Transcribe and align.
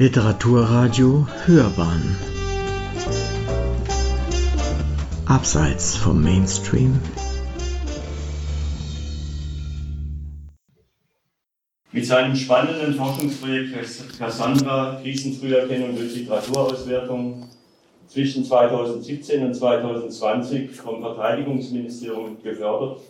Literaturradio 0.00 1.26
Hörbahn. 1.44 2.16
Abseits 5.26 5.96
vom 5.96 6.22
Mainstream. 6.22 7.00
Mit 11.90 12.06
seinem 12.06 12.36
spannenden 12.36 12.94
Forschungsprojekt 12.94 14.16
Cassandra 14.16 15.00
Krisenfrüherkennung 15.02 15.96
durch 15.96 16.14
Literaturauswertung 16.14 17.48
zwischen 18.06 18.44
2017 18.44 19.46
und 19.46 19.54
2020 19.54 20.70
vom 20.76 21.00
Verteidigungsministerium 21.00 22.40
gefördert, 22.40 23.00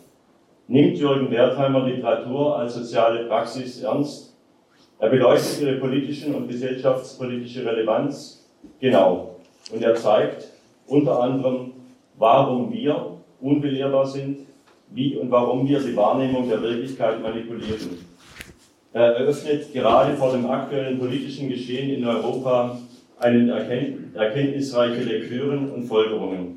nimmt 0.69 0.97
Jürgen 0.97 1.31
Wertheimer 1.31 1.85
Literatur 1.85 2.57
als 2.57 2.73
soziale 2.73 3.27
Praxis 3.27 3.83
ernst 3.83 4.28
er 4.99 5.09
beleuchtet 5.09 5.61
ihre 5.63 5.77
politischen 5.77 6.35
und 6.35 6.49
gesellschaftspolitische 6.49 7.65
Relevanz 7.65 8.47
genau 8.81 9.37
und 9.73 9.83
er 9.83 9.95
zeigt 9.95 10.49
unter 10.87 11.21
anderem, 11.21 11.73
warum 12.17 12.73
wir 12.73 13.19
unbelehrbar 13.41 14.07
sind, 14.07 14.41
wie 14.91 15.17
und 15.17 15.31
warum 15.31 15.69
wir 15.69 15.81
die 15.81 15.95
Wahrnehmung 15.95 16.49
der 16.49 16.63
Wirklichkeit 16.63 17.23
manipulieren. 17.23 17.99
Er 18.93 19.17
eröffnet 19.17 19.73
gerade 19.73 20.15
vor 20.15 20.33
dem 20.33 20.47
aktuellen 20.47 20.99
politischen 20.99 21.49
Geschehen 21.51 21.91
in 21.91 22.07
Europa 22.07 22.79
einen 23.19 23.51
erkenntnisreiche 23.51 25.03
Lektüren 25.03 25.71
und 25.71 25.85
Folgerungen. 25.85 26.57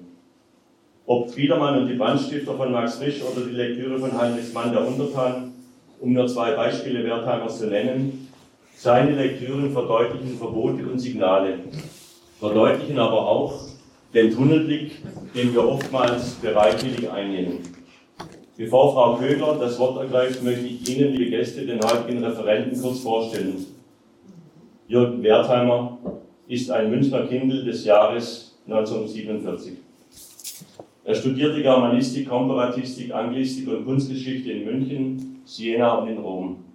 Ob 1.05 1.35
Biedermann 1.35 1.79
und 1.79 1.87
die 1.87 1.95
Brandstifter 1.95 2.53
von 2.53 2.71
Max 2.71 2.95
Frisch 2.95 3.21
oder 3.21 3.45
die 3.45 3.55
Lektüre 3.55 3.99
von 3.99 4.17
Heinrich 4.17 4.53
Mann 4.53 4.71
der 4.71 4.87
Untertan, 4.87 5.51
um 5.99 6.13
nur 6.13 6.27
zwei 6.27 6.51
Beispiele 6.51 7.03
Wertheimers 7.03 7.59
zu 7.59 7.67
nennen, 7.67 8.20
seine 8.81 9.11
Lektüren 9.11 9.71
verdeutlichen 9.71 10.39
Verbote 10.39 10.87
und 10.87 10.97
Signale, 10.97 11.59
verdeutlichen 12.39 12.97
aber 12.97 13.27
auch 13.27 13.67
den 14.11 14.33
Tunnelblick, 14.33 14.93
den 15.35 15.53
wir 15.53 15.67
oftmals 15.67 16.31
bereitwillig 16.41 17.07
einnehmen. 17.07 17.59
Bevor 18.57 18.93
Frau 18.93 19.17
Köhler 19.17 19.59
das 19.59 19.77
Wort 19.77 20.01
ergreift, 20.01 20.43
möchte 20.43 20.65
ich 20.65 20.89
Ihnen, 20.89 21.13
liebe 21.13 21.29
Gäste, 21.29 21.63
den 21.63 21.79
heutigen 21.79 22.23
Referenten 22.23 22.81
kurz 22.81 23.01
vorstellen. 23.01 23.67
Jürgen 24.87 25.21
Wertheimer 25.21 25.99
ist 26.47 26.71
ein 26.71 26.89
Münchner 26.89 27.27
Kindl 27.27 27.63
des 27.63 27.85
Jahres 27.85 28.59
1947. 28.67 29.73
Er 31.03 31.13
studierte 31.13 31.61
Germanistik, 31.61 32.27
Komparatistik, 32.27 33.13
Anglistik 33.13 33.67
und 33.67 33.85
Kunstgeschichte 33.85 34.51
in 34.51 34.65
München, 34.65 35.41
Siena 35.45 35.99
und 35.99 36.07
in 36.07 36.17
Rom. 36.17 36.70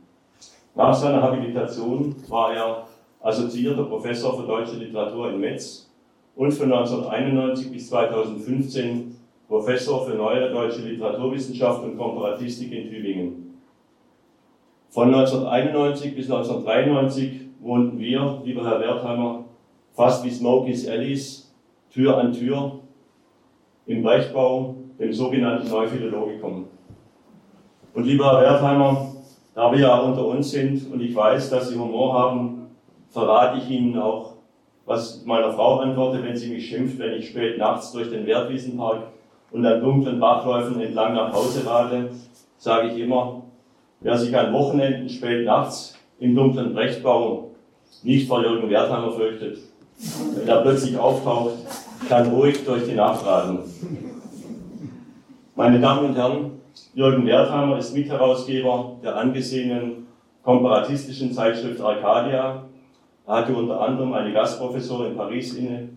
Nach 0.76 0.92
seiner 0.92 1.22
Habilitation 1.22 2.14
war 2.28 2.54
er 2.54 2.86
assoziierter 3.22 3.84
Professor 3.84 4.38
für 4.38 4.46
deutsche 4.46 4.76
Literatur 4.76 5.30
in 5.30 5.40
Metz 5.40 5.90
und 6.36 6.52
von 6.52 6.70
1991 6.70 7.72
bis 7.72 7.88
2015 7.88 9.16
Professor 9.48 10.04
für 10.04 10.14
neuere 10.14 10.50
deutsche 10.52 10.82
Literaturwissenschaft 10.82 11.82
und 11.82 11.96
Komparatistik 11.96 12.70
in 12.72 12.90
Tübingen. 12.90 13.58
Von 14.90 15.14
1991 15.14 16.14
bis 16.14 16.30
1993 16.30 17.40
wohnten 17.60 17.98
wir, 17.98 18.42
lieber 18.44 18.62
Herr 18.68 18.78
Wertheimer, 18.78 19.44
fast 19.94 20.24
wie 20.24 20.30
Smokies 20.30 20.86
Alice, 20.86 21.54
Tür 21.90 22.18
an 22.18 22.34
Tür, 22.34 22.80
im 23.86 24.02
Brechtbau, 24.02 24.74
dem 24.98 25.10
sogenannten 25.10 25.70
Neuphilologikum. 25.70 26.66
Und 27.94 28.04
lieber 28.04 28.26
Herr 28.26 28.42
Wertheimer, 28.42 29.15
da 29.56 29.72
wir 29.72 29.80
ja 29.80 29.96
unter 29.96 30.26
uns 30.26 30.50
sind 30.50 30.92
und 30.92 31.00
ich 31.00 31.16
weiß, 31.16 31.48
dass 31.48 31.70
Sie 31.70 31.78
Humor 31.78 32.12
haben, 32.12 32.66
verrate 33.08 33.58
ich 33.58 33.70
Ihnen 33.70 33.98
auch, 33.98 34.34
was 34.84 35.24
meiner 35.24 35.50
Frau 35.50 35.78
antworte, 35.78 36.22
wenn 36.22 36.36
sie 36.36 36.50
mich 36.50 36.68
schimpft, 36.68 36.98
wenn 36.98 37.14
ich 37.14 37.30
spät 37.30 37.56
nachts 37.56 37.90
durch 37.90 38.10
den 38.10 38.26
Wertwiesenpark 38.26 39.04
und 39.50 39.64
an 39.64 39.80
dunklen 39.80 40.20
Bachläufen 40.20 40.78
entlang 40.78 41.14
nach 41.14 41.32
Hause 41.32 41.66
rade, 41.66 42.10
sage 42.58 42.88
ich 42.88 43.00
immer, 43.00 43.42
wer 44.00 44.18
sich 44.18 44.36
an 44.36 44.52
Wochenenden 44.52 45.08
spät 45.08 45.46
nachts 45.46 45.98
im 46.20 46.36
dunklen 46.36 46.74
Brechtbau 46.74 47.52
nicht 48.02 48.28
vor 48.28 48.42
Jürgen 48.42 48.68
Wertheimer 48.68 49.12
fürchtet, 49.12 49.58
wenn 50.34 50.46
er 50.46 50.60
plötzlich 50.60 50.98
auftaucht, 50.98 51.54
kann 52.10 52.28
ruhig 52.28 52.62
durch 52.66 52.84
die 52.84 52.94
Nacht 52.94 53.24
radeln. 53.24 53.60
Meine 55.54 55.80
Damen 55.80 56.10
und 56.10 56.14
Herren, 56.14 56.55
Jürgen 56.94 57.26
Wertheimer 57.26 57.78
ist 57.78 57.94
Mitherausgeber 57.94 58.96
der 59.02 59.16
angesehenen 59.16 60.06
komparatistischen 60.42 61.32
Zeitschrift 61.32 61.80
Arcadia. 61.80 62.64
Er 63.26 63.34
hatte 63.34 63.54
unter 63.54 63.80
anderem 63.80 64.12
eine 64.12 64.32
Gastprofessur 64.32 65.08
in 65.08 65.16
Paris 65.16 65.54
inne. 65.54 65.88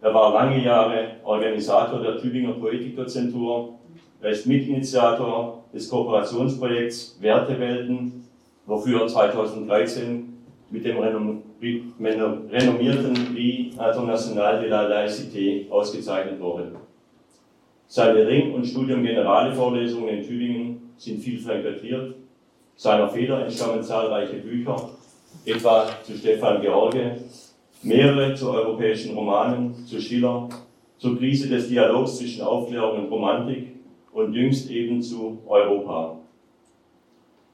Er 0.00 0.14
war 0.14 0.32
lange 0.32 0.64
Jahre 0.64 1.16
Organisator 1.22 2.00
der 2.00 2.18
Tübinger 2.18 2.54
Poetikdozentur. 2.54 3.74
Er 4.20 4.30
ist 4.30 4.46
Mitinitiator 4.46 5.64
des 5.72 5.88
Kooperationsprojekts 5.88 7.18
Wertewelten, 7.20 8.24
wofür 8.66 9.02
er 9.02 9.06
2013 9.06 10.32
mit 10.70 10.84
dem 10.84 10.98
renommierten 10.98 11.42
Prix 13.34 13.74
International 13.74 14.60
de 14.60 14.68
la 14.68 14.88
Laïcité 14.88 15.70
ausgezeichnet 15.70 16.40
wurde. 16.40 16.81
Seine 17.92 18.26
Ring- 18.26 18.54
und 18.54 18.64
Studium 18.64 19.02
Generale 19.02 19.52
Vorlesungen 19.52 20.08
in 20.08 20.26
Tübingen 20.26 20.94
sind 20.96 21.20
viel 21.20 21.38
frequentiert. 21.38 22.14
Seiner 22.74 23.06
Feder 23.06 23.42
entstammen 23.42 23.82
zahlreiche 23.82 24.36
Bücher, 24.36 24.76
etwa 25.44 25.90
zu 26.02 26.16
Stefan 26.16 26.62
George, 26.62 27.18
mehrere 27.82 28.34
zu 28.34 28.50
europäischen 28.50 29.14
Romanen, 29.14 29.74
zu 29.84 30.00
Schiller, 30.00 30.48
zur 30.96 31.18
Krise 31.18 31.50
des 31.50 31.68
Dialogs 31.68 32.16
zwischen 32.16 32.40
Aufklärung 32.40 33.04
und 33.04 33.10
Romantik 33.10 33.74
und 34.14 34.32
jüngst 34.32 34.70
eben 34.70 35.02
zu 35.02 35.42
Europa. 35.46 36.16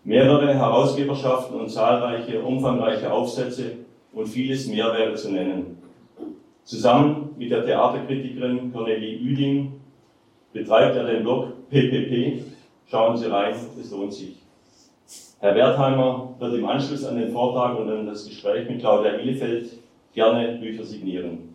Mehrere 0.05 0.55
Herausgeberschaften 0.55 1.59
und 1.59 1.69
zahlreiche 1.69 2.41
umfangreiche 2.41 3.13
Aufsätze 3.13 3.79
und 4.13 4.29
vieles 4.29 4.69
mehr 4.69 4.95
wäre 4.97 5.15
zu 5.17 5.33
nennen. 5.33 5.79
Zusammen 6.63 7.31
mit 7.37 7.51
der 7.51 7.65
Theaterkritikerin 7.65 8.73
Cornelie 8.73 9.19
Üding 9.19 9.78
betreibt 10.53 10.97
er 10.97 11.05
den 11.05 11.23
Blog 11.23 11.69
PPP. 11.71 12.43
Schauen 12.87 13.17
Sie 13.17 13.31
rein, 13.31 13.55
es 13.81 13.91
lohnt 13.91 14.13
sich. 14.13 14.37
Herr 15.41 15.55
Wertheimer 15.55 16.35
wird 16.39 16.55
im 16.55 16.67
Anschluss 16.67 17.05
an 17.05 17.17
den 17.17 17.31
Vortrag 17.31 17.79
und 17.79 17.91
an 17.91 18.07
das 18.07 18.27
Gespräch 18.27 18.69
mit 18.69 18.81
Claudia 18.81 19.19
Ihlefeld 19.19 19.71
gerne 20.13 20.59
Bücher 20.59 20.85
signieren. 20.85 21.55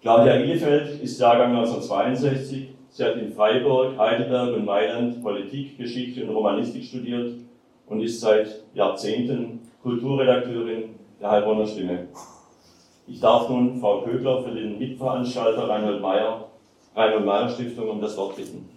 Claudia 0.00 0.36
Ihlefeld 0.36 1.02
ist 1.02 1.20
Jahrgang 1.20 1.56
1962. 1.56 2.68
Sie 2.90 3.04
hat 3.04 3.16
in 3.16 3.32
Freiburg, 3.32 3.98
Heidelberg 3.98 4.54
und 4.54 4.64
Mailand 4.64 5.22
Politik, 5.22 5.76
Geschichte 5.76 6.24
und 6.24 6.34
Romanistik 6.34 6.84
studiert 6.84 7.34
und 7.86 8.00
ist 8.00 8.20
seit 8.20 8.62
Jahrzehnten 8.72 9.60
Kulturredakteurin 9.82 10.94
der 11.20 11.30
Heilbronner 11.30 11.66
Stimme. 11.66 12.06
Ich 13.06 13.20
darf 13.20 13.48
nun 13.48 13.78
Frau 13.80 14.00
Kögler 14.02 14.42
für 14.42 14.52
den 14.52 14.78
Mitveranstalter 14.78 15.68
Reinhold 15.68 16.00
Mayer 16.00 16.48
Reinhold 16.96 17.24
Meyer 17.24 17.48
Stiftung 17.48 17.88
um 17.90 18.00
das 18.00 18.16
Wort 18.16 18.36
bitten. 18.36 18.68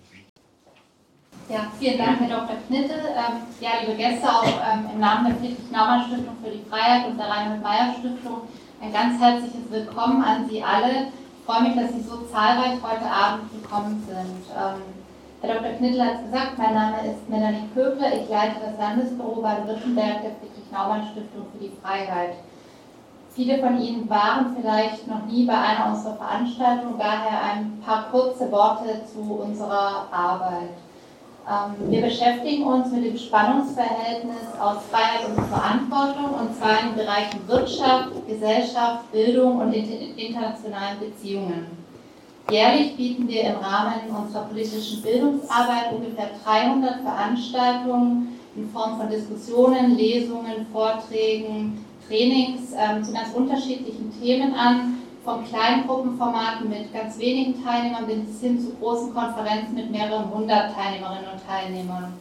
Ja, 1.49 1.71
vielen 1.79 1.97
Dank, 1.97 2.19
Herr 2.19 2.27
Dr. 2.27 2.57
Knittel. 2.67 2.97
Ähm, 3.15 3.43
ja, 3.61 3.69
liebe 3.79 3.95
Gäste, 3.95 4.27
auch 4.27 4.43
ähm, 4.43 4.89
im 4.93 4.99
Namen 4.99 5.27
der 5.27 5.35
Friedrich-Naumann-Stiftung 5.37 6.35
für 6.43 6.51
die 6.51 6.65
Freiheit 6.69 7.07
und 7.07 7.17
der 7.17 7.29
Reinhold 7.29 7.63
Meyer 7.63 7.93
Stiftung 7.97 8.41
ein 8.81 8.91
ganz 8.91 9.21
herzliches 9.21 9.69
Willkommen 9.69 10.21
an 10.23 10.49
Sie 10.49 10.61
alle. 10.61 11.07
Ich 11.07 11.45
freue 11.45 11.63
mich, 11.63 11.75
dass 11.75 11.93
Sie 11.93 12.01
so 12.01 12.25
zahlreich 12.31 12.81
heute 12.83 13.05
Abend 13.05 13.49
gekommen 13.51 14.03
sind. 14.05 14.43
Ähm, 14.51 14.81
Herr 15.41 15.53
Dr. 15.53 15.77
Knittel 15.77 16.03
hat 16.03 16.15
es 16.15 16.25
gesagt, 16.25 16.57
mein 16.57 16.73
Name 16.73 16.97
ist 17.05 17.29
Melanie 17.29 17.69
Köble. 17.73 18.07
Ich 18.19 18.27
leite 18.27 18.55
das 18.59 18.77
Landesbüro 18.77 19.41
Baden-Württemberg 19.41 20.23
der 20.23 20.35
Friedrich-Naumann-Stiftung 20.41 21.45
für 21.53 21.63
die 21.63 21.71
Freiheit. 21.81 22.33
Viele 23.37 23.59
von 23.59 23.79
Ihnen 23.79 24.09
waren 24.09 24.55
vielleicht 24.59 25.07
noch 25.07 25.27
nie 25.27 25.45
bei 25.45 25.53
einer 25.53 25.93
unserer 25.93 26.15
Veranstaltungen, 26.15 26.95
daher 26.97 27.39
ein 27.43 27.79
paar 27.85 28.09
kurze 28.09 28.51
Worte 28.51 28.99
zu 29.05 29.19
unserer 29.19 30.07
Arbeit. 30.11 30.71
Ähm, 31.47 31.91
wir 31.91 32.01
beschäftigen 32.01 32.63
uns 32.63 32.91
mit 32.91 33.05
dem 33.05 33.15
Spannungsverhältnis 33.15 34.41
aus 34.59 34.77
Freiheit 34.89 35.27
und 35.27 35.45
Verantwortung 35.45 36.33
und 36.33 36.55
zwar 36.57 36.79
in 36.79 36.87
den 36.87 37.05
Bereichen 37.05 37.47
Wirtschaft, 37.47 38.09
Gesellschaft, 38.27 39.11
Bildung 39.11 39.59
und 39.59 39.71
internationalen 39.71 40.99
Beziehungen. 40.99 41.67
Jährlich 42.49 42.97
bieten 42.97 43.27
wir 43.27 43.43
im 43.43 43.57
Rahmen 43.57 44.09
unserer 44.19 44.45
politischen 44.45 45.03
Bildungsarbeit 45.03 45.93
ungefähr 45.93 46.31
300 46.43 47.01
Veranstaltungen 47.01 48.39
in 48.55 48.67
Form 48.71 48.97
von 48.97 49.11
Diskussionen, 49.11 49.95
Lesungen, 49.95 50.65
Vorträgen, 50.73 51.85
Trainings 52.07 52.71
ähm, 52.77 53.03
zu 53.03 53.13
ganz 53.13 53.33
unterschiedlichen 53.33 54.13
Themen 54.21 54.53
an, 54.53 54.97
von 55.23 55.43
Kleingruppenformaten 55.45 56.69
mit 56.69 56.93
ganz 56.93 57.19
wenigen 57.19 57.61
Teilnehmern 57.63 58.05
bis 58.05 58.39
hin 58.39 58.59
zu 58.59 58.73
großen 58.75 59.13
Konferenzen 59.13 59.75
mit 59.75 59.91
mehreren 59.91 60.31
hundert 60.33 60.73
Teilnehmerinnen 60.73 61.25
und 61.33 61.45
Teilnehmern. 61.45 62.13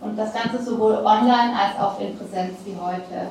Und 0.00 0.16
das 0.16 0.32
Ganze 0.32 0.62
sowohl 0.62 0.94
online 0.94 1.52
als 1.58 1.78
auch 1.80 1.98
in 2.00 2.16
Präsenz 2.16 2.58
wie 2.64 2.76
heute. 2.80 3.30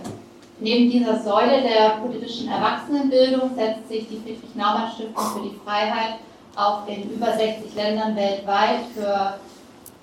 Neben 0.59 0.91
dieser 0.91 1.21
Säule 1.21 1.61
der 1.61 2.01
politischen 2.01 2.49
Erwachsenenbildung 2.49 3.55
setzt 3.55 3.87
sich 3.87 4.07
die 4.09 4.17
Friedrich-Naumann-Stiftung 4.17 5.23
für 5.33 5.49
die 5.49 5.59
Freiheit 5.65 6.15
auch 6.55 6.85
in 6.87 7.09
über 7.09 7.31
60 7.31 7.73
Ländern 7.73 8.15
weltweit 8.15 8.81
für 8.93 9.39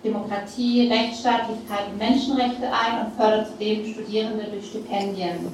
Demokratie, 0.02 0.88
Rechtsstaatlichkeit 0.88 1.88
und 1.93 1.99
Menschenrechte 1.99 2.66
ein 2.66 3.06
und 3.06 3.14
fördert 3.16 3.49
zudem 3.49 3.93
Studierende 3.93 4.44
durch 4.44 4.66
Stipendien. 4.66 5.52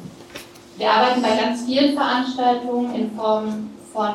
Wir 0.77 0.91
arbeiten 0.91 1.23
bei 1.23 1.37
ganz 1.37 1.65
vielen 1.65 1.95
Veranstaltungen 1.95 2.95
in 2.95 3.11
Form 3.13 3.71
von 3.93 4.15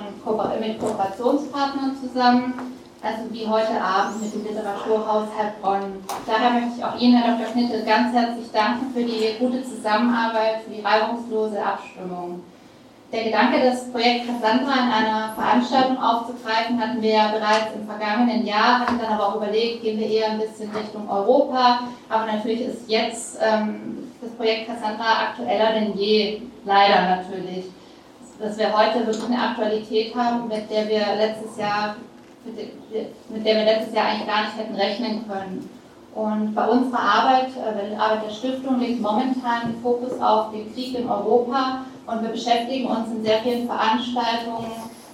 mit 0.60 0.78
Kooperationspartnern 0.78 1.96
zusammen, 2.02 2.54
also 3.02 3.32
wie 3.32 3.48
heute 3.48 3.82
Abend 3.82 4.22
mit 4.22 4.34
dem 4.34 4.44
Literaturhaus 4.44 5.30
Heilbronn. 5.38 6.04
Daher 6.28 6.50
möchte 6.50 6.78
ich 6.78 6.84
auch 6.84 7.00
Ihnen, 7.00 7.16
Herr 7.16 7.38
Dr. 7.38 7.54
Knitte, 7.54 7.86
ganz 7.86 8.14
herzlich 8.14 8.52
danken 8.52 8.94
für 8.94 9.04
die 9.06 9.38
gute 9.40 9.64
Zusammenarbeit, 9.64 10.64
für 10.66 10.72
die 10.72 10.82
reibungslose 10.82 11.64
Abstimmung. 11.64 12.44
Der 13.14 13.24
Gedanke, 13.24 13.64
das 13.64 13.90
Projekt 13.90 14.28
Cassandra 14.28 14.74
in 14.74 14.92
einer 14.92 15.34
Veranstaltung 15.34 15.98
aufzugreifen, 15.98 16.80
hatten 16.80 17.02
wir 17.02 17.14
ja 17.14 17.30
bereits 17.30 17.74
im 17.74 17.88
vergangenen 17.88 18.46
Jahr, 18.46 18.82
hatten 18.82 19.00
dann 19.00 19.14
aber 19.14 19.30
auch 19.30 19.36
überlegt, 19.38 19.82
gehen 19.82 19.98
wir 19.98 20.08
eher 20.08 20.32
ein 20.32 20.40
bisschen 20.40 20.70
Richtung 20.72 21.10
Europa. 21.10 21.80
Aber 22.10 22.26
natürlich 22.26 22.62
ist 22.62 22.88
jetzt 22.88 23.40
ähm, 23.42 24.09
das 24.22 24.32
Projekt 24.32 24.68
Cassandra 24.68 25.30
aktueller 25.30 25.74
denn 25.74 25.98
je, 25.98 26.42
leider 26.66 27.18
natürlich. 27.18 27.66
Dass 28.40 28.58
wir 28.58 28.72
heute 28.72 29.06
wirklich 29.06 29.26
eine 29.26 29.42
Aktualität 29.50 30.16
haben, 30.16 30.48
mit 30.48 30.70
der 30.70 30.88
wir 30.88 31.16
letztes 31.18 31.58
Jahr, 31.58 31.96
mit 32.46 33.46
der 33.46 33.56
wir 33.56 33.66
letztes 33.66 33.94
Jahr 33.94 34.06
eigentlich 34.06 34.28
gar 34.28 34.44
nicht 34.44 34.58
hätten 34.58 34.76
rechnen 34.76 35.28
können. 35.28 35.70
Und 36.16 36.56
bei 36.56 36.68
unserer 36.68 37.02
Arbeit, 37.02 37.50
äh, 37.50 37.72
bei 37.76 37.90
der 37.90 38.02
Arbeit 38.02 38.26
der 38.26 38.34
Stiftung, 38.34 38.80
liegt 38.80 39.02
momentan 39.02 39.76
Fokus 39.84 40.20
auf 40.20 40.52
den 40.52 40.74
Krieg 40.74 40.98
in 40.98 41.10
Europa 41.10 41.86
und 42.08 42.22
wir 42.24 42.30
beschäftigen 42.30 42.88
uns 42.88 43.12
in 43.12 43.24
sehr 43.24 43.40
vielen 43.40 43.68
Veranstaltungen 43.68 44.72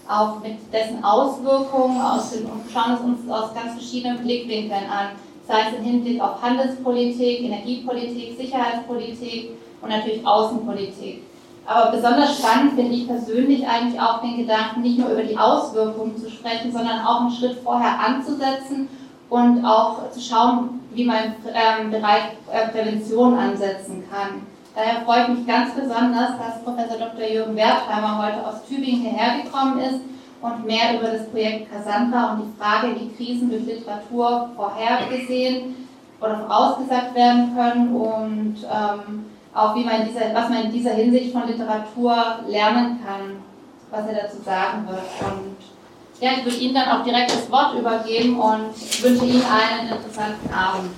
auch 0.07 0.39
mit 0.39 0.71
dessen 0.71 1.03
Auswirkungen 1.03 1.99
aus 1.99 2.31
dem, 2.31 2.45
und 2.45 2.63
schauen 2.71 2.93
es 2.93 2.99
uns 3.01 3.29
aus 3.29 3.53
ganz 3.53 3.73
verschiedenen 3.73 4.19
Blickwinkeln 4.19 4.83
an, 4.89 5.09
sei 5.47 5.55
es 5.69 5.77
im 5.77 5.83
Hinblick 5.83 6.21
auf 6.21 6.41
Handelspolitik, 6.41 7.41
Energiepolitik, 7.41 8.37
Sicherheitspolitik 8.37 9.51
und 9.81 9.89
natürlich 9.89 10.25
Außenpolitik. 10.25 11.23
Aber 11.67 11.91
besonders 11.91 12.37
spannend 12.37 12.73
finde 12.73 12.93
ich 12.95 13.07
persönlich 13.07 13.67
eigentlich 13.67 13.99
auch 13.99 14.21
den 14.21 14.37
Gedanken, 14.37 14.81
nicht 14.81 14.99
nur 14.99 15.09
über 15.09 15.23
die 15.23 15.37
Auswirkungen 15.37 16.17
zu 16.17 16.29
sprechen, 16.29 16.71
sondern 16.71 17.03
auch 17.03 17.21
einen 17.21 17.31
Schritt 17.31 17.57
vorher 17.63 17.99
anzusetzen 17.99 18.87
und 19.29 19.65
auch 19.65 20.11
zu 20.11 20.19
schauen, 20.19 20.81
wie 20.93 21.05
man 21.05 21.17
im 21.17 21.33
ähm, 21.53 21.91
Bereich 21.91 22.23
äh, 22.51 22.67
Prävention 22.69 23.37
ansetzen 23.37 24.03
kann. 24.09 24.41
Daher 24.75 25.01
freut 25.05 25.29
mich 25.29 25.47
ganz 25.47 25.73
besonders, 25.73 26.31
dass 26.37 26.63
Professor 26.63 26.97
Dr. 26.97 27.27
Jürgen 27.27 27.55
Wertheimer 27.55 28.23
heute 28.23 28.45
aus 28.45 28.65
Tübingen 28.67 29.01
hierher 29.01 29.41
gekommen 29.41 29.79
ist 29.79 30.01
und 30.45 30.65
mehr 30.65 30.99
über 30.99 31.09
das 31.09 31.27
Projekt 31.29 31.71
Cassandra 31.71 32.33
und 32.33 32.43
die 32.43 32.61
Frage, 32.61 32.95
wie 32.95 33.11
Krisen 33.15 33.49
durch 33.49 33.65
Literatur 33.65 34.49
vorhergesehen 34.55 35.75
oder 36.21 36.37
vorausgesagt 36.37 37.15
werden 37.15 37.55
können 37.55 37.95
und 37.95 38.57
ähm, 38.63 39.25
auch 39.53 39.75
wie 39.75 39.83
man 39.83 40.05
dieser, 40.05 40.33
was 40.33 40.49
man 40.49 40.65
in 40.65 40.71
dieser 40.71 40.91
Hinsicht 40.91 41.31
von 41.31 41.47
Literatur 41.47 42.15
lernen 42.47 42.99
kann, 43.05 43.41
was 43.89 44.05
er 44.07 44.23
dazu 44.23 44.41
sagen 44.43 44.87
wird. 44.87 44.99
Und 45.21 45.55
ja, 46.21 46.31
ich 46.37 46.45
würde 46.45 46.57
Ihnen 46.57 46.75
dann 46.75 46.89
auch 46.89 47.03
direkt 47.03 47.31
das 47.31 47.49
Wort 47.51 47.73
übergeben 47.77 48.39
und 48.39 49.03
wünsche 49.03 49.25
Ihnen 49.25 49.43
einen 49.43 49.89
interessanten 49.89 50.53
Abend. 50.53 50.91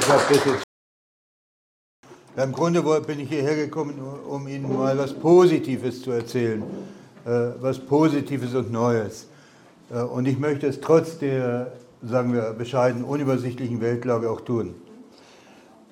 Ich 0.00 0.08
habe 0.08 0.22
das 0.28 0.67
jetzt. 2.38 2.46
Im 2.46 2.52
Grunde 2.52 2.82
bin 3.06 3.20
ich 3.20 3.28
hierher 3.28 3.56
gekommen, 3.56 3.94
um 4.28 4.46
Ihnen 4.48 4.72
mal 4.72 4.96
was 4.96 5.12
Positives 5.12 6.02
zu 6.02 6.12
erzählen, 6.12 6.62
äh, 7.24 7.30
was 7.60 7.78
Positives 7.78 8.54
und 8.54 8.72
Neues. 8.72 9.26
Äh, 9.90 10.02
und 10.02 10.26
ich 10.26 10.38
möchte 10.38 10.66
es 10.66 10.80
trotz 10.80 11.18
der, 11.18 11.72
sagen 12.02 12.32
wir, 12.32 12.52
bescheiden 12.52 13.04
unübersichtlichen 13.04 13.80
Weltlage 13.80 14.30
auch 14.30 14.40
tun. 14.40 14.74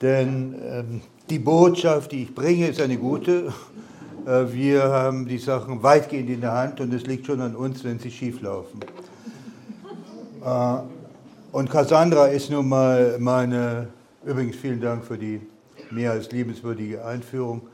Denn 0.00 0.54
ähm, 0.62 1.00
die 1.30 1.38
Botschaft, 1.38 2.12
die 2.12 2.24
ich 2.24 2.34
bringe, 2.34 2.68
ist 2.68 2.80
eine 2.80 2.96
gute. 2.96 3.52
Äh, 4.26 4.52
wir 4.52 4.84
haben 4.84 5.26
die 5.26 5.38
Sachen 5.38 5.82
weitgehend 5.82 6.30
in 6.30 6.42
der 6.42 6.52
Hand 6.52 6.80
und 6.80 6.92
es 6.92 7.06
liegt 7.06 7.26
schon 7.26 7.40
an 7.40 7.56
uns, 7.56 7.82
wenn 7.82 7.98
sie 7.98 8.10
schief 8.10 8.40
laufen. 8.40 8.80
Und 11.50 11.70
Cassandra 11.70 12.26
ist 12.28 12.50
nun 12.50 12.68
mal 12.68 13.16
meine 13.18 13.88
Übrigens 14.26 14.56
vielen 14.56 14.80
Dank 14.80 15.04
für 15.04 15.16
die 15.16 15.40
mehr 15.90 16.12
als 16.12 16.30
liebenswürdige 16.32 17.04
Einführung 17.04 17.68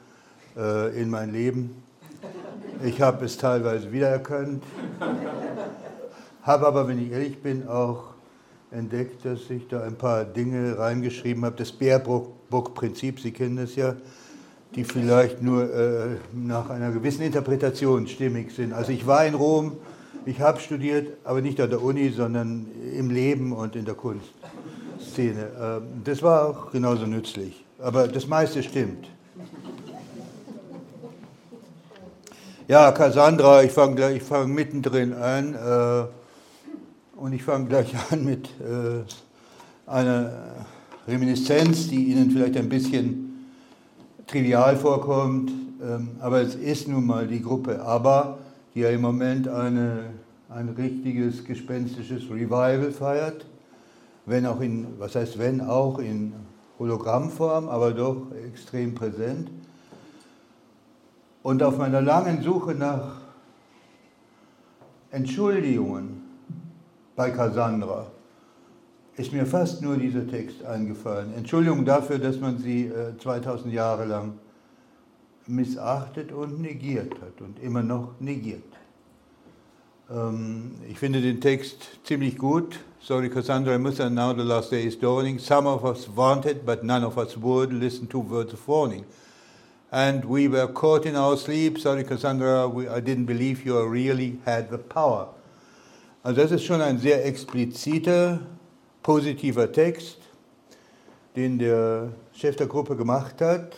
äh, 0.56 1.00
in 1.00 1.10
mein 1.10 1.32
Leben. 1.32 1.82
Ich 2.84 3.00
habe 3.00 3.24
es 3.24 3.36
teilweise 3.36 3.92
wiedererkannt, 3.92 4.62
habe 6.42 6.66
aber, 6.66 6.88
wenn 6.88 6.98
ich 7.04 7.12
ehrlich 7.12 7.40
bin, 7.40 7.68
auch 7.68 8.12
entdeckt, 8.70 9.24
dass 9.24 9.48
ich 9.50 9.68
da 9.68 9.82
ein 9.82 9.96
paar 9.96 10.24
Dinge 10.24 10.78
reingeschrieben 10.78 11.44
habe. 11.44 11.56
Das 11.56 11.72
Baerbrook-Prinzip, 11.72 13.20
Sie 13.20 13.30
kennen 13.30 13.56
das 13.56 13.76
ja, 13.76 13.94
die 14.74 14.84
vielleicht 14.84 15.42
nur 15.42 15.72
äh, 15.72 16.06
nach 16.32 16.70
einer 16.70 16.90
gewissen 16.90 17.22
Interpretation 17.22 18.06
stimmig 18.06 18.52
sind. 18.52 18.72
Also 18.72 18.92
ich 18.92 19.06
war 19.06 19.26
in 19.26 19.34
Rom, 19.34 19.76
ich 20.24 20.40
habe 20.40 20.60
studiert, 20.60 21.18
aber 21.24 21.40
nicht 21.40 21.60
an 21.60 21.70
der 21.70 21.82
Uni, 21.82 22.08
sondern 22.10 22.66
im 22.96 23.10
Leben 23.10 23.52
und 23.52 23.76
in 23.76 23.84
der 23.84 23.94
Kunst. 23.94 24.32
Szene. 25.00 25.48
Ähm, 25.60 25.82
das 26.04 26.22
war 26.22 26.48
auch 26.48 26.70
genauso 26.72 27.06
nützlich. 27.06 27.64
Aber 27.82 28.06
das 28.06 28.26
meiste 28.26 28.62
stimmt. 28.62 29.08
Ja, 32.68 32.92
Cassandra, 32.92 33.64
ich 33.64 33.72
fange 33.72 33.96
gleich, 33.96 34.16
ich 34.18 34.22
fange 34.22 34.46
mittendrin 34.46 35.12
an 35.12 35.54
äh, 35.54 36.04
und 37.18 37.32
ich 37.32 37.42
fange 37.42 37.66
gleich 37.66 37.92
an 38.10 38.24
mit 38.24 38.48
äh, 38.60 39.02
einer 39.90 40.32
Reminiszenz, 41.08 41.88
die 41.88 42.04
Ihnen 42.04 42.30
vielleicht 42.30 42.56
ein 42.56 42.68
bisschen 42.68 43.48
trivial 44.28 44.76
vorkommt, 44.76 45.50
ähm, 45.82 46.10
aber 46.20 46.40
es 46.40 46.54
ist 46.54 46.86
nun 46.86 47.04
mal 47.04 47.26
die 47.26 47.42
Gruppe 47.42 47.82
ABBA, 47.82 48.38
die 48.74 48.80
ja 48.80 48.90
im 48.90 49.00
Moment 49.00 49.48
eine, 49.48 50.04
ein 50.48 50.68
richtiges 50.68 51.44
gespenstisches 51.44 52.22
Revival 52.30 52.92
feiert 52.92 53.44
wenn 54.26 54.46
auch 54.46 54.60
in, 54.60 54.86
was 54.98 55.14
heißt 55.14 55.38
wenn 55.38 55.60
auch 55.60 55.98
in 55.98 56.32
Hologrammform, 56.78 57.68
aber 57.68 57.92
doch 57.92 58.26
extrem 58.46 58.94
präsent. 58.94 59.50
Und 61.42 61.62
auf 61.62 61.78
meiner 61.78 62.00
langen 62.00 62.42
Suche 62.42 62.74
nach 62.74 63.20
Entschuldigungen 65.10 66.22
bei 67.16 67.30
Cassandra 67.30 68.06
ist 69.16 69.32
mir 69.32 69.44
fast 69.44 69.82
nur 69.82 69.96
dieser 69.96 70.26
Text 70.26 70.64
eingefallen. 70.64 71.34
Entschuldigung 71.36 71.84
dafür, 71.84 72.18
dass 72.18 72.40
man 72.40 72.58
sie 72.58 72.90
2000 73.22 73.72
äh, 73.72 73.76
Jahre 73.76 74.06
lang 74.06 74.38
missachtet 75.46 76.32
und 76.32 76.60
negiert 76.60 77.12
hat 77.20 77.40
und 77.40 77.60
immer 77.60 77.82
noch 77.82 78.14
negiert. 78.20 78.62
Ähm, 80.10 80.72
ich 80.88 80.98
finde 80.98 81.20
den 81.20 81.40
Text 81.40 81.76
ziemlich 82.04 82.36
gut. 82.36 82.78
Sorry, 83.00 83.28
Cassandra 83.28 83.76
Musa, 83.78 84.08
now 84.08 84.32
the 84.32 84.42
last 84.42 84.70
day 84.70 84.86
is 84.86 84.98
dawning. 84.98 85.38
Some 85.38 85.66
of 85.66 85.84
us 85.84 86.08
wanted, 86.14 86.64
but 86.64 86.84
none 86.84 87.04
of 87.04 87.18
us 87.18 87.36
would 87.36 87.72
listen 87.72 88.08
to 88.08 88.20
words 88.20 88.52
of 88.52 88.66
warning. 88.66 89.04
And 89.90 90.24
we 90.24 90.48
were 90.48 90.68
caught 90.68 91.04
in 91.04 91.16
our 91.16 91.36
sleep. 91.36 91.78
Sorry, 91.78 92.04
Cassandra, 92.04 92.68
we, 92.68 92.88
I 92.88 93.00
didn't 93.00 93.26
believe 93.26 93.64
you 93.64 93.84
really 93.86 94.38
had 94.44 94.70
the 94.70 94.78
power. 94.78 95.28
Also 96.22 96.42
das 96.42 96.52
ist 96.52 96.64
schon 96.64 96.80
ein 96.80 96.98
sehr 96.98 97.26
expliziter, 97.26 98.38
positiver 99.02 99.70
Text, 99.70 100.18
den 101.34 101.58
der 101.58 102.12
Chef 102.32 102.54
der 102.54 102.68
Gruppe 102.68 102.94
gemacht 102.94 103.40
hat. 103.40 103.74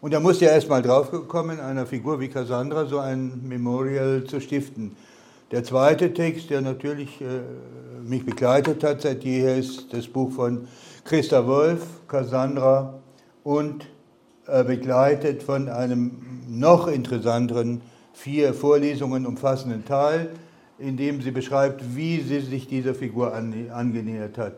Und 0.00 0.12
er 0.12 0.20
musste 0.20 0.46
ja 0.46 0.52
erstmal 0.52 0.82
draufgekommen, 0.82 1.60
einer 1.60 1.84
Figur 1.84 2.18
wie 2.20 2.28
Cassandra 2.28 2.86
so 2.86 2.98
ein 2.98 3.46
Memorial 3.46 4.24
zu 4.24 4.40
stiften. 4.40 4.96
Der 5.52 5.62
zweite 5.62 6.12
Text, 6.12 6.50
der 6.50 6.60
natürlich 6.60 7.20
äh, 7.20 7.24
mich 8.04 8.26
begleitet 8.26 8.82
hat 8.82 9.02
seit 9.02 9.22
jeher, 9.22 9.56
ist 9.56 9.92
das 9.92 10.08
Buch 10.08 10.32
von 10.32 10.66
Christa 11.04 11.46
Wolf, 11.46 11.86
Cassandra 12.08 12.98
und 13.44 13.86
äh, 14.48 14.64
begleitet 14.64 15.44
von 15.44 15.68
einem 15.68 16.10
noch 16.48 16.88
interessanteren, 16.88 17.80
vier 18.12 18.54
Vorlesungen 18.54 19.24
umfassenden 19.24 19.84
Teil, 19.84 20.30
in 20.80 20.96
dem 20.96 21.22
sie 21.22 21.30
beschreibt, 21.30 21.94
wie 21.94 22.20
sie 22.22 22.40
sich 22.40 22.66
dieser 22.66 22.96
Figur 22.96 23.32
angenähert 23.32 24.38
hat 24.38 24.56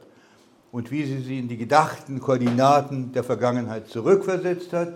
und 0.72 0.90
wie 0.90 1.04
sie 1.04 1.18
sie 1.18 1.38
in 1.38 1.48
die 1.48 1.58
gedachten 1.58 2.18
Koordinaten 2.18 3.12
der 3.12 3.24
Vergangenheit 3.24 3.88
zurückversetzt 3.88 4.72
hat 4.72 4.94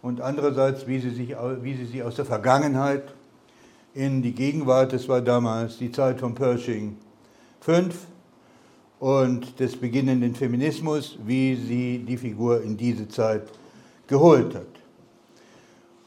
und 0.00 0.22
andererseits, 0.22 0.86
wie 0.86 1.00
sie, 1.00 1.10
sich, 1.10 1.36
wie 1.60 1.74
sie 1.74 1.84
sie 1.84 2.02
aus 2.02 2.16
der 2.16 2.24
Vergangenheit 2.24 3.02
in 3.94 4.22
die 4.22 4.32
Gegenwart, 4.32 4.92
das 4.92 5.08
war 5.08 5.20
damals 5.20 5.78
die 5.78 5.92
Zeit 5.92 6.20
von 6.20 6.34
Pershing 6.34 6.96
5, 7.60 7.94
und 9.00 9.60
des 9.60 9.76
beginnenden 9.76 10.34
Feminismus, 10.34 11.18
wie 11.26 11.56
sie 11.56 11.98
die 11.98 12.16
Figur 12.16 12.62
in 12.62 12.76
diese 12.76 13.06
Zeit 13.06 13.42
geholt 14.06 14.54
hat. 14.54 14.66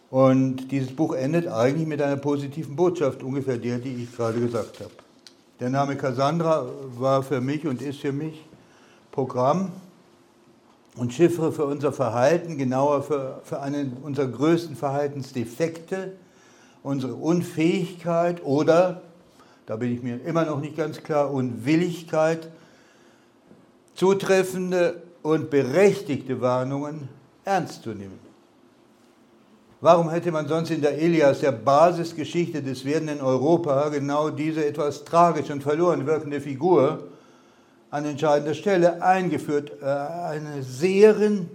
Und 0.10 0.72
dieses 0.72 0.96
Buch 0.96 1.13
endet 1.13 1.48
eigentlich 1.48 1.88
mit 1.88 2.01
einer 2.01 2.17
positiven 2.17 2.75
Botschaft, 2.75 3.22
ungefähr 3.24 3.58
der, 3.58 3.77
die 3.77 4.03
ich 4.03 4.15
gerade 4.15 4.39
gesagt 4.39 4.79
habe. 4.79 4.91
Der 5.60 5.70
Name 5.70 5.96
Cassandra 5.96 6.65
war 6.98 7.22
für 7.22 7.39
mich 7.39 7.67
und 7.67 7.82
ist 7.82 8.00
für 8.00 8.12
mich 8.12 8.44
Programm 9.12 9.72
und 10.96 11.13
Chiffre 11.13 11.51
für 11.51 11.65
unser 11.65 11.91
Verhalten, 11.91 12.58
genauer 12.58 13.03
für, 13.03 13.41
für 13.44 13.62
einen 13.62 13.98
unserer 14.01 14.27
größten 14.27 14.75
Verhaltensdefekte, 14.75 16.13
unsere 16.88 17.15
Unfähigkeit 17.15 18.44
oder, 18.44 19.01
da 19.65 19.75
bin 19.75 19.94
ich 19.94 20.01
mir 20.01 20.24
immer 20.25 20.46
noch 20.46 20.62
nicht 20.62 20.77
ganz 20.77 21.03
klar, 21.03 21.32
Unwilligkeit, 21.32 22.50
zutreffende 23.94 25.01
und 25.22 25.50
berechtigte 25.50 26.39
Warnungen 26.39 27.10
ernst 27.44 27.84
zu 27.84 27.89
nehmen. 27.89 28.20
Warum 29.82 30.10
hätte 30.10 30.32
man 30.32 30.48
sonst 30.48 30.72
in 30.72 30.82
der 30.82 30.98
Elias, 30.98 31.41
der 31.41 31.51
Basisgeschichte 31.51 32.63
des 32.63 32.84
werdenden 32.84 33.22
Europa, 33.22 33.89
genau 33.89 34.29
diese 34.29 34.65
etwas 34.65 35.03
tragisch 35.03 35.51
und 35.51 35.62
verloren 35.62 36.08
wirkende 36.08 36.41
Figur 36.41 37.10
an 37.91 38.06
entscheidender 38.06 38.56
Stelle 38.56 39.03
eingeführt? 39.03 39.74
Äh, 39.82 39.86
eine 39.86 40.63
Seherin, 40.63 41.50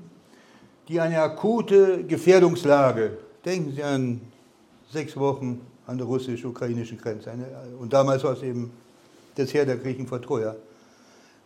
die 0.88 1.00
eine 1.00 1.20
akute 1.20 2.04
Gefährdungslage, 2.04 3.16
denken 3.44 3.72
Sie 3.72 3.82
an 3.82 4.20
sechs 4.92 5.16
Wochen 5.16 5.60
an 5.86 5.96
der 5.96 6.06
russisch-ukrainischen 6.06 6.98
Grenze, 6.98 7.32
und 7.80 7.92
damals 7.92 8.22
war 8.24 8.34
es 8.34 8.42
eben 8.42 8.70
das 9.34 9.52
Heer 9.54 9.64
der 9.64 9.76
Griechen 9.76 10.06
vor 10.06 10.20
Troja, 10.20 10.54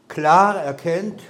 klar 0.09 0.61
erkennt 0.61 1.23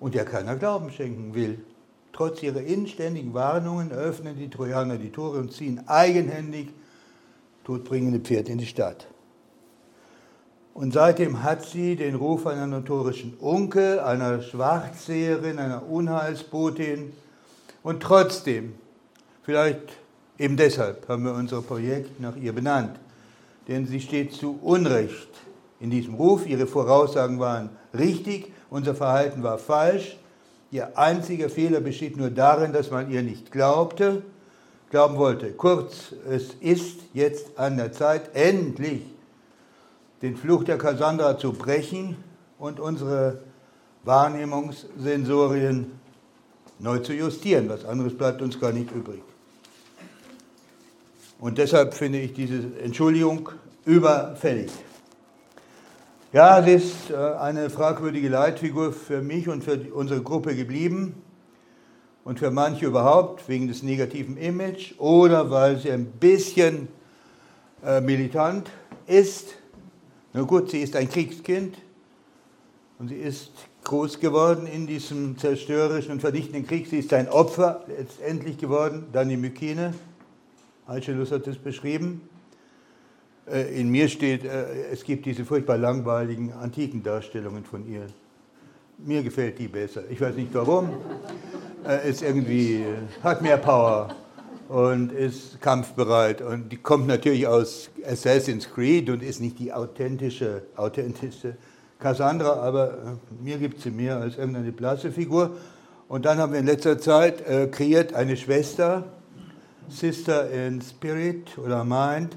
und 0.00 0.14
der 0.14 0.24
keiner 0.24 0.56
Glauben 0.56 0.90
schenken 0.90 1.34
will. 1.34 1.64
Trotz 2.12 2.42
ihrer 2.42 2.60
inständigen 2.60 3.34
Warnungen 3.34 3.92
öffnen 3.92 4.36
die 4.36 4.48
Trojaner 4.48 4.96
die 4.96 5.12
Tore 5.12 5.38
und 5.38 5.52
ziehen 5.52 5.82
eigenhändig 5.86 6.68
todbringende 7.64 8.20
Pferde 8.20 8.52
in 8.52 8.58
die 8.58 8.66
Stadt. 8.66 9.06
Und 10.72 10.92
seitdem 10.92 11.42
hat 11.42 11.64
sie 11.64 11.96
den 11.96 12.14
Ruf 12.14 12.46
einer 12.46 12.66
notorischen 12.66 13.34
Unke, 13.38 14.04
einer 14.04 14.42
Schwarzseherin, 14.42 15.58
einer 15.58 15.88
Unheilsbotin. 15.88 17.12
Und 17.82 18.02
trotzdem, 18.02 18.74
vielleicht 19.46 19.92
eben 20.38 20.56
deshalb 20.56 21.08
haben 21.08 21.24
wir 21.24 21.32
unser 21.32 21.62
Projekt 21.62 22.20
nach 22.20 22.36
ihr 22.36 22.52
benannt, 22.52 22.98
denn 23.68 23.86
sie 23.86 24.00
steht 24.00 24.32
zu 24.32 24.58
Unrecht 24.60 25.28
in 25.78 25.88
diesem 25.88 26.14
Ruf. 26.14 26.46
Ihre 26.46 26.66
Voraussagen 26.66 27.38
waren 27.38 27.70
richtig, 27.96 28.52
unser 28.70 28.96
Verhalten 28.96 29.44
war 29.44 29.58
falsch. 29.58 30.18
Ihr 30.72 30.98
einziger 30.98 31.48
Fehler 31.48 31.80
besteht 31.80 32.16
nur 32.16 32.30
darin, 32.30 32.72
dass 32.72 32.90
man 32.90 33.08
ihr 33.08 33.22
nicht 33.22 33.52
glaubte, 33.52 34.22
glauben 34.90 35.16
wollte. 35.16 35.52
Kurz, 35.52 36.12
es 36.28 36.54
ist 36.60 36.98
jetzt 37.14 37.56
an 37.56 37.76
der 37.76 37.92
Zeit, 37.92 38.34
endlich 38.34 39.02
den 40.22 40.36
Fluch 40.36 40.64
der 40.64 40.76
Cassandra 40.76 41.38
zu 41.38 41.52
brechen 41.52 42.16
und 42.58 42.80
unsere 42.80 43.38
Wahrnehmungssensorien 44.02 45.92
neu 46.80 46.98
zu 46.98 47.12
justieren. 47.12 47.68
Was 47.68 47.84
anderes 47.84 48.18
bleibt 48.18 48.42
uns 48.42 48.58
gar 48.58 48.72
nicht 48.72 48.90
übrig. 48.90 49.22
Und 51.38 51.58
deshalb 51.58 51.94
finde 51.94 52.18
ich 52.18 52.32
diese 52.32 52.62
Entschuldigung 52.82 53.50
überfällig. 53.84 54.70
Ja, 56.32 56.62
sie 56.62 56.72
ist 56.72 57.10
äh, 57.10 57.14
eine 57.14 57.70
fragwürdige 57.70 58.28
Leitfigur 58.28 58.92
für 58.92 59.22
mich 59.22 59.48
und 59.48 59.64
für 59.64 59.78
unsere 59.94 60.22
Gruppe 60.22 60.54
geblieben 60.54 61.14
und 62.24 62.38
für 62.38 62.50
manche 62.50 62.86
überhaupt 62.86 63.48
wegen 63.48 63.68
des 63.68 63.82
negativen 63.82 64.36
Image 64.36 64.94
oder 64.98 65.50
weil 65.50 65.78
sie 65.78 65.92
ein 65.92 66.06
bisschen 66.06 66.88
äh, 67.84 68.00
militant 68.00 68.70
ist. 69.06 69.54
Na 70.32 70.42
gut, 70.42 70.70
sie 70.70 70.80
ist 70.80 70.96
ein 70.96 71.08
Kriegskind 71.08 71.78
und 72.98 73.08
sie 73.08 73.16
ist 73.16 73.52
groß 73.84 74.18
geworden 74.18 74.66
in 74.66 74.86
diesem 74.86 75.38
zerstörerischen 75.38 76.12
und 76.12 76.20
vernichtenden 76.20 76.66
Krieg. 76.66 76.88
Sie 76.88 76.98
ist 76.98 77.12
ein 77.12 77.28
Opfer 77.28 77.84
letztendlich 77.86 78.58
geworden, 78.58 79.06
dann 79.12 79.28
die 79.28 79.36
Mykene. 79.36 79.94
Aeschylus 80.86 81.32
hat 81.32 81.46
es 81.48 81.58
beschrieben. 81.58 82.20
Äh, 83.50 83.80
in 83.80 83.88
mir 83.90 84.08
steht, 84.08 84.44
äh, 84.44 84.86
es 84.92 85.02
gibt 85.02 85.26
diese 85.26 85.44
furchtbar 85.44 85.78
langweiligen 85.78 86.52
antiken 86.52 87.02
Darstellungen 87.02 87.64
von 87.64 87.88
ihr. 87.88 88.06
Mir 88.98 89.22
gefällt 89.24 89.58
die 89.58 89.66
besser. 89.66 90.02
Ich 90.10 90.20
weiß 90.20 90.36
nicht 90.36 90.54
warum. 90.54 90.90
Äh, 91.86 92.08
ist 92.08 92.22
irgendwie, 92.22 92.84
hat 93.22 93.42
mehr 93.42 93.56
Power 93.56 94.14
und 94.68 95.10
ist 95.10 95.60
kampfbereit. 95.60 96.40
Und 96.40 96.70
die 96.70 96.76
kommt 96.76 97.08
natürlich 97.08 97.48
aus 97.48 97.90
Assassin's 98.04 98.70
Creed 98.72 99.10
und 99.10 99.24
ist 99.24 99.40
nicht 99.40 99.58
die 99.58 99.72
authentische, 99.72 100.62
authentische 100.76 101.56
Cassandra, 101.98 102.60
aber 102.60 103.18
mir 103.42 103.58
gibt 103.58 103.80
sie 103.80 103.90
mehr 103.90 104.18
als 104.18 104.38
irgendeine 104.38 104.70
blasse 104.70 105.10
Figur. 105.10 105.56
Und 106.08 106.24
dann 106.26 106.38
haben 106.38 106.52
wir 106.52 106.60
in 106.60 106.66
letzter 106.66 106.98
Zeit 106.98 107.42
kreiert 107.72 108.12
eine 108.12 108.36
Schwester, 108.36 109.04
Sister 109.88 110.50
in 110.50 110.80
Spirit 110.80 111.56
oder 111.58 111.84
Mind, 111.84 112.36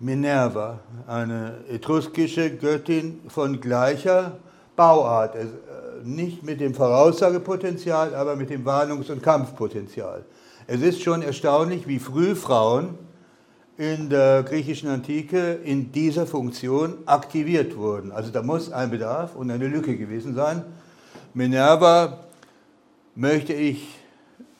Minerva, 0.00 0.80
eine 1.06 1.58
etruskische 1.68 2.56
Göttin 2.56 3.20
von 3.28 3.60
gleicher 3.60 4.38
Bauart, 4.76 5.36
äh, 5.36 5.46
nicht 6.04 6.42
mit 6.42 6.60
dem 6.60 6.74
Voraussagepotenzial, 6.74 8.14
aber 8.14 8.36
mit 8.36 8.50
dem 8.50 8.64
Warnungs- 8.64 9.10
und 9.10 9.22
Kampfpotenzial. 9.22 10.24
Es 10.66 10.80
ist 10.80 11.02
schon 11.02 11.22
erstaunlich, 11.22 11.86
wie 11.86 11.98
früh 11.98 12.34
Frauen 12.34 12.98
in 13.76 14.08
der 14.08 14.42
griechischen 14.42 14.88
Antike 14.88 15.54
in 15.64 15.92
dieser 15.92 16.26
Funktion 16.26 16.98
aktiviert 17.06 17.76
wurden. 17.76 18.12
Also 18.12 18.30
da 18.30 18.42
muss 18.42 18.72
ein 18.72 18.90
Bedarf 18.90 19.36
und 19.36 19.50
eine 19.50 19.68
Lücke 19.68 19.96
gewesen 19.96 20.34
sein. 20.34 20.64
Minerva 21.34 22.20
möchte 23.14 23.52
ich 23.52 24.03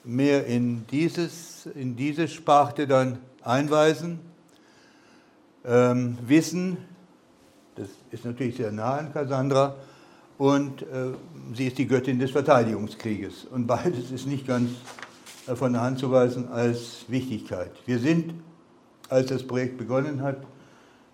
mehr 0.04 0.46
in, 0.46 0.86
dieses, 0.90 1.66
in 1.74 1.96
diese 1.96 2.28
Sparte 2.28 2.86
dann 2.86 3.18
einweisen 3.42 4.20
ähm, 5.64 6.18
Wissen, 6.26 6.76
das 7.74 7.88
ist 8.10 8.24
natürlich 8.24 8.56
sehr 8.56 8.70
nah 8.70 8.98
an 8.98 9.12
Cassandra, 9.12 9.76
und 10.36 10.82
äh, 10.82 11.12
sie 11.54 11.68
ist 11.68 11.78
die 11.78 11.86
Göttin 11.86 12.18
des 12.18 12.32
Verteidigungskrieges. 12.32 13.44
Und 13.44 13.66
beides 13.66 14.10
ist 14.10 14.26
nicht 14.26 14.46
ganz 14.46 14.70
äh, 15.46 15.54
von 15.54 15.72
der 15.72 15.82
Hand 15.82 15.98
zu 15.98 16.10
weisen 16.10 16.48
als 16.48 17.04
Wichtigkeit. 17.08 17.70
Wir 17.86 17.98
sind, 17.98 18.34
als 19.08 19.28
das 19.28 19.46
Projekt 19.46 19.78
begonnen 19.78 20.22
hat, 20.22 20.38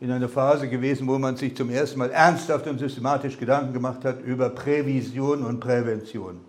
in 0.00 0.10
einer 0.10 0.30
Phase 0.30 0.68
gewesen, 0.68 1.06
wo 1.06 1.18
man 1.18 1.36
sich 1.36 1.54
zum 1.54 1.68
ersten 1.68 1.98
Mal 1.98 2.10
ernsthaft 2.10 2.66
und 2.66 2.78
systematisch 2.78 3.38
Gedanken 3.38 3.74
gemacht 3.74 4.04
hat 4.04 4.22
über 4.22 4.48
Prävision 4.48 5.44
und 5.44 5.60
Prävention. 5.60 6.40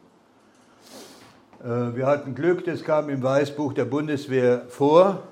Äh, 1.64 1.96
wir 1.96 2.08
hatten 2.08 2.36
Glück, 2.36 2.66
das 2.66 2.84
kam 2.84 3.10
im 3.10 3.22
Weißbuch 3.22 3.74
der 3.74 3.86
Bundeswehr 3.86 4.64
vor, 4.70 5.24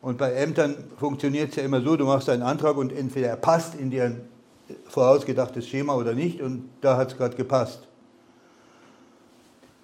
und 0.00 0.18
bei 0.18 0.34
Ämtern 0.34 0.76
funktioniert 0.98 1.48
es 1.50 1.56
ja 1.56 1.62
immer 1.62 1.80
so, 1.80 1.96
du 1.96 2.04
machst 2.04 2.28
einen 2.28 2.42
Antrag 2.42 2.76
und 2.76 2.92
entweder 2.92 3.28
er 3.28 3.36
passt 3.36 3.74
in 3.74 3.90
dir 3.90 4.14
vorausgedachtes 4.86 5.66
Schema 5.66 5.94
oder 5.94 6.12
nicht 6.12 6.42
und 6.42 6.68
da 6.82 6.98
hat 6.98 7.12
es 7.12 7.16
gerade 7.16 7.36
gepasst. 7.36 7.88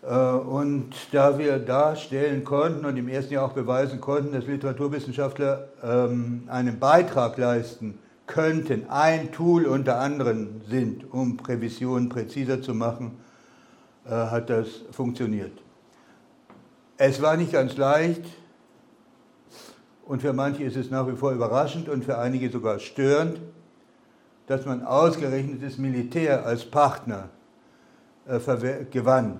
Äh, 0.02 0.14
und 0.14 0.92
da 1.12 1.38
wir 1.38 1.59
darstellen 1.59 2.45
konnten 2.45 2.85
und 2.85 2.99
im 2.99 3.09
ersten 3.09 3.33
Jahr 3.33 3.47
auch 3.47 3.54
beweisen 3.54 4.00
konnten, 4.00 4.33
dass 4.33 4.47
Literaturwissenschaftler 4.47 5.69
ähm, 5.83 6.42
einen 6.49 6.78
Beitrag 6.78 7.38
leisten 7.38 7.99
könnten, 8.26 8.90
ein 8.90 9.33
Tool 9.33 9.64
unter 9.64 9.99
anderem 10.00 10.61
sind, 10.69 11.12
um 11.12 11.38
Prävisionen 11.38 12.11
präziser 12.11 12.61
zu 12.61 12.75
machen, 12.75 13.12
hat 14.14 14.50
das 14.50 14.69
funktioniert. 14.90 15.52
Es 16.97 17.21
war 17.23 17.37
nicht 17.37 17.52
ganz 17.52 17.76
leicht, 17.76 18.25
und 20.11 20.23
für 20.23 20.33
manche 20.33 20.64
ist 20.64 20.75
es 20.75 20.90
nach 20.90 21.07
wie 21.07 21.14
vor 21.14 21.31
überraschend 21.31 21.88
und 21.88 22.05
für 22.05 22.19
einige 22.19 22.50
sogar 22.50 22.81
störend, 22.81 23.40
dass 24.49 24.67
man 24.67 24.83
ausgerechnet 24.83 25.62
das 25.62 25.79
Militär 25.79 26.45
als 26.45 26.64
Partner 26.64 27.29
äh, 28.26 28.40
gewann 28.90 29.38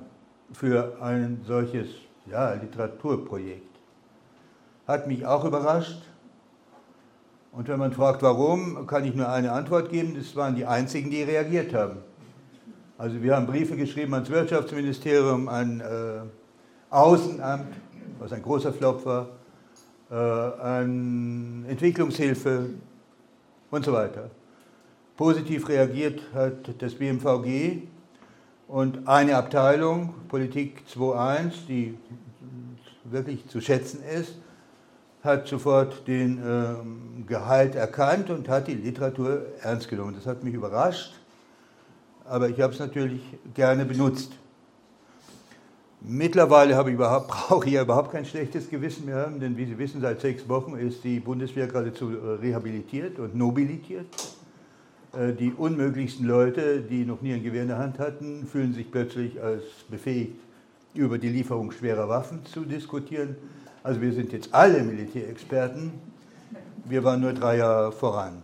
für 0.52 1.02
ein 1.02 1.40
solches 1.44 1.88
ja, 2.26 2.52
Literaturprojekt. 2.52 3.80
Hat 4.86 5.08
mich 5.08 5.26
auch 5.26 5.44
überrascht. 5.44 6.02
Und 7.50 7.66
wenn 7.66 7.80
man 7.80 7.92
fragt, 7.92 8.22
warum, 8.22 8.86
kann 8.86 9.04
ich 9.04 9.16
nur 9.16 9.28
eine 9.28 9.50
Antwort 9.50 9.90
geben. 9.90 10.14
Das 10.16 10.36
waren 10.36 10.54
die 10.54 10.66
einzigen, 10.66 11.10
die 11.10 11.24
reagiert 11.24 11.74
haben. 11.74 11.96
Also 13.00 13.23
wir 13.23 13.35
haben 13.35 13.47
Briefe 13.47 13.76
geschrieben 13.76 14.12
ans 14.12 14.28
Wirtschaftsministerium, 14.28 15.49
an 15.49 15.80
äh, 15.80 16.21
Außenamt, 16.90 17.75
was 18.19 18.30
ein 18.30 18.42
großer 18.42 18.75
Flop 18.75 19.07
war, 19.07 19.28
äh, 20.11 20.14
an 20.14 21.64
Entwicklungshilfe 21.66 22.66
und 23.71 23.85
so 23.87 23.95
weiter. 23.95 24.28
Positiv 25.16 25.66
reagiert 25.71 26.21
hat 26.35 26.75
das 26.83 26.95
BMVG 26.95 27.85
und 28.69 29.09
eine 29.09 29.35
Abteilung, 29.37 30.12
Politik 30.28 30.83
2.1, 30.95 31.52
die 31.69 31.97
wirklich 33.04 33.49
zu 33.49 33.62
schätzen 33.62 34.00
ist, 34.04 34.35
hat 35.25 35.49
sofort 35.49 36.07
den 36.07 36.38
ähm, 36.45 37.25
Gehalt 37.26 37.76
erkannt 37.76 38.28
und 38.28 38.50
hat 38.50 38.69
die 38.69 38.75
Literatur 38.75 39.47
ernst 39.62 39.88
genommen. 39.88 40.14
Das 40.14 40.26
hat 40.26 40.45
mich 40.45 40.52
überrascht, 40.52 41.19
aber 42.30 42.49
ich 42.49 42.60
habe 42.60 42.72
es 42.72 42.78
natürlich 42.78 43.20
gerne 43.54 43.84
benutzt. 43.84 44.32
Mittlerweile 46.00 46.76
habe 46.76 46.90
ich 46.90 46.94
überhaupt, 46.94 47.28
brauche 47.49 47.66
ich 47.66 47.72
ja 47.72 47.82
überhaupt 47.82 48.12
kein 48.12 48.25
schlechtes 48.25 48.70
Gewissen 48.70 49.04
mehr 49.04 49.26
denn 49.26 49.56
wie 49.56 49.66
Sie 49.66 49.76
wissen, 49.76 50.00
seit 50.00 50.20
sechs 50.20 50.49
Wochen 50.49 50.76
ist 50.76 51.02
die 51.04 51.18
Bundeswehr 51.20 51.66
geradezu 51.66 52.10
äh, 52.10 52.30
rehabilitiert 52.40 53.18
und 53.18 53.34
nobilitiert. 53.34 54.06
Äh, 55.12 55.32
die 55.32 55.52
unmöglichsten 55.52 56.25
Leute, 56.25 56.80
die 56.80 57.04
noch 57.04 57.20
nie 57.20 57.34
ein 57.34 57.42
Gewehr 57.42 57.62
in 57.62 57.68
der 57.68 57.78
Hand 57.78 57.99
hatten, 57.99 58.46
fühlen 58.46 58.72
sich 58.72 58.90
plötzlich 58.90 59.42
als 59.42 59.64
befähigt, 59.90 60.38
über 60.94 61.18
die 61.18 61.28
Lieferung 61.28 61.72
schwerer 61.72 62.08
Waffen 62.08 62.46
zu 62.46 62.64
diskutieren. 62.64 63.34
Also 63.82 64.00
wir 64.00 64.12
sind 64.12 64.32
jetzt 64.32 64.54
alle 64.54 64.82
Militärexperten. 64.84 65.92
Wir 66.84 67.02
waren 67.02 67.20
nur 67.20 67.32
drei 67.32 67.56
Jahre 67.56 67.90
voran. 67.90 68.42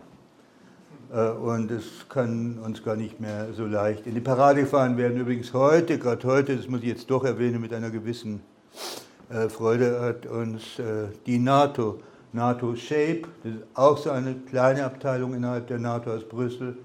Äh, 1.13 1.29
und 1.29 1.71
es 1.71 2.07
kann 2.09 2.59
uns 2.59 2.83
gar 2.83 2.95
nicht 2.95 3.19
mehr 3.19 3.53
so 3.53 3.65
leicht 3.65 4.07
in 4.07 4.15
die 4.15 4.21
Parade 4.21 4.61
gefahren 4.61 4.97
werden. 4.97 5.17
Übrigens 5.17 5.53
heute, 5.53 5.99
gerade 5.99 6.27
heute, 6.27 6.55
das 6.55 6.67
muss 6.67 6.81
ich 6.81 6.87
jetzt 6.87 7.09
doch 7.09 7.23
erwähnen, 7.23 7.61
mit 7.61 7.73
einer 7.73 7.89
gewissen 7.89 8.41
äh, 9.29 9.49
Freude 9.49 10.01
hat 10.01 10.25
uns 10.25 10.63
die 11.25 11.39
NATO 11.39 11.99
NATO 12.33 12.75
Shape, 12.75 13.23
das 13.43 13.53
ist 13.53 13.63
auch 13.73 13.97
so 13.97 14.11
eine 14.11 14.35
kleine 14.35 14.85
Abteilung 14.85 15.33
innerhalb 15.33 15.67
der 15.67 15.79
NATO 15.79 16.11
aus 16.11 16.23
Brüssel, 16.23 16.77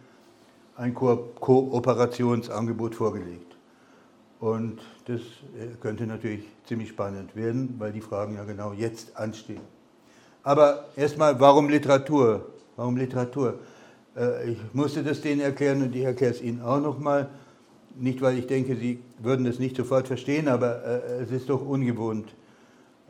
ein 0.76 0.94
Ko 0.94 1.30
Kooperationsangebot 1.38 2.94
vorgelegt. 2.94 3.56
Und 4.40 4.80
das 5.06 5.20
äh, 5.20 5.76
könnte 5.80 6.06
natürlich 6.06 6.44
ziemlich 6.64 6.88
spannend 6.88 7.36
werden, 7.36 7.74
weil 7.78 7.92
die 7.92 8.00
Fragen 8.00 8.36
ja 8.36 8.44
genau 8.44 8.72
jetzt 8.72 9.16
anstehen. 9.16 9.60
Aber 10.42 10.86
erstmal, 10.96 11.38
warum 11.38 11.68
Literatur? 11.68 12.46
Warum 12.76 12.96
Literatur? 12.96 13.58
Äh, 14.16 14.52
ich 14.52 14.58
musste 14.72 15.02
das 15.02 15.20
denen 15.20 15.40
erklären 15.40 15.82
und 15.82 15.94
ich 15.94 16.02
erkläre 16.02 16.32
es 16.32 16.42
Ihnen 16.42 16.62
auch 16.62 16.80
nochmal. 16.80 17.28
Nicht, 17.94 18.22
weil 18.22 18.38
ich 18.38 18.46
denke, 18.46 18.76
Sie 18.76 19.00
würden 19.18 19.44
das 19.44 19.58
nicht 19.58 19.76
sofort 19.76 20.06
verstehen, 20.06 20.48
aber 20.48 20.84
äh, 20.84 21.22
es 21.22 21.30
ist 21.30 21.48
doch 21.48 21.64
ungewohnt. 21.64 22.34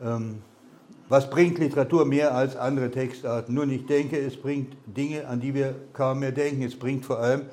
Ähm, 0.01 0.41
was 1.09 1.29
bringt 1.29 1.59
Literatur 1.59 2.05
mehr 2.05 2.33
als 2.35 2.55
andere 2.55 2.89
Textarten? 2.89 3.53
Nun, 3.53 3.69
ich 3.69 3.85
denke, 3.85 4.17
es 4.17 4.35
bringt 4.35 4.75
Dinge, 4.85 5.27
an 5.27 5.39
die 5.39 5.53
wir 5.53 5.75
kaum 5.93 6.19
mehr 6.19 6.31
denken. 6.31 6.63
Es 6.63 6.75
bringt 6.75 7.05
vor 7.05 7.19
allem 7.19 7.43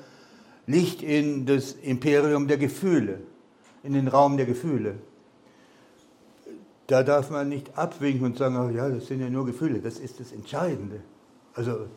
Licht 0.67 1.03
in 1.03 1.45
das 1.45 1.73
Imperium 1.73 2.47
der 2.47 2.57
Gefühle, 2.57 3.19
in 3.83 3.93
den 3.93 4.07
Raum 4.07 4.37
der 4.37 4.45
Gefühle. 4.45 4.95
Da 6.87 7.03
darf 7.03 7.29
man 7.29 7.49
nicht 7.49 7.77
abwinken 7.77 8.25
und 8.25 8.37
sagen, 8.37 8.55
ach 8.57 8.71
ja, 8.71 8.89
das 8.89 9.07
sind 9.07 9.21
ja 9.21 9.29
nur 9.29 9.45
Gefühle. 9.45 9.79
Das 9.79 9.99
ist 9.99 10.19
das 10.19 10.31
Entscheidende. 10.31 11.01
Also 11.53 11.87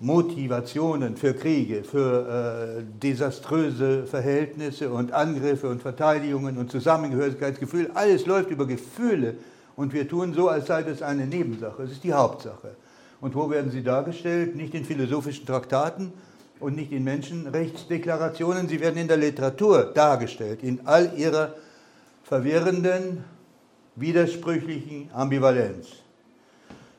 Motivationen 0.00 1.16
für 1.16 1.34
Kriege, 1.34 1.84
für 1.84 2.78
äh, 2.78 2.82
desaströse 3.02 4.06
Verhältnisse 4.06 4.90
und 4.90 5.12
Angriffe 5.12 5.68
und 5.68 5.82
Verteidigungen 5.82 6.58
und 6.58 6.70
Zusammengehörigkeitsgefühl, 6.70 7.90
alles 7.94 8.26
läuft 8.26 8.50
über 8.50 8.66
Gefühle 8.66 9.36
und 9.76 9.92
wir 9.92 10.08
tun 10.08 10.34
so, 10.34 10.48
als 10.48 10.66
sei 10.66 10.82
das 10.82 11.02
eine 11.02 11.26
Nebensache. 11.26 11.82
Es 11.82 11.92
ist 11.92 12.04
die 12.04 12.12
Hauptsache. 12.12 12.76
Und 13.20 13.34
wo 13.34 13.48
werden 13.48 13.70
sie 13.70 13.82
dargestellt? 13.82 14.56
Nicht 14.56 14.74
in 14.74 14.84
philosophischen 14.84 15.46
Traktaten 15.46 16.12
und 16.60 16.76
nicht 16.76 16.92
in 16.92 17.04
Menschenrechtsdeklarationen, 17.04 18.68
sie 18.68 18.80
werden 18.80 18.98
in 18.98 19.08
der 19.08 19.16
Literatur 19.16 19.92
dargestellt, 19.94 20.62
in 20.62 20.80
all 20.84 21.12
ihrer 21.16 21.54
verwirrenden, 22.24 23.24
widersprüchlichen 23.96 25.08
Ambivalenz. 25.12 25.86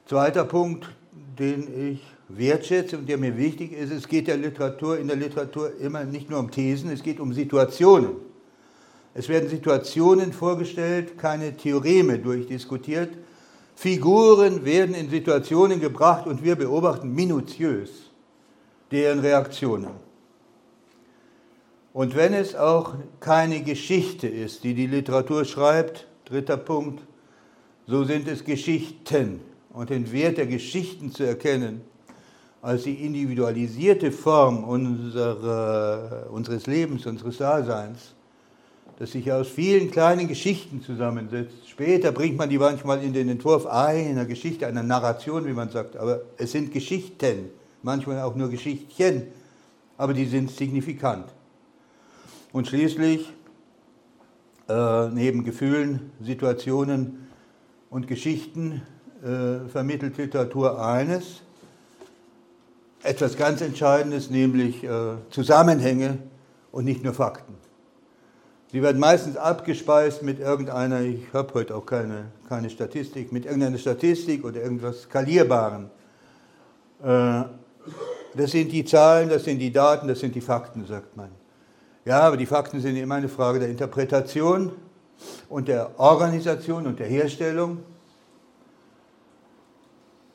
Zweiter 0.08 0.45
Punkt, 0.45 0.89
den 1.38 1.91
ich 1.91 2.14
wertschätze 2.27 2.97
und 2.97 3.07
der 3.07 3.17
mir 3.17 3.38
wichtig 3.38 3.73
ist, 3.73 3.91
es 3.91 4.07
geht 4.07 4.27
der 4.27 4.38
Literatur, 4.38 4.97
in 4.97 5.07
der 5.07 5.17
Literatur 5.17 5.71
immer 5.79 6.03
nicht 6.03 6.29
nur 6.29 6.39
um 6.39 6.51
Thesen, 6.51 6.89
es 6.89 7.03
geht 7.03 7.19
um 7.19 7.33
Situationen. 7.33 8.11
Es 9.13 9.29
werden 9.29 9.47
Situationen 9.47 10.33
vorgestellt, 10.33 11.17
keine 11.17 11.55
Theoreme 11.55 12.19
durchdiskutiert. 12.19 13.13
Figuren 13.75 14.65
werden 14.65 14.95
in 14.95 15.09
Situationen 15.09 15.79
gebracht 15.79 16.27
und 16.27 16.43
wir 16.43 16.55
beobachten 16.55 17.13
minutiös 17.13 18.11
deren 18.91 19.19
Reaktionen. 19.19 19.91
Und 21.93 22.15
wenn 22.15 22.33
es 22.33 22.55
auch 22.55 22.95
keine 23.21 23.61
Geschichte 23.61 24.27
ist, 24.27 24.63
die 24.63 24.73
die 24.73 24.88
Literatur 24.88 25.45
schreibt, 25.45 26.07
dritter 26.25 26.57
Punkt, 26.57 27.01
so 27.88 28.03
sind 28.03 28.27
es 28.27 28.43
Geschichten. 28.43 29.39
Und 29.71 29.89
den 29.89 30.11
Wert 30.11 30.38
der 30.38 30.47
Geschichten 30.47 31.11
zu 31.11 31.23
erkennen 31.23 31.81
als 32.65 32.82
die 32.82 33.06
individualisierte 33.06 34.12
Form 34.12 34.63
unserer, 34.63 36.25
unseres 36.32 36.65
Lebens, 36.65 37.06
unseres 37.06 37.38
Daseins, 37.38 38.15
das 38.97 39.12
sich 39.12 39.32
aus 39.32 39.47
vielen 39.47 39.91
kleinen 39.91 40.28
Geschichten 40.28 40.82
zusammensetzt. 40.82 41.69
Später 41.69 42.12
bringt 42.12 42.38
man 42.38 42.49
die 42.49 42.58
manchmal 42.58 43.04
in 43.04 43.13
den 43.13 43.30
Entwurf 43.30 43.67
einer 43.67 44.25
Geschichte, 44.25 44.65
einer 44.65 44.82
Narration, 44.82 45.45
wie 45.45 45.54
man 45.54 45.69
sagt. 45.69 45.95
Aber 45.95 46.21
es 46.38 46.54
sind 46.54 46.73
Geschichten, 46.73 47.51
manchmal 47.84 48.19
auch 48.21 48.34
nur 48.34 48.49
Geschichtchen, 48.49 49.28
aber 49.95 50.15
die 50.15 50.25
sind 50.25 50.49
signifikant. 50.49 51.28
Und 52.51 52.67
schließlich, 52.67 53.32
äh, 54.69 55.10
neben 55.10 55.43
Gefühlen, 55.43 56.12
Situationen 56.19 57.28
und 57.91 58.08
Geschichten, 58.08 58.82
äh, 59.21 59.69
vermittelt 59.69 60.17
Literatur 60.17 60.84
eines, 60.84 61.44
etwas 63.05 63.37
ganz 63.37 63.61
Entscheidendes, 63.61 64.29
nämlich 64.29 64.83
äh, 64.83 64.89
Zusammenhänge 65.29 66.17
und 66.71 66.85
nicht 66.85 67.03
nur 67.03 67.13
Fakten. 67.13 67.53
Sie 68.71 68.81
werden 68.81 68.99
meistens 68.99 69.37
abgespeist 69.37 70.23
mit 70.23 70.39
irgendeiner, 70.39 71.01
ich 71.01 71.21
habe 71.33 71.53
heute 71.53 71.75
auch 71.75 71.85
keine, 71.85 72.25
keine 72.49 72.69
Statistik, 72.69 73.31
mit 73.31 73.45
irgendeiner 73.45 73.77
Statistik 73.77 74.43
oder 74.43 74.61
irgendwas 74.61 75.03
Skalierbaren. 75.03 75.89
Äh, 77.03 77.43
das 78.35 78.51
sind 78.51 78.71
die 78.71 78.83
Zahlen, 78.83 79.29
das 79.29 79.45
sind 79.45 79.59
die 79.59 79.71
Daten, 79.71 80.07
das 80.07 80.19
sind 80.19 80.35
die 80.35 80.41
Fakten, 80.41 80.85
sagt 80.85 81.15
man. 81.15 81.29
Ja, 82.03 82.21
aber 82.21 82.37
die 82.37 82.45
Fakten 82.45 82.81
sind 82.81 82.95
immer 82.97 83.15
eine 83.15 83.29
Frage 83.29 83.59
der 83.59 83.69
Interpretation 83.69 84.71
und 85.47 85.67
der 85.67 85.91
Organisation 85.97 86.85
und 86.85 86.99
der 86.99 87.07
Herstellung 87.07 87.79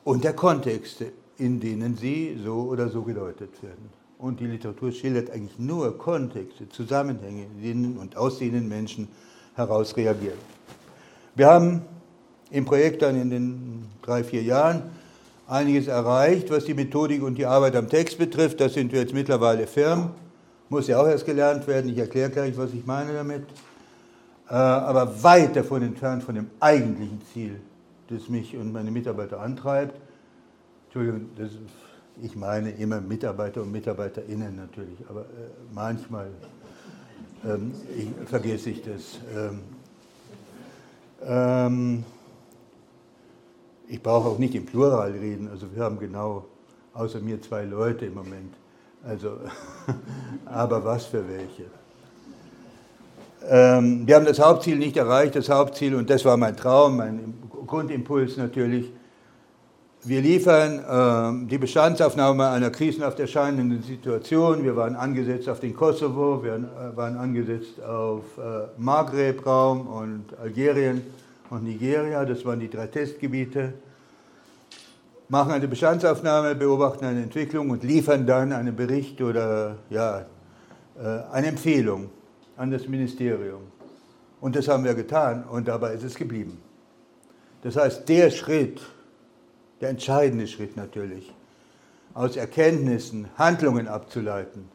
und 0.05 0.25
der 0.25 0.33
Kontexte, 0.33 1.13
in 1.41 1.59
denen 1.59 1.97
sie 1.97 2.39
so 2.45 2.69
oder 2.71 2.89
so 2.89 3.03
gedeutet 3.03 3.51
werden. 3.63 3.89
Und 4.19 4.39
die 4.41 4.47
Literatur 4.47 4.93
schildert 4.93 5.31
eigentlich 5.31 5.59
nur 5.59 5.97
Kontexte, 5.97 6.69
Zusammenhänge, 6.69 7.47
in 7.57 7.63
denen 7.63 7.97
und 7.97 8.17
aus 8.17 8.39
denen 8.39 8.69
Menschen 8.69 9.09
heraus 9.57 9.97
reagieren. 9.97 10.39
Wir 11.35 11.47
haben 11.47 11.81
im 12.51 12.67
Projekt 12.67 13.01
dann 13.01 13.19
in 13.19 13.31
den 13.31 13.85
drei, 14.03 14.23
vier 14.23 14.43
Jahren 14.43 14.83
einiges 15.49 15.87
erreicht, 15.87 16.51
was 16.51 16.67
die 16.67 16.75
Methodik 16.75 17.23
und 17.23 17.37
die 17.39 17.47
Arbeit 17.47 17.75
am 17.75 17.89
Text 17.89 18.19
betrifft. 18.19 18.61
Das 18.61 18.75
sind 18.75 18.93
wir 18.93 19.01
jetzt 19.01 19.15
mittlerweile 19.15 19.67
firm. 19.67 20.11
Muss 20.69 20.87
ja 20.87 21.01
auch 21.01 21.09
erst 21.09 21.25
gelernt 21.25 21.67
werden. 21.67 21.91
Ich 21.91 21.99
erkläre 21.99 22.29
gleich, 22.29 22.57
was 22.59 22.75
ich 22.75 22.85
meine 22.85 23.15
damit. 23.15 23.45
Äh, 24.49 24.55
aber 24.55 25.23
weit 25.23 25.57
davon 25.57 25.83
entfernt 25.83 26.23
von 26.23 26.35
dem 26.35 26.51
eigentlichen 26.61 27.23
Ziel, 27.33 27.61
das 28.11 28.29
mich 28.29 28.55
und 28.57 28.73
meine 28.73 28.91
Mitarbeiter 28.91 29.41
antreibt. 29.41 29.95
Entschuldigung, 30.93 31.31
das 31.37 31.51
ich 32.21 32.35
meine 32.35 32.73
immer 32.73 33.01
Mitarbeiter 33.01 33.63
und 33.63 33.71
Mitarbeiterinnen 33.71 34.57
natürlich, 34.57 34.99
aber 35.09 35.21
äh, 35.21 35.51
manchmal 35.73 36.31
ähm, 37.45 37.73
ich, 37.97 38.09
vergesse 38.29 38.71
ich 38.71 38.83
das. 38.83 39.21
Ähm, 39.33 39.61
ähm, 41.23 42.05
ich 43.87 44.03
brauche 44.03 44.31
auch 44.31 44.39
nicht 44.39 44.57
im 44.57 44.67
Plural 44.67 45.13
reden, 45.13 45.49
also 45.49 45.73
wir 45.73 45.85
haben 45.85 46.01
genau 46.01 46.47
außer 46.93 47.21
mir 47.21 47.41
zwei 47.41 47.63
Leute 47.65 48.07
im 48.07 48.15
Moment. 48.15 48.53
Also, 49.05 49.39
aber 50.45 50.85
was 50.85 51.07
für 51.07 51.23
welche. 51.29 51.67
Ähm, 53.49 54.09
wir 54.09 54.17
haben 54.17 54.27
das 54.27 54.41
Hauptziel 54.41 54.77
nicht 54.77 54.97
erreicht, 54.97 55.37
das 55.37 55.49
Hauptziel, 55.49 55.95
und 55.95 56.11
das 56.11 56.25
war 56.25 56.37
mein 56.37 56.57
Traum, 56.57 56.97
mein 56.97 57.35
Grundimpuls 57.65 58.37
natürlich, 58.37 58.91
wir 60.03 60.23
liefern 60.23 61.45
äh, 61.45 61.47
die 61.47 61.59
Bestandsaufnahme 61.59 62.49
einer 62.49 62.71
krisenhaft 62.71 63.21
erscheinenden 63.21 63.83
Situation. 63.83 64.65
Wir 64.65 64.75
waren 64.75 64.97
angesetzt 64.97 65.49
auf 65.49 65.61
den 65.61 65.75
Kosovo, 65.75 66.43
wir 66.43 66.55
äh, 66.55 66.97
waren 66.97 67.17
angesetzt 67.17 67.83
auf 67.83 68.25
äh, 68.39 68.69
Maghreb-Raum 68.79 69.87
und 69.87 70.39
Algerien 70.41 71.03
und 71.51 71.65
Nigeria. 71.65 72.25
Das 72.25 72.45
waren 72.47 72.61
die 72.61 72.71
drei 72.71 72.87
Testgebiete. 72.87 73.75
machen 75.29 75.53
eine 75.53 75.69
Bestandsaufnahme, 75.69 76.55
beobachten 76.55 77.05
eine 77.05 77.23
Entwicklung 77.23 77.69
und 77.69 77.85
liefern 77.85 78.27
dann 78.27 78.53
einen 78.53 78.75
Bericht 78.75 79.21
oder 79.21 79.77
ja, 79.91 80.21
äh, 80.99 81.31
eine 81.31 81.49
Empfehlung 81.49 82.09
an 82.57 82.71
das 82.71 82.89
Ministerium. 82.89 83.61
Und 84.41 84.57
das 84.57 84.67
haben 84.67 84.85
wir 84.85 84.95
getan 84.95 85.45
und 85.45 85.69
dabei 85.69 85.93
ist 85.93 86.05
es 86.05 86.15
geblieben. 86.15 86.59
Das 87.63 87.77
heißt, 87.77 88.09
der 88.09 88.31
Schritt, 88.31 88.81
der 89.81 89.91
entscheidende 89.91 90.47
Schritt 90.47 90.77
natürlich, 90.77 91.33
aus 92.15 92.37
Erkenntnissen 92.37 93.29
Handlungen 93.37 93.89
abzuleiten, 93.89 94.69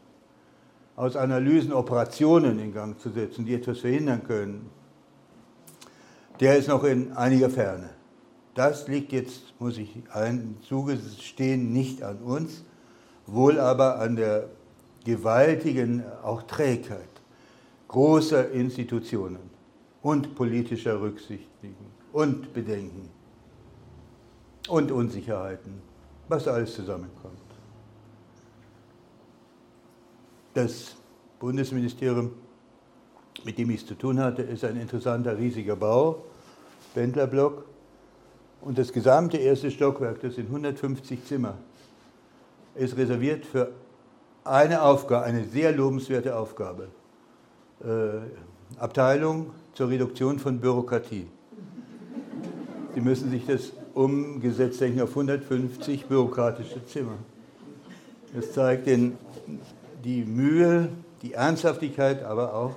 aus 0.95 1.15
Analysen 1.15 1.73
Operationen 1.73 2.59
in 2.59 2.73
Gang 2.73 2.99
zu 2.99 3.09
setzen, 3.09 3.45
die 3.45 3.53
etwas 3.53 3.79
verhindern 3.79 4.23
können, 4.23 4.69
der 6.39 6.57
ist 6.57 6.67
noch 6.67 6.83
in 6.83 7.13
einiger 7.13 7.49
Ferne. 7.49 7.89
Das 8.55 8.87
liegt 8.87 9.11
jetzt, 9.11 9.53
muss 9.59 9.77
ich 9.77 9.89
zugestehen, 10.67 11.73
nicht 11.73 12.03
an 12.03 12.19
uns, 12.19 12.63
wohl 13.27 13.59
aber 13.59 13.99
an 13.99 14.15
der 14.15 14.49
gewaltigen 15.03 16.03
auch 16.23 16.43
Trägheit 16.43 17.09
großer 17.87 18.51
Institutionen 18.51 19.49
und 20.01 20.35
politischer 20.35 20.99
Rücksichtigen 20.99 21.85
und 22.11 22.53
Bedenken 22.53 23.09
und 24.67 24.91
Unsicherheiten, 24.91 25.81
was 26.27 26.47
alles 26.47 26.73
zusammenkommt. 26.73 27.39
Das 30.53 30.95
Bundesministerium, 31.39 32.31
mit 33.43 33.57
dem 33.57 33.69
ich 33.69 33.81
es 33.81 33.87
zu 33.87 33.95
tun 33.95 34.19
hatte, 34.19 34.41
ist 34.41 34.63
ein 34.63 34.79
interessanter, 34.79 35.37
riesiger 35.37 35.75
Bau, 35.75 36.23
Pendlerblock. 36.93 37.65
Und 38.61 38.77
das 38.77 38.91
gesamte 38.91 39.37
erste 39.37 39.69
Stockwerk, 39.69 40.21
das 40.21 40.35
sind 40.35 40.47
150 40.47 41.25
Zimmer, 41.25 41.55
ist 42.73 42.97
reserviert 42.97 43.45
für 43.45 43.71
eine 44.43 44.81
Aufgabe, 44.81 45.25
eine 45.25 45.43
sehr 45.43 45.71
lobenswerte 45.71 46.35
Aufgabe. 46.35 46.87
Äh, 47.83 48.79
Abteilung 48.79 49.51
zur 49.73 49.89
Reduktion 49.89 50.39
von 50.39 50.59
Bürokratie. 50.59 51.27
Sie 52.93 53.01
müssen 53.01 53.29
sich 53.29 53.45
das 53.45 53.73
umgesetzt 53.95 54.81
denken 54.81 55.01
auf 55.01 55.09
150 55.09 56.05
bürokratische 56.05 56.85
Zimmer. 56.85 57.17
Das 58.35 58.51
zeigt 58.51 58.87
den, 58.87 59.17
die 60.03 60.23
Mühe, 60.23 60.89
die 61.21 61.33
Ernsthaftigkeit, 61.33 62.23
aber 62.23 62.53
auch 62.53 62.75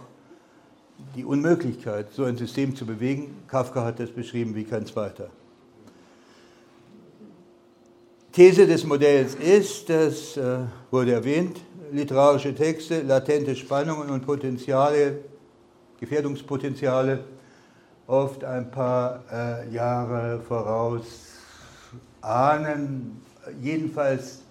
die 1.16 1.24
Unmöglichkeit, 1.24 2.12
so 2.12 2.24
ein 2.24 2.36
System 2.36 2.74
zu 2.74 2.86
bewegen. 2.86 3.36
Kafka 3.48 3.84
hat 3.84 4.00
das 4.00 4.10
beschrieben 4.10 4.54
wie 4.54 4.64
kein 4.64 4.86
zweiter. 4.86 5.28
These 8.32 8.66
des 8.66 8.84
Modells 8.84 9.34
ist, 9.34 9.90
das 9.90 10.36
äh, 10.36 10.58
wurde 10.92 11.12
erwähnt, 11.12 11.60
literarische 11.90 12.54
Texte, 12.54 13.02
latente 13.02 13.56
Spannungen 13.56 14.10
und 14.10 14.24
Potenziale, 14.24 15.18
Gefährdungspotenziale 15.98 17.24
oft 18.08 18.42
ein 18.42 18.70
paar 18.70 19.22
äh, 19.30 19.70
Jahre 19.70 20.40
voraus 20.40 21.04
ahnen, 22.22 23.20
jedenfalls 23.62 24.42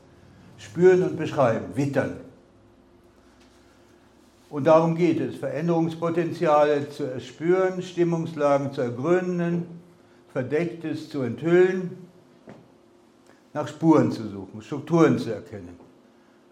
spüren 0.58 1.04
und 1.04 1.17
beschreiben, 1.17 1.65
wittern. 1.76 2.17
Und 4.50 4.65
darum 4.65 4.96
geht 4.96 5.20
es, 5.20 5.36
Veränderungspotenziale 5.36 6.89
zu 6.89 7.04
erspüren, 7.04 7.82
Stimmungslagen 7.82 8.72
zu 8.72 8.82
ergründen, 8.82 9.65
Verdecktes 10.32 11.10
zu 11.10 11.24
enthüllen, 11.24 11.98
nach 13.54 13.67
Spuren 13.67 14.12
zu 14.12 14.30
suchen, 14.30 14.62
Strukturen 14.62 15.17
zu 15.17 15.34
erkennen. 15.34 15.78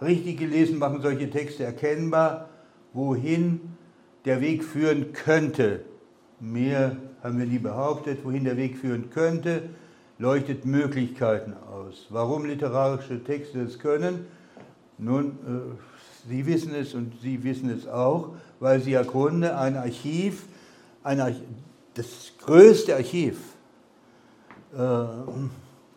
Richtig 0.01 0.39
gelesen 0.39 0.79
machen 0.79 1.01
solche 1.01 1.29
Texte 1.29 1.63
erkennbar, 1.63 2.49
wohin 2.93 3.61
der 4.25 4.41
Weg 4.41 4.63
führen 4.63 5.13
könnte. 5.13 5.81
Mehr 6.39 6.97
haben 7.23 7.39
wir 7.39 7.45
nie 7.45 7.59
behauptet, 7.59 8.23
wohin 8.23 8.43
der 8.43 8.57
Weg 8.57 8.77
führen 8.77 9.09
könnte, 9.09 9.63
leuchtet 10.17 10.65
Möglichkeiten 10.65 11.53
aus. 11.53 12.07
Warum 12.09 12.45
literarische 12.45 13.23
Texte 13.23 13.61
es 13.61 13.79
können? 13.79 14.27
Nun, 14.97 15.27
äh, 15.27 16.29
Sie 16.29 16.45
wissen 16.45 16.73
es 16.73 16.93
und 16.93 17.13
Sie 17.21 17.43
wissen 17.43 17.69
es 17.69 17.87
auch, 17.87 18.29
weil 18.59 18.81
Sie 18.81 18.91
ja 18.91 19.03
Grunde 19.03 19.57
ein 19.57 19.75
Archiv, 19.77 20.45
ein 21.03 21.19
Archiv 21.19 21.43
das 21.95 22.33
größte 22.39 22.93
Archiv, 22.93 23.37
äh, 24.73 24.77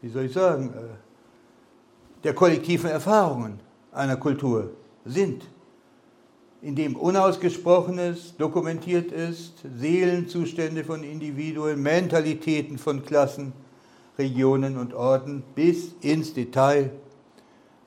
wie 0.00 0.08
soll 0.08 0.24
ich 0.24 0.32
sagen, 0.32 0.70
äh, 0.70 2.24
der 2.24 2.34
kollektiven 2.34 2.88
Erfahrungen 2.88 3.60
einer 3.92 4.16
Kultur 4.16 4.70
sind, 5.04 5.44
in 6.60 6.74
dem 6.74 6.96
Unausgesprochenes 6.96 8.34
dokumentiert 8.36 9.12
ist, 9.12 9.54
Seelenzustände 9.78 10.84
von 10.84 11.04
Individuen, 11.04 11.80
Mentalitäten 11.82 12.78
von 12.78 13.04
Klassen, 13.04 13.52
Regionen 14.18 14.76
und 14.76 14.94
Orten 14.94 15.44
bis 15.54 15.92
ins 16.00 16.34
Detail 16.34 16.90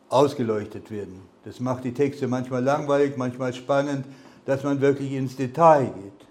ausgeleuchtet 0.10 0.90
werden. 0.90 1.22
Das 1.44 1.60
macht 1.60 1.84
die 1.84 1.94
Texte 1.94 2.28
manchmal 2.28 2.64
langweilig, 2.64 3.18
manchmal 3.18 3.54
spannend, 3.54 4.06
dass 4.46 4.64
man 4.64 4.80
wirklich 4.80 5.12
ins 5.12 5.36
Detail 5.36 5.86
geht 5.86 6.28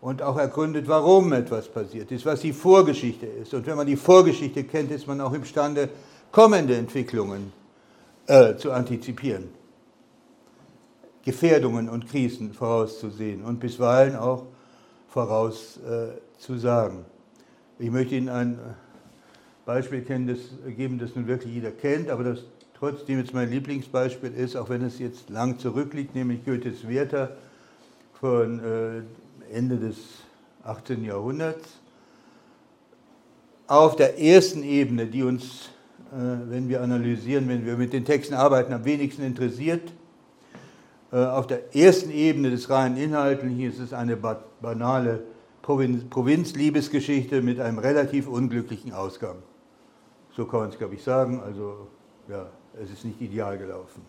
und 0.00 0.22
auch 0.22 0.36
ergründet, 0.36 0.86
warum 0.86 1.32
etwas 1.32 1.68
passiert 1.68 2.12
ist, 2.12 2.24
was 2.24 2.40
die 2.40 2.52
Vorgeschichte 2.52 3.26
ist. 3.26 3.52
Und 3.54 3.66
wenn 3.66 3.76
man 3.76 3.86
die 3.86 3.96
Vorgeschichte 3.96 4.64
kennt, 4.64 4.92
ist 4.92 5.06
man 5.06 5.20
auch 5.20 5.32
imstande, 5.32 5.88
kommende 6.30 6.76
Entwicklungen 6.76 7.52
äh, 8.26 8.56
zu 8.56 8.70
antizipieren, 8.70 9.48
Gefährdungen 11.26 11.90
und 11.90 12.08
Krisen 12.08 12.54
vorauszusehen 12.54 13.44
und 13.44 13.60
bisweilen 13.60 14.16
auch 14.16 14.46
vorauszusagen. 15.08 17.04
Ich 17.78 17.90
möchte 17.90 18.14
Ihnen 18.14 18.30
ein 18.30 18.58
Beispiel 19.66 20.02
das, 20.26 20.38
geben, 20.76 20.98
das 20.98 21.14
nun 21.14 21.26
wirklich 21.26 21.52
jeder 21.52 21.72
kennt, 21.72 22.08
aber 22.08 22.24
das 22.24 22.44
trotzdem 22.78 23.18
jetzt 23.18 23.34
mein 23.34 23.50
Lieblingsbeispiel 23.50 24.32
ist, 24.32 24.56
auch 24.56 24.70
wenn 24.70 24.82
es 24.82 24.98
jetzt 24.98 25.28
lang 25.28 25.58
zurückliegt, 25.58 26.14
nämlich 26.14 26.44
Goethes 26.44 26.88
Werther 26.88 27.36
von 28.20 28.60
äh, 28.60 29.02
Ende 29.52 29.76
des 29.76 29.96
18. 30.62 31.04
Jahrhunderts. 31.04 31.80
Auf 33.66 33.96
der 33.96 34.18
ersten 34.18 34.62
Ebene, 34.62 35.06
die 35.06 35.24
uns 35.24 35.70
äh, 36.12 36.50
wenn 36.50 36.68
wir 36.68 36.82
analysieren, 36.82 37.48
wenn 37.48 37.66
wir 37.66 37.76
mit 37.76 37.92
den 37.92 38.04
Texten 38.04 38.34
arbeiten, 38.34 38.72
am 38.72 38.84
wenigsten 38.84 39.22
interessiert. 39.22 39.92
Äh, 41.16 41.24
auf 41.24 41.46
der 41.46 41.74
ersten 41.74 42.10
Ebene 42.10 42.50
des 42.50 42.68
reinen 42.68 42.98
Inhaltlichen 42.98 43.62
ist 43.62 43.78
es 43.78 43.94
eine 43.94 44.18
banale 44.18 45.22
Provinzliebesgeschichte 45.62 47.40
mit 47.40 47.58
einem 47.58 47.78
relativ 47.78 48.28
unglücklichen 48.28 48.92
Ausgang. 48.92 49.36
So 50.36 50.44
kann 50.44 50.60
man 50.60 50.68
es, 50.68 50.76
glaube 50.76 50.94
ich, 50.94 51.02
sagen. 51.02 51.40
Also, 51.40 51.86
ja, 52.28 52.46
es 52.82 52.90
ist 52.90 53.06
nicht 53.06 53.18
ideal 53.22 53.56
gelaufen. 53.56 54.02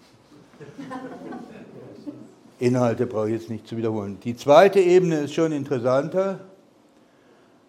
Inhalte 2.59 3.05
brauche 3.05 3.27
ich 3.27 3.39
jetzt 3.39 3.49
nicht 3.49 3.65
zu 3.67 3.77
wiederholen. 3.77 4.19
Die 4.25 4.35
zweite 4.35 4.81
Ebene 4.81 5.21
ist 5.21 5.33
schon 5.33 5.53
interessanter. 5.53 6.41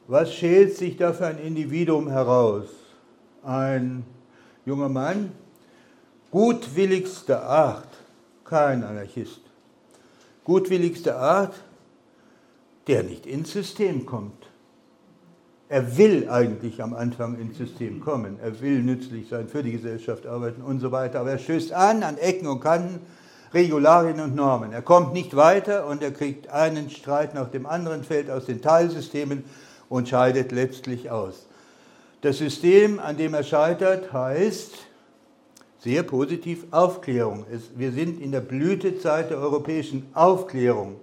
Was 0.09 0.35
schält 0.35 0.77
sich 0.77 0.97
da 0.97 1.13
für 1.13 1.27
ein 1.27 1.39
Individuum 1.39 2.09
heraus? 2.09 2.67
Ein 3.45 4.05
junger 4.67 4.89
Mann, 4.89 5.31
gutwilligster 6.33 7.45
Art, 7.45 7.88
kein 8.49 8.83
Anarchist, 8.83 9.41
gutwilligster 10.45 11.19
Art, 11.19 11.55
der 12.87 13.03
nicht 13.03 13.27
ins 13.27 13.53
System 13.53 14.07
kommt. 14.07 14.47
Er 15.69 15.99
will 15.99 16.31
eigentlich 16.31 16.83
am 16.83 16.95
Anfang 16.95 17.39
ins 17.39 17.59
System 17.59 18.01
kommen, 18.01 18.39
er 18.43 18.59
will 18.63 18.83
nützlich 18.83 19.29
sein, 19.29 19.49
für 19.49 19.63
die 19.63 19.73
Gesellschaft 19.73 20.27
arbeiten 20.27 20.63
und 20.63 20.81
so 20.81 20.91
weiter, 20.93 21.21
aber 21.21 21.33
er 21.33 21.39
stößt 21.39 21.73
an 21.73 22.03
an 22.03 22.17
Ecken 22.17 22.49
und 22.49 22.61
Kanten, 22.61 23.01
Regularien 23.53 24.21
und 24.21 24.35
Normen. 24.35 24.73
Er 24.73 24.83
kommt 24.83 25.13
nicht 25.13 25.37
weiter 25.37 25.87
und 25.87 26.03
er 26.03 26.11
kriegt 26.11 26.49
einen 26.49 26.89
Streit 26.91 27.35
nach 27.35 27.51
dem 27.51 27.67
anderen, 27.67 28.03
fällt 28.03 28.31
aus 28.31 28.47
den 28.47 28.63
Teilsystemen 28.63 29.45
und 29.91 30.09
scheidet 30.09 30.53
letztlich 30.53 31.11
aus. 31.11 31.47
Das 32.23 32.39
System, 32.39 32.99
an 32.99 33.17
dem 33.17 33.35
er 33.35 33.45
scheitert, 33.45 34.13
heißt 34.13 34.88
sehr 35.79 36.03
positiv 36.03 36.67
Aufklärung. 36.71 37.47
wir 37.77 37.93
sind 37.93 38.21
in 38.21 38.33
der 38.33 38.41
Blütezeit 38.41 39.31
der 39.31 39.39
europäischen 39.39 40.07
Aufklärung, 40.13 40.97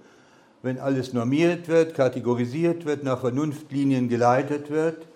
wenn 0.61 0.79
alles 0.79 1.13
normiert 1.13 1.67
wird, 1.67 1.95
kategorisiert 1.95 2.85
wird, 2.85 3.03
nach 3.03 3.21
Vernunftlinien 3.21 4.09
geleitet 4.09 4.69
wird 4.69 5.07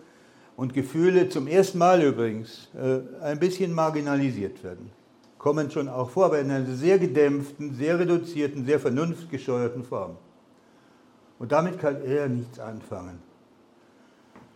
und 0.56 0.74
Gefühle 0.74 1.30
zum 1.30 1.48
ersten 1.48 1.78
Mal 1.78 2.02
übrigens 2.02 2.70
äh, 2.76 3.24
ein 3.24 3.40
bisschen 3.40 3.74
marginalisiert 3.74 4.64
werden. 4.64 4.92
Kommen 5.38 5.72
schon 5.72 5.90
auch 5.90 6.10
vor, 6.10 6.26
aber 6.26 6.40
in 6.40 6.52
einer 6.52 6.66
sehr 6.76 7.00
gedämpften, 7.00 7.74
sehr 7.74 8.00
reduzierten, 8.00 8.66
sehr 8.66 8.80
vernunftgesteuerten 8.80 9.84
Form. 9.84 10.18
Und 11.38 11.52
damit 11.52 11.80
kann 11.80 12.02
er 12.04 12.28
nichts 12.28 12.60
anfangen. 12.60 13.20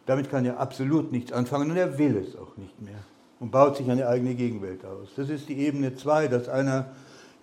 Damit 0.06 0.30
kann 0.30 0.46
er 0.46 0.60
absolut 0.60 1.12
nichts 1.12 1.32
anfangen 1.32 1.72
und 1.72 1.78
er 1.78 1.98
will 1.98 2.18
es 2.18 2.36
auch 2.36 2.58
nicht 2.58 2.82
mehr 2.82 3.00
und 3.44 3.52
baut 3.52 3.76
sich 3.76 3.92
eine 3.92 4.08
eigene 4.08 4.36
Gegenwelt 4.36 4.86
aus. 4.86 5.10
Das 5.18 5.28
ist 5.28 5.50
die 5.50 5.58
Ebene 5.58 5.94
2, 5.94 6.30
dass 6.30 6.48
einer 6.48 6.86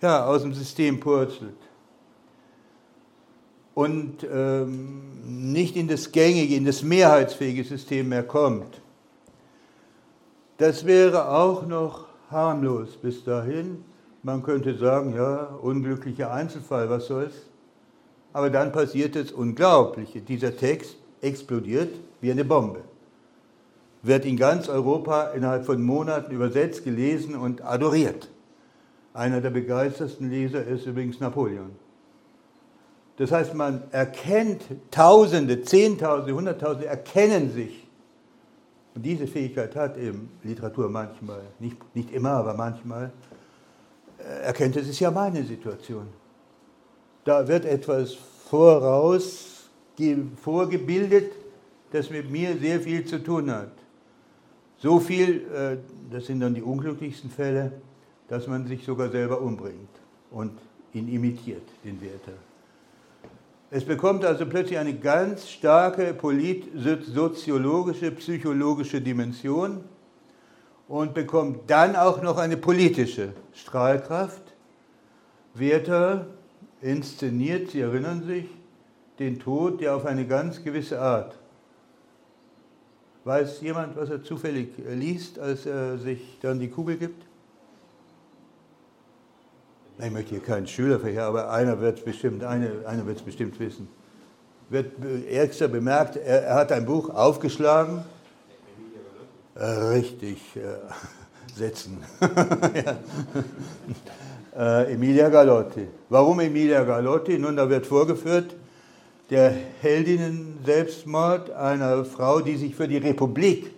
ja, 0.01 0.25
aus 0.25 0.41
dem 0.41 0.51
System 0.51 0.99
purzelt 0.99 1.53
und 3.75 4.25
ähm, 4.33 5.43
nicht 5.53 5.75
in 5.75 5.87
das 5.87 6.11
gängige, 6.11 6.55
in 6.55 6.65
das 6.65 6.81
mehrheitsfähige 6.81 7.63
System 7.63 8.09
mehr 8.09 8.23
kommt. 8.23 8.81
Das 10.57 10.87
wäre 10.87 11.29
auch 11.29 11.67
noch 11.67 12.07
harmlos 12.31 12.97
bis 12.99 13.23
dahin. 13.23 13.83
Man 14.23 14.41
könnte 14.41 14.75
sagen, 14.75 15.13
ja, 15.13 15.53
unglücklicher 15.61 16.31
Einzelfall, 16.33 16.89
was 16.89 17.05
soll's? 17.05 17.45
Aber 18.33 18.49
dann 18.49 18.71
passiert 18.71 19.15
das 19.15 19.31
Unglaubliche. 19.31 20.19
Dieser 20.19 20.57
Text 20.57 20.95
explodiert 21.21 21.93
wie 22.21 22.31
eine 22.31 22.43
Bombe. 22.43 22.81
Wird 24.03 24.25
in 24.25 24.37
ganz 24.37 24.67
Europa 24.67 25.25
innerhalb 25.29 25.65
von 25.65 25.81
Monaten 25.81 26.31
übersetzt, 26.31 26.83
gelesen 26.83 27.35
und 27.35 27.63
adoriert. 27.63 28.29
Einer 29.13 29.41
der 29.41 29.49
begeistersten 29.49 30.29
Leser 30.29 30.65
ist 30.65 30.85
übrigens 30.85 31.19
Napoleon. 31.19 31.71
Das 33.17 33.31
heißt, 33.31 33.53
man 33.53 33.83
erkennt 33.91 34.63
Tausende, 34.89 35.61
Zehntausende, 35.61 36.33
Hunderttausende 36.33 36.87
erkennen 36.87 37.51
sich. 37.51 37.87
Und 38.95 39.05
diese 39.05 39.27
Fähigkeit 39.27 39.75
hat 39.75 39.97
eben 39.97 40.31
Literatur 40.43 40.89
manchmal, 40.89 41.41
nicht, 41.59 41.77
nicht 41.95 42.11
immer, 42.11 42.31
aber 42.31 42.53
manchmal, 42.53 43.11
äh, 44.17 44.45
erkennt, 44.45 44.75
es 44.75 44.87
ist 44.87 44.99
ja 44.99 45.11
meine 45.11 45.43
Situation. 45.43 46.07
Da 47.23 47.47
wird 47.47 47.65
etwas 47.65 48.13
voraus 48.49 49.69
vorgebildet, 50.41 51.31
das 51.91 52.09
mit 52.09 52.31
mir 52.31 52.57
sehr 52.57 52.79
viel 52.79 53.05
zu 53.05 53.21
tun 53.21 53.51
hat. 53.51 53.71
So 54.81 54.99
viel, 54.99 55.45
äh, 55.53 55.77
das 56.11 56.25
sind 56.25 56.39
dann 56.39 56.55
die 56.55 56.63
unglücklichsten 56.63 57.29
Fälle, 57.29 57.71
dass 58.27 58.47
man 58.47 58.65
sich 58.65 58.83
sogar 58.83 59.09
selber 59.09 59.39
umbringt 59.39 59.89
und 60.31 60.53
ihn 60.93 61.07
imitiert, 61.07 61.67
den 61.83 62.01
Werther. 62.01 62.33
Es 63.69 63.85
bekommt 63.85 64.25
also 64.25 64.45
plötzlich 64.47 64.79
eine 64.79 64.95
ganz 64.95 65.47
starke 65.49 66.13
polit-soziologische, 66.13 68.11
psychologische 68.11 69.01
Dimension 69.01 69.83
und 70.87 71.13
bekommt 71.13 71.69
dann 71.69 71.95
auch 71.95 72.21
noch 72.23 72.37
eine 72.37 72.57
politische 72.57 73.33
Strahlkraft. 73.53 74.41
Werther 75.53 76.25
inszeniert, 76.81 77.69
Sie 77.69 77.81
erinnern 77.81 78.23
sich, 78.23 78.45
den 79.19 79.39
Tod, 79.39 79.79
der 79.79 79.95
auf 79.95 80.05
eine 80.05 80.25
ganz 80.25 80.63
gewisse 80.63 80.99
Art. 80.99 81.37
Weiß 83.23 83.61
jemand, 83.61 83.95
was 83.95 84.09
er 84.09 84.23
zufällig 84.23 84.69
liest, 84.89 85.37
als 85.37 85.67
er 85.67 85.99
sich 85.99 86.39
dann 86.41 86.59
die 86.59 86.69
Kugel 86.69 86.97
gibt? 86.97 87.23
Ich 89.99 90.09
möchte 90.09 90.31
hier 90.31 90.39
keinen 90.39 90.65
Schüler 90.65 90.99
verheeren, 90.99 91.27
aber 91.27 91.51
einer 91.51 91.79
wird 91.79 91.99
es 91.99 92.03
bestimmt, 92.05 92.43
eine, 92.43 92.71
einer 92.87 93.05
wird 93.05 93.23
bestimmt 93.23 93.59
wissen. 93.59 93.87
Wird 94.69 94.93
Erster 95.29 95.67
bemerkt, 95.67 96.15
er, 96.15 96.43
er, 96.43 96.55
hat 96.55 96.71
ein 96.71 96.85
Buch 96.85 97.09
aufgeschlagen. 97.11 98.03
Äh, 99.53 99.65
richtig, 99.65 100.39
äh, 100.55 100.59
setzen. 101.55 102.03
äh, 104.57 104.93
Emilia 104.93 105.29
Galotti. 105.29 105.87
Warum 106.09 106.39
Emilia 106.39 106.83
Galotti? 106.83 107.37
Nun, 107.37 107.55
da 107.55 107.69
wird 107.69 107.85
vorgeführt, 107.85 108.55
der 109.31 109.53
Heldinnen-Selbstmord 109.81 111.49
einer 111.49 112.05
Frau, 112.05 112.41
die 112.41 112.57
sich 112.57 112.75
für 112.75 112.87
die 112.87 112.97
Republik 112.97 113.71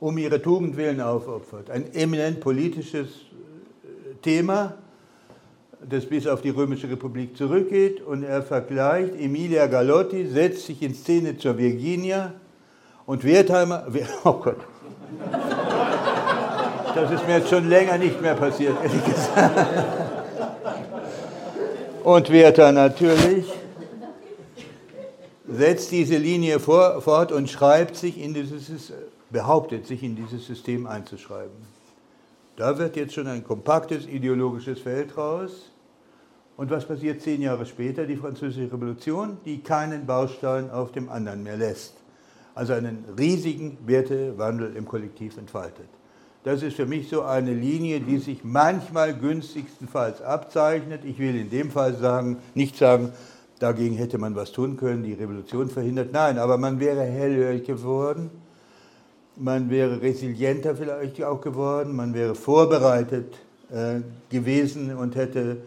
um 0.00 0.18
ihre 0.18 0.42
Tugend 0.42 0.76
willen 0.76 1.00
aufopfert. 1.00 1.70
Ein 1.70 1.94
eminent 1.94 2.40
politisches 2.40 3.08
äh, 3.08 4.14
Thema 4.20 4.74
das 5.88 6.06
bis 6.06 6.26
auf 6.26 6.40
die 6.40 6.50
Römische 6.50 6.88
Republik 6.88 7.36
zurückgeht 7.36 8.00
und 8.00 8.22
er 8.22 8.42
vergleicht, 8.42 9.14
Emilia 9.18 9.66
Galotti 9.66 10.26
setzt 10.26 10.66
sich 10.66 10.82
in 10.82 10.94
Szene 10.94 11.36
zur 11.36 11.58
Virginia 11.58 12.32
und 13.06 13.24
Wertheimer, 13.24 13.86
oh 14.24 14.32
Gott, 14.32 14.60
das 16.94 17.10
ist 17.10 17.26
mir 17.26 17.38
jetzt 17.38 17.50
schon 17.50 17.68
länger 17.68 17.98
nicht 17.98 18.20
mehr 18.20 18.34
passiert, 18.34 18.76
ehrlich 18.82 19.04
gesagt. 19.04 19.84
Und 22.02 22.30
Werther 22.30 22.72
natürlich 22.72 23.46
setzt 25.46 25.90
diese 25.90 26.16
Linie 26.16 26.58
vor, 26.58 27.00
fort 27.02 27.32
und 27.32 27.50
schreibt 27.50 27.96
sich 27.96 28.20
in 28.20 28.34
dieses, 28.34 28.92
behauptet 29.30 29.86
sich 29.86 30.02
in 30.02 30.16
dieses 30.16 30.46
System 30.46 30.86
einzuschreiben. 30.86 31.74
Da 32.56 32.78
wird 32.78 32.96
jetzt 32.96 33.14
schon 33.14 33.26
ein 33.26 33.44
kompaktes 33.44 34.06
ideologisches 34.06 34.80
Feld 34.80 35.16
raus. 35.16 35.70
Und 36.56 36.70
was 36.70 36.86
passiert 36.86 37.20
zehn 37.20 37.42
Jahre 37.42 37.66
später? 37.66 38.06
Die 38.06 38.16
Französische 38.16 38.72
Revolution, 38.72 39.38
die 39.44 39.58
keinen 39.58 40.06
Baustein 40.06 40.70
auf 40.70 40.92
dem 40.92 41.08
anderen 41.08 41.42
mehr 41.42 41.56
lässt. 41.56 41.94
Also 42.54 42.74
einen 42.74 43.04
riesigen 43.18 43.76
Wertewandel 43.84 44.76
im 44.76 44.86
Kollektiv 44.86 45.36
entfaltet. 45.36 45.88
Das 46.44 46.62
ist 46.62 46.76
für 46.76 46.86
mich 46.86 47.08
so 47.08 47.22
eine 47.22 47.52
Linie, 47.52 48.00
die 48.00 48.18
sich 48.18 48.44
manchmal 48.44 49.14
günstigstenfalls 49.14 50.22
abzeichnet. 50.22 51.04
Ich 51.04 51.18
will 51.18 51.34
in 51.34 51.50
dem 51.50 51.70
Fall 51.72 51.94
sagen, 51.96 52.38
nicht 52.54 52.76
sagen, 52.76 53.12
dagegen 53.58 53.96
hätte 53.96 54.18
man 54.18 54.34
was 54.34 54.52
tun 54.52 54.76
können, 54.76 55.02
die 55.02 55.12
Revolution 55.12 55.68
verhindert. 55.68 56.12
Nein, 56.12 56.38
aber 56.38 56.58
man 56.58 56.80
wäre 56.80 57.02
hellhörig 57.02 57.64
geworden, 57.64 58.30
man 59.36 59.70
wäre 59.70 60.00
resilienter 60.00 60.76
vielleicht 60.76 61.22
auch 61.22 61.40
geworden, 61.40 61.94
man 61.96 62.14
wäre 62.14 62.34
vorbereitet 62.34 63.34
äh, 63.70 64.00
gewesen 64.30 64.94
und 64.94 65.16
hätte 65.16 65.58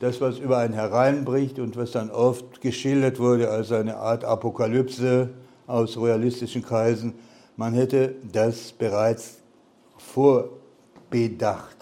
das, 0.00 0.20
was 0.20 0.38
über 0.38 0.58
einen 0.58 0.74
hereinbricht 0.74 1.58
und 1.58 1.76
was 1.76 1.92
dann 1.92 2.10
oft 2.10 2.60
geschildert 2.60 3.18
wurde 3.18 3.50
als 3.50 3.72
eine 3.72 3.96
Art 3.96 4.24
Apokalypse 4.24 5.30
aus 5.66 5.96
realistischen 5.96 6.62
Kreisen, 6.62 7.14
man 7.56 7.72
hätte 7.72 8.14
das 8.30 8.72
bereits 8.72 9.38
vorbedacht. 9.96 11.75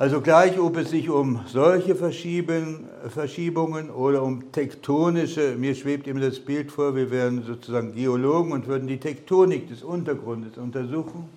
Also 0.00 0.22
gleich, 0.22 0.58
ob 0.58 0.78
es 0.78 0.88
sich 0.88 1.10
um 1.10 1.40
solche 1.46 1.94
Verschiebungen 1.94 3.90
oder 3.90 4.22
um 4.22 4.50
tektonische, 4.50 5.56
mir 5.58 5.74
schwebt 5.74 6.06
immer 6.06 6.20
das 6.20 6.40
Bild 6.40 6.72
vor, 6.72 6.96
wir 6.96 7.10
wären 7.10 7.42
sozusagen 7.42 7.94
Geologen 7.94 8.52
und 8.52 8.66
würden 8.66 8.88
die 8.88 8.96
Tektonik 8.96 9.68
des 9.68 9.82
Untergrundes 9.82 10.56
untersuchen 10.56 11.28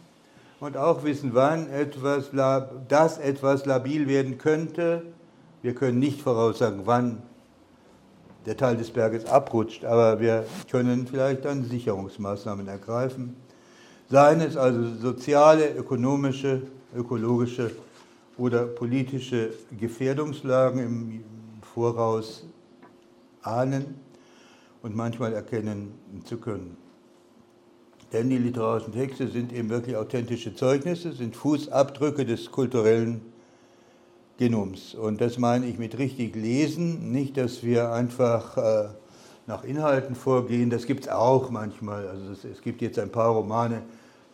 und 0.61 0.77
auch 0.77 1.03
wissen, 1.03 1.31
wann 1.33 1.69
etwas, 1.71 2.31
das 2.87 3.17
etwas 3.17 3.65
labil 3.65 4.07
werden 4.07 4.37
könnte. 4.37 5.01
Wir 5.61 5.75
können 5.75 5.99
nicht 5.99 6.21
voraussagen, 6.21 6.83
wann 6.85 7.21
der 8.45 8.55
Teil 8.55 8.77
des 8.77 8.91
Berges 8.91 9.25
abrutscht, 9.25 9.83
aber 9.83 10.21
wir 10.21 10.45
können 10.71 11.05
vielleicht 11.05 11.43
dann 11.43 11.65
Sicherungsmaßnahmen 11.65 12.69
ergreifen. 12.69 13.35
Seien 14.09 14.39
es 14.39 14.55
also 14.55 14.87
soziale, 15.01 15.75
ökonomische, 15.75 16.61
ökologische 16.95 17.71
oder 18.37 18.65
politische 18.65 19.53
Gefährdungslagen 19.79 20.79
im 20.79 21.23
Voraus 21.61 22.45
ahnen 23.41 23.95
und 24.81 24.95
manchmal 24.95 25.33
erkennen 25.33 25.93
zu 26.25 26.37
können. 26.37 26.77
Denn 28.11 28.29
die 28.29 28.37
literarischen 28.37 28.93
Texte 28.93 29.27
sind 29.27 29.51
eben 29.51 29.69
wirklich 29.69 29.95
authentische 29.95 30.53
Zeugnisse, 30.53 31.13
sind 31.13 31.35
Fußabdrücke 31.35 32.25
des 32.25 32.51
kulturellen 32.51 33.21
Genoms. 34.37 34.93
Und 34.93 35.19
das 35.19 35.37
meine 35.37 35.65
ich 35.65 35.79
mit 35.79 35.97
richtig 35.97 36.35
lesen, 36.35 37.11
nicht, 37.11 37.37
dass 37.37 37.63
wir 37.63 37.91
einfach 37.91 38.57
äh, 38.57 38.89
nach 39.47 39.63
Inhalten 39.63 40.15
vorgehen, 40.15 40.69
das 40.69 40.85
gibt 40.85 41.05
es 41.05 41.09
auch 41.09 41.49
manchmal. 41.49 42.07
Also 42.07 42.31
es, 42.31 42.43
es 42.43 42.61
gibt 42.61 42.81
jetzt 42.81 42.99
ein 42.99 43.11
paar 43.11 43.29
Romane, 43.29 43.81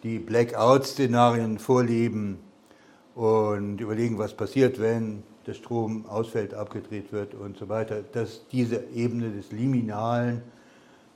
die 0.04 0.20
Blackout-Szenarien 0.20 1.58
vorleben 1.58 2.40
und 3.20 3.82
überlegen, 3.82 4.18
was 4.18 4.34
passiert, 4.34 4.80
wenn 4.80 5.24
der 5.46 5.54
Strom 5.54 6.06
ausfällt, 6.06 6.54
abgedreht 6.54 7.12
wird 7.12 7.34
und 7.34 7.58
so 7.58 7.68
weiter. 7.68 8.02
Das, 8.14 8.48
diese 8.50 8.82
Ebene 8.96 9.30
des 9.32 9.52
Liminalen, 9.52 10.42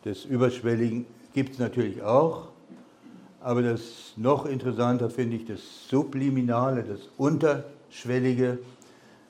des 0.04 0.26
Überschwelligen 0.26 1.06
gibt 1.34 1.54
es 1.54 1.60
natürlich 1.60 2.04
auch. 2.04 2.50
Aber 3.40 3.62
das 3.62 4.16
noch 4.18 4.46
interessanter 4.46 5.10
finde 5.10 5.38
ich 5.38 5.46
das 5.46 5.62
Subliminale, 5.88 6.84
das 6.84 7.00
Unterschwellige, 7.18 8.60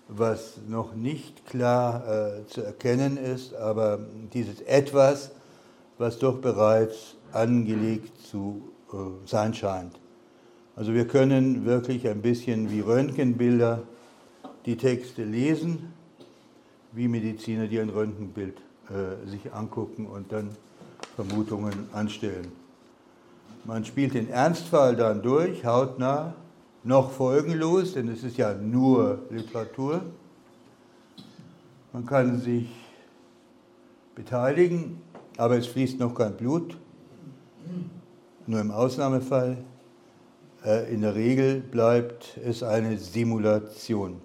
was 0.08 0.58
noch 0.68 0.96
nicht 0.96 1.46
klar 1.46 2.08
äh, 2.08 2.48
zu 2.48 2.64
erkennen 2.64 3.18
ist, 3.18 3.54
aber 3.54 4.00
dieses 4.34 4.62
Etwas, 4.62 5.30
was 6.00 6.18
doch 6.18 6.40
bereits 6.40 7.18
angelegt 7.34 8.20
zu 8.26 8.64
äh, 8.92 8.96
sein 9.28 9.54
scheint. 9.54 10.00
Also 10.76 10.94
wir 10.94 11.08
können 11.08 11.66
wirklich 11.66 12.08
ein 12.08 12.22
bisschen 12.22 12.72
wie 12.72 12.80
Röntgenbilder 12.80 13.84
die 14.66 14.76
Texte 14.76 15.24
lesen, 15.24 15.94
wie 16.94 17.08
Mediziner, 17.08 17.68
die 17.68 17.80
ein 17.80 17.90
Röntgenbild 17.90 18.58
äh, 18.90 19.30
sich 19.30 19.54
angucken 19.54 20.08
und 20.08 20.32
dann 20.32 20.50
Vermutungen 21.16 21.74
anstellen. 21.94 22.52
Man 23.66 23.86
spielt 23.86 24.16
den 24.16 24.30
Ernstfall 24.30 24.96
dann 24.96 25.22
durch, 25.22 25.64
hautnah, 25.64 26.34
noch 26.84 27.12
folgenlos, 27.12 27.94
denn 27.94 28.10
es 28.10 28.24
ist 28.24 28.38
ja 28.38 28.54
nur 28.54 29.20
Literatur. 29.30 30.02
Man 31.94 32.06
kann 32.06 32.40
sich 32.40 32.68
beteiligen, 34.16 35.02
aber 35.38 35.58
es 35.58 35.68
fließt 35.68 36.00
noch 36.00 36.16
kein 36.16 36.36
Blut, 36.36 36.76
nur 38.48 38.60
im 38.60 38.72
Ausnahmefall. 38.72 39.58
Äh, 40.66 40.94
in 40.94 41.02
der 41.02 41.16
Regel 41.16 41.60
bleibt 41.60 42.38
es 42.44 42.64
eine 42.64 42.98
Simulation. 42.98 44.22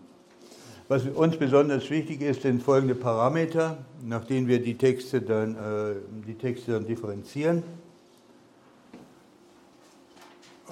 Was 0.89 1.05
uns 1.05 1.37
besonders 1.37 1.91
wichtig 1.91 2.23
ist, 2.23 2.43
sind 2.43 2.63
folgende 2.63 2.95
Parameter, 2.95 3.79
nach 4.03 4.25
denen 4.25 4.47
wir 4.47 4.63
die 4.63 4.79
Texte 4.79 5.21
dann, 5.21 5.55
äh, 5.55 5.97
die 6.27 6.35
Texte 6.35 6.73
dann 6.73 6.87
differenzieren. 6.87 7.63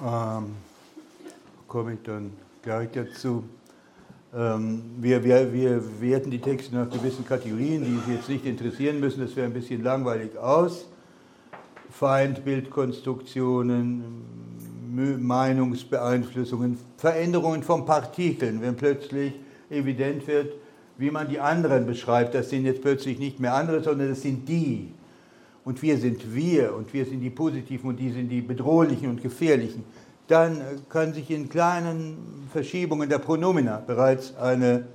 Ähm, 0.03 0.55
komme 1.67 1.93
ich 1.93 1.99
dann 2.03 2.31
gleich 2.63 2.89
dazu. 2.91 3.43
Ähm, 4.35 4.81
wir, 4.97 5.23
wir, 5.23 5.53
wir 5.53 6.01
werten 6.01 6.31
die 6.31 6.39
Texte 6.39 6.75
nach 6.75 6.89
gewissen 6.89 7.25
Kategorien, 7.25 7.83
die 7.83 7.99
Sie 8.05 8.13
jetzt 8.15 8.29
nicht 8.29 8.45
interessieren 8.45 8.99
müssen, 8.99 9.21
das 9.21 9.35
wäre 9.35 9.47
ein 9.47 9.53
bisschen 9.53 9.83
langweilig 9.83 10.37
aus. 10.37 10.87
Feindbildkonstruktionen, 11.91 14.03
Meinungsbeeinflussungen, 14.97 16.77
Veränderungen 16.97 17.63
von 17.63 17.85
Partikeln, 17.85 18.61
wenn 18.61 18.75
plötzlich 18.75 19.33
evident 19.69 20.27
wird, 20.27 20.53
wie 20.97 21.11
man 21.11 21.29
die 21.29 21.39
anderen 21.39 21.85
beschreibt. 21.85 22.33
Das 22.33 22.49
sind 22.49 22.65
jetzt 22.65 22.81
plötzlich 22.81 23.19
nicht 23.19 23.39
mehr 23.39 23.53
andere, 23.53 23.83
sondern 23.83 24.09
das 24.09 24.21
sind 24.21 24.47
die. 24.49 24.91
Und 25.63 25.81
wir 25.81 25.97
sind 25.97 26.33
wir 26.33 26.73
und 26.75 26.93
wir 26.93 27.05
sind 27.05 27.19
die 27.19 27.29
positiven 27.29 27.89
und 27.89 27.99
die 27.99 28.11
sind 28.11 28.29
die 28.29 28.41
bedrohlichen 28.41 29.09
und 29.09 29.21
gefährlichen. 29.21 29.83
Dann 30.27 30.61
kann 30.89 31.13
sich 31.13 31.29
in 31.29 31.49
kleinen 31.49 32.47
Verschiebungen 32.51 33.09
der 33.09 33.19
Pronomina 33.19 33.77
bereits 33.85 34.35
eine 34.35 34.87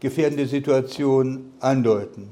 gefährdende 0.00 0.46
Situation 0.46 1.52
andeuten. 1.60 2.28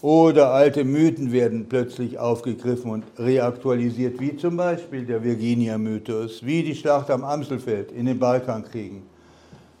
Oder 0.00 0.52
alte 0.52 0.84
Mythen 0.84 1.32
werden 1.32 1.66
plötzlich 1.68 2.18
aufgegriffen 2.18 2.90
und 2.90 3.04
reaktualisiert, 3.18 4.20
wie 4.20 4.36
zum 4.36 4.56
Beispiel 4.56 5.04
der 5.04 5.24
Virginia-Mythos, 5.24 6.44
wie 6.46 6.62
die 6.62 6.74
Schlacht 6.74 7.10
am 7.10 7.24
Amselfeld 7.24 7.90
in 7.92 8.06
den 8.06 8.18
Balkankriegen 8.18 9.02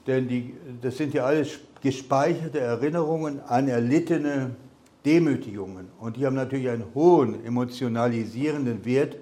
denn 0.08 0.26
die, 0.26 0.54
das 0.80 0.96
sind 0.96 1.14
ja 1.14 1.24
alles 1.24 1.60
gespeicherte 1.80 2.58
Erinnerungen 2.58 3.40
an 3.46 3.68
erlittene 3.68 4.56
Demütigungen. 5.04 5.88
Und 6.00 6.16
die 6.16 6.26
haben 6.26 6.34
natürlich 6.34 6.68
einen 6.68 6.84
hohen 6.94 7.44
emotionalisierenden 7.44 8.84
Wert 8.84 9.16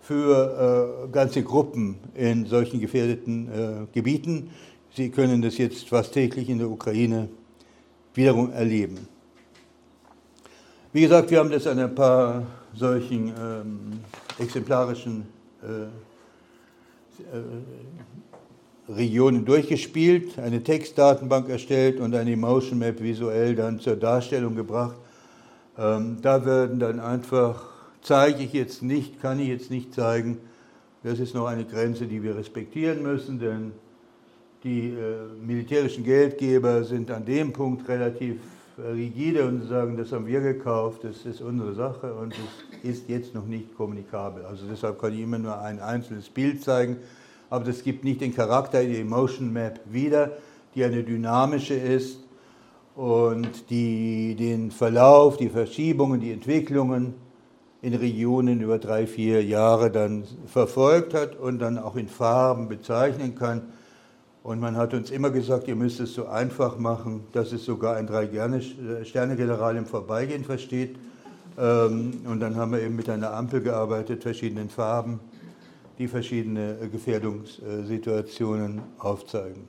für 0.00 1.06
äh, 1.06 1.12
ganze 1.12 1.42
Gruppen 1.42 1.96
in 2.14 2.44
solchen 2.46 2.80
gefährdeten 2.80 3.48
äh, 3.48 3.86
Gebieten. 3.94 4.50
Sie 4.94 5.08
können 5.08 5.40
das 5.40 5.56
jetzt 5.56 5.88
fast 5.88 6.12
täglich 6.12 6.50
in 6.50 6.58
der 6.58 6.68
Ukraine 6.68 7.28
wiederum 8.12 8.52
erleben. 8.52 9.11
Wie 10.94 11.00
gesagt, 11.00 11.30
wir 11.30 11.38
haben 11.38 11.50
das 11.50 11.66
an 11.66 11.78
ein 11.78 11.94
paar 11.94 12.46
solchen 12.74 13.28
ähm, 13.28 14.00
exemplarischen 14.38 15.26
äh, 15.62 15.84
äh 17.34 17.42
Regionen 18.94 19.46
durchgespielt, 19.46 20.38
eine 20.38 20.62
Textdatenbank 20.62 21.48
erstellt 21.48 21.98
und 21.98 22.14
eine 22.14 22.32
Emotion 22.32 22.78
Map 22.78 23.00
visuell 23.00 23.54
dann 23.54 23.80
zur 23.80 23.96
Darstellung 23.96 24.54
gebracht. 24.54 24.96
Ähm, 25.78 26.18
da 26.20 26.44
werden 26.44 26.78
dann 26.78 27.00
einfach, 27.00 27.64
zeige 28.02 28.42
ich 28.42 28.52
jetzt 28.52 28.82
nicht, 28.82 29.22
kann 29.22 29.40
ich 29.40 29.48
jetzt 29.48 29.70
nicht 29.70 29.94
zeigen, 29.94 30.38
das 31.04 31.20
ist 31.20 31.34
noch 31.34 31.46
eine 31.46 31.64
Grenze, 31.64 32.06
die 32.06 32.22
wir 32.22 32.36
respektieren 32.36 33.02
müssen, 33.02 33.38
denn 33.38 33.72
die 34.62 34.88
äh, 34.90 35.32
militärischen 35.40 36.04
Geldgeber 36.04 36.84
sind 36.84 37.10
an 37.10 37.24
dem 37.24 37.52
Punkt 37.54 37.88
relativ 37.88 38.40
rigide 38.78 39.46
und 39.46 39.68
sagen, 39.68 39.96
das 39.96 40.12
haben 40.12 40.26
wir 40.26 40.40
gekauft, 40.40 41.04
das 41.04 41.24
ist 41.26 41.40
unsere 41.40 41.74
Sache 41.74 42.14
und 42.14 42.34
es 42.82 42.90
ist 42.90 43.08
jetzt 43.08 43.34
noch 43.34 43.46
nicht 43.46 43.76
kommunikabel. 43.76 44.44
Also 44.44 44.64
deshalb 44.70 45.00
kann 45.00 45.12
ich 45.12 45.20
immer 45.20 45.38
nur 45.38 45.60
ein 45.60 45.80
einzelnes 45.80 46.28
Bild 46.28 46.62
zeigen 46.62 46.98
aber 47.52 47.66
das 47.66 47.82
gibt 47.82 48.02
nicht 48.02 48.22
den 48.22 48.34
Charakter 48.34 48.82
der 48.82 48.98
Emotion 48.98 49.52
Map 49.52 49.78
wieder, 49.84 50.38
die 50.74 50.84
eine 50.84 51.02
dynamische 51.02 51.74
ist 51.74 52.20
und 52.94 53.68
die 53.68 54.34
den 54.36 54.70
Verlauf, 54.70 55.36
die 55.36 55.50
Verschiebungen, 55.50 56.18
die 56.18 56.32
Entwicklungen 56.32 57.12
in 57.82 57.92
Regionen 57.92 58.62
über 58.62 58.78
drei, 58.78 59.06
vier 59.06 59.44
Jahre 59.44 59.90
dann 59.90 60.24
verfolgt 60.46 61.12
hat 61.12 61.36
und 61.36 61.58
dann 61.58 61.76
auch 61.76 61.96
in 61.96 62.08
Farben 62.08 62.68
bezeichnen 62.68 63.34
kann. 63.34 63.74
Und 64.42 64.60
man 64.60 64.76
hat 64.76 64.92
uns 64.92 65.10
immer 65.10 65.30
gesagt, 65.30 65.68
ihr 65.68 65.76
müsst 65.76 66.00
es 66.00 66.14
so 66.14 66.26
einfach 66.26 66.78
machen, 66.78 67.24
dass 67.32 67.52
es 67.52 67.64
sogar 67.64 67.96
ein 67.96 68.06
Drei-Sterne-General 68.06 69.76
im 69.76 69.86
Vorbeigehen 69.86 70.44
versteht. 70.44 70.96
Ähm, 71.58 72.22
und 72.24 72.40
dann 72.40 72.56
haben 72.56 72.72
wir 72.72 72.80
eben 72.80 72.96
mit 72.96 73.08
einer 73.08 73.32
Ampel 73.34 73.60
gearbeitet, 73.60 74.22
verschiedenen 74.22 74.68
Farben 74.68 75.20
die 75.98 76.08
verschiedene 76.08 76.78
äh, 76.80 76.88
Gefährdungssituationen 76.88 78.82
aufzeigen. 78.98 79.68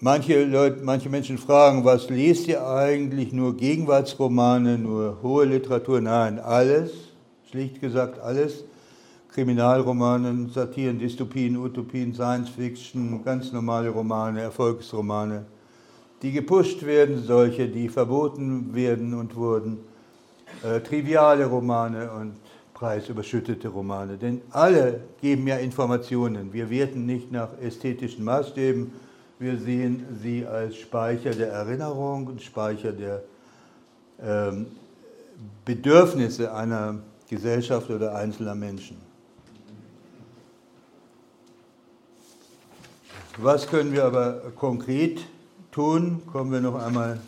Manche, 0.00 0.44
Leute, 0.44 0.82
manche 0.82 1.08
Menschen 1.08 1.38
fragen, 1.38 1.84
was 1.84 2.10
lest 2.10 2.48
ihr 2.48 2.66
eigentlich? 2.66 3.32
Nur 3.32 3.56
Gegenwartsromane, 3.56 4.76
nur 4.76 5.22
hohe 5.22 5.46
Literatur? 5.46 6.00
Nein, 6.02 6.38
alles, 6.38 6.90
schlicht 7.50 7.80
gesagt 7.80 8.18
alles. 8.18 8.64
Kriminalromane, 9.36 10.48
Satiren, 10.48 10.98
Dystopien, 10.98 11.58
Utopien, 11.58 12.14
Science 12.14 12.48
Fiction, 12.48 13.22
ganz 13.22 13.52
normale 13.52 13.90
Romane, 13.90 14.40
Erfolgsromane, 14.40 15.44
die 16.22 16.32
gepusht 16.32 16.82
werden, 16.86 17.22
solche, 17.22 17.68
die 17.68 17.90
verboten 17.90 18.74
werden 18.74 19.12
und 19.12 19.36
wurden, 19.36 19.80
äh, 20.62 20.80
triviale 20.80 21.44
Romane 21.44 22.10
und 22.12 22.36
preisüberschüttete 22.72 23.68
Romane. 23.68 24.16
Denn 24.16 24.40
alle 24.52 25.00
geben 25.20 25.46
ja 25.46 25.56
Informationen. 25.56 26.54
Wir 26.54 26.70
werten 26.70 27.04
nicht 27.04 27.30
nach 27.30 27.50
ästhetischen 27.60 28.24
Maßstäben, 28.24 28.90
wir 29.38 29.58
sehen 29.58 30.06
sie 30.22 30.46
als 30.46 30.76
Speicher 30.76 31.32
der 31.32 31.48
Erinnerung 31.48 32.26
und 32.26 32.40
Speicher 32.40 32.92
der 32.92 33.22
ähm, 34.18 34.68
Bedürfnisse 35.66 36.54
einer 36.54 37.00
Gesellschaft 37.28 37.90
oder 37.90 38.14
einzelner 38.14 38.54
Menschen. 38.54 39.05
Was 43.38 43.66
können 43.66 43.92
wir 43.92 44.06
aber 44.06 44.50
konkret 44.56 45.20
tun? 45.70 46.22
Kommen 46.32 46.52
wir 46.52 46.62
noch 46.62 46.82
einmal 46.82 47.20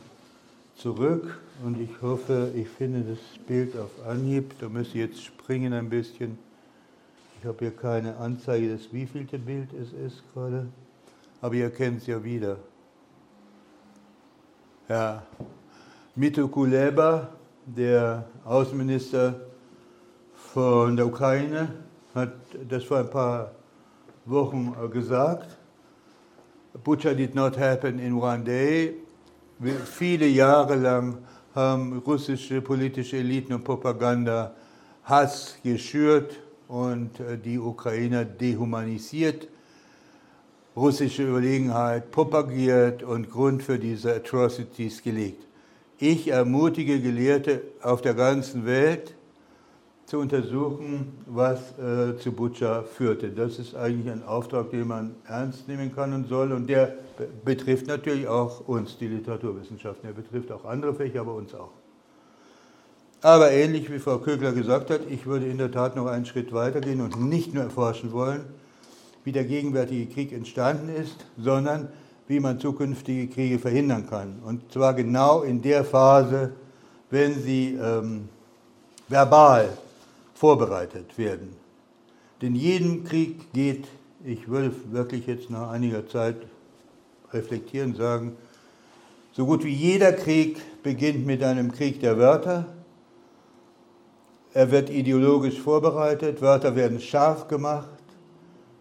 zurück 0.75 1.38
und 1.62 1.79
ich 1.79 2.01
hoffe, 2.01 2.51
ich 2.55 2.66
finde 2.66 3.03
das 3.03 3.18
Bild 3.47 3.77
auf 3.77 3.90
Anhieb. 4.07 4.59
Da 4.59 4.71
müsste 4.71 4.97
ich 4.97 5.05
jetzt 5.05 5.23
springen 5.23 5.75
ein 5.75 5.90
bisschen. 5.90 6.38
Ich 7.38 7.47
habe 7.47 7.59
hier 7.59 7.73
keine 7.73 8.16
Anzeige, 8.16 8.68
des 8.68 8.90
wievielte 8.90 9.38
Bild 9.38 9.68
es 9.75 9.92
ist 9.92 10.23
gerade, 10.33 10.68
aber 11.42 11.55
ihr 11.55 11.68
kennt 11.68 12.01
es 12.01 12.07
ja 12.07 12.25
wieder. 12.25 12.57
Ja, 14.88 15.23
Mito 16.14 16.49
Kuleba, 16.49 17.29
der 17.66 18.25
Außenminister 18.47 19.35
von 20.35 20.97
der 20.97 21.07
Ukraine, 21.07 21.68
hat 22.14 22.33
das 22.66 22.85
vor 22.85 23.01
ein 23.01 23.11
paar 23.11 23.51
Wochen 24.25 24.75
gesagt. 24.90 25.58
Butcher 26.85 27.14
did 27.14 27.35
not 27.35 27.57
happen 27.57 27.99
in 27.99 28.14
one 28.14 28.45
day. 28.45 28.95
Viele 29.85 30.27
Jahre 30.27 30.77
lang 30.77 31.19
haben 31.55 31.99
russische 32.07 32.61
politische 32.61 33.17
Eliten 33.17 33.53
und 33.53 33.64
Propaganda 33.64 34.55
Hass 35.05 35.57
geschürt 35.64 36.37
und 36.68 37.18
äh, 37.18 37.39
die 37.39 37.59
Ukrainer 37.59 38.24
dehumanisiert, 38.24 39.49
russische 40.76 41.24
Überlegenheit 41.26 42.11
propagiert 42.11 43.03
und 43.03 43.31
Grund 43.31 43.62
für 43.62 43.79
diese 43.79 44.14
Atrocities 44.14 45.03
gelegt. 45.03 45.45
Ich 45.99 46.29
ermutige 46.29 47.01
Gelehrte 47.01 47.62
auf 47.83 48.03
der 48.03 48.14
ganzen 48.14 48.66
Welt 48.66 49.14
zu 50.09 50.20
untersuchen, 50.20 51.12
was 51.26 51.61
äh, 51.78 52.16
zu 52.16 52.32
Butscha 52.32 52.82
führte. 52.82 53.28
Das 53.28 53.59
ist 53.59 53.76
eigentlich 53.76 54.11
ein 54.11 54.24
Auftrag, 54.24 54.70
den 54.70 54.88
man 54.88 55.14
ernst 55.26 55.68
nehmen 55.68 55.94
kann 55.94 56.14
und 56.14 56.28
soll 56.28 56.52
und 56.52 56.66
der 56.66 56.94
betrifft 57.44 57.86
natürlich 57.88 58.26
auch 58.26 58.66
uns, 58.66 58.96
die 58.96 59.06
Literaturwissenschaften. 59.06 60.09
Er 60.09 60.14
betrifft 60.14 60.50
auch 60.50 60.64
andere 60.64 60.94
Fächer, 60.94 61.20
aber 61.20 61.34
uns 61.34 61.54
auch. 61.54 61.72
Aber 63.20 63.50
ähnlich 63.50 63.92
wie 63.92 63.98
Frau 63.98 64.16
Kögler 64.16 64.52
gesagt 64.52 64.88
hat, 64.88 65.02
ich 65.11 65.26
würde 65.26 65.46
in 65.46 65.59
der 65.59 65.70
Tat 65.70 65.94
noch 65.94 66.06
einen 66.06 66.24
Schritt 66.24 66.54
weitergehen 66.54 67.02
und 67.02 67.20
nicht 67.20 67.52
nur 67.52 67.64
erforschen 67.64 68.11
wollen, 68.12 68.46
wie 69.24 69.32
der 69.32 69.44
gegenwärtige 69.44 70.06
Krieg 70.06 70.32
entstanden 70.32 70.88
ist, 70.88 71.26
sondern 71.36 71.88
wie 72.28 72.40
man 72.40 72.59
zukünftige 72.59 73.28
Kriege 73.28 73.59
verhindern 73.59 74.09
kann. 74.09 74.40
Und 74.42 74.72
zwar 74.72 74.94
genau 74.94 75.42
in 75.42 75.61
der 75.61 75.84
Phase, 75.84 76.52
wenn 77.11 77.34
sie 77.42 77.74
ähm, 77.74 78.30
verbal 79.09 79.68
vorbereitet 80.39 81.18
werden. 81.18 81.57
Denn 82.41 82.55
jedem 82.55 83.03
Krieg 83.03 83.53
geht, 83.53 83.89
ich 84.24 84.49
würde 84.49 84.72
wirklich 84.93 85.26
jetzt 85.26 85.51
nach 85.51 85.70
einiger 85.70 86.07
Zeit 86.07 86.36
reflektieren 87.32 87.97
sagen, 87.97 88.36
so 89.32 89.47
gut 89.47 89.64
wie 89.64 89.74
jeder 89.74 90.12
Krieg 90.12 90.61
beginnt 90.84 91.26
mit 91.26 91.43
einem 91.43 91.72
Krieg 91.72 92.01
der 92.01 92.18
Wörter. 92.18 92.66
Er 94.55 94.70
wird 94.70 94.91
ideologisch 94.91 95.59
vorbereitet, 95.59 96.41
Wörter 96.41 96.76
werden 96.76 97.01
scharf 97.01 97.49
gemacht, 97.49 97.89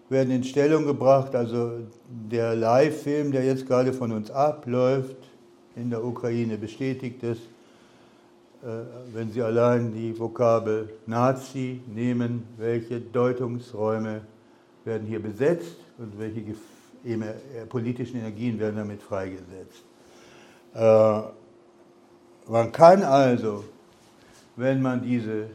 werden 0.10 0.32
in 0.32 0.44
Stellung 0.44 0.86
gebracht. 0.86 1.36
Also 1.36 1.72
der 2.08 2.56
Live-Film, 2.56 3.32
der 3.32 3.44
jetzt 3.44 3.66
gerade 3.66 3.94
von 3.94 4.12
uns 4.12 4.30
abläuft, 4.30 5.18
in 5.76 5.90
der 5.90 6.04
Ukraine 6.04 6.58
bestätigt 6.58 7.24
es, 7.24 7.38
äh, 7.38 7.57
wenn 9.14 9.32
Sie 9.32 9.42
allein 9.42 9.94
die 9.94 10.18
Vokabel 10.18 10.90
Nazi 11.06 11.82
nehmen, 11.88 12.44
welche 12.58 13.00
Deutungsräume 13.00 14.22
werden 14.84 15.08
hier 15.08 15.22
besetzt 15.22 15.78
und 15.98 16.18
welche 16.18 16.42
äh, 17.06 17.66
politischen 17.70 18.18
Energien 18.18 18.60
werden 18.60 18.78
damit 18.78 19.02
freigesetzt. 19.02 19.84
Äh, 20.74 21.22
man 22.50 22.72
kann 22.72 23.04
also, 23.04 23.64
wenn 24.56 24.82
man 24.82 25.02
diese 25.02 25.48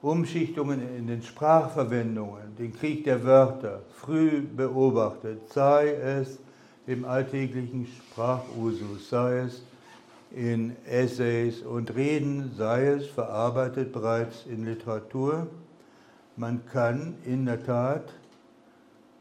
Umschichtungen 0.00 0.80
in 0.96 1.06
den 1.06 1.22
Sprachverwendungen, 1.22 2.56
den 2.58 2.74
Krieg 2.74 3.04
der 3.04 3.24
Wörter 3.24 3.82
früh 3.94 4.40
beobachtet, 4.40 5.52
sei 5.52 5.90
es 5.90 6.38
im 6.86 7.04
alltäglichen 7.04 7.86
Sprachusus, 7.86 9.10
sei 9.10 9.40
es 9.40 9.62
in 10.30 10.76
Essays 10.86 11.62
und 11.62 11.94
Reden, 11.94 12.52
sei 12.56 12.86
es 12.88 13.06
verarbeitet 13.06 13.92
bereits 13.92 14.44
in 14.46 14.64
Literatur. 14.64 15.46
Man 16.36 16.64
kann 16.66 17.14
in 17.24 17.46
der 17.46 17.64
Tat 17.64 18.12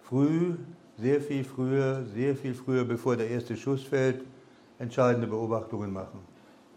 früh, 0.02 0.56
sehr 0.98 1.22
viel 1.22 1.44
früher, 1.44 2.04
sehr 2.14 2.36
viel 2.36 2.54
früher, 2.54 2.84
bevor 2.84 3.16
der 3.16 3.30
erste 3.30 3.56
Schuss 3.56 3.84
fällt, 3.84 4.24
entscheidende 4.80 5.28
Beobachtungen 5.28 5.92
machen 5.92 6.20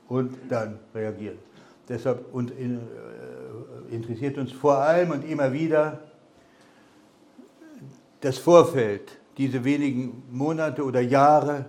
und 0.08 0.36
dann 0.48 0.78
reagieren. 0.94 1.38
Deshalb 1.88 2.32
und 2.32 2.50
in, 2.52 2.78
äh, 2.78 3.94
interessiert 3.94 4.38
uns 4.38 4.52
vor 4.52 4.78
allem 4.78 5.10
und 5.10 5.28
immer 5.28 5.52
wieder 5.52 6.00
das 8.20 8.38
Vorfeld, 8.38 9.18
diese 9.36 9.64
wenigen 9.64 10.22
Monate 10.30 10.84
oder 10.84 11.00
Jahre, 11.00 11.64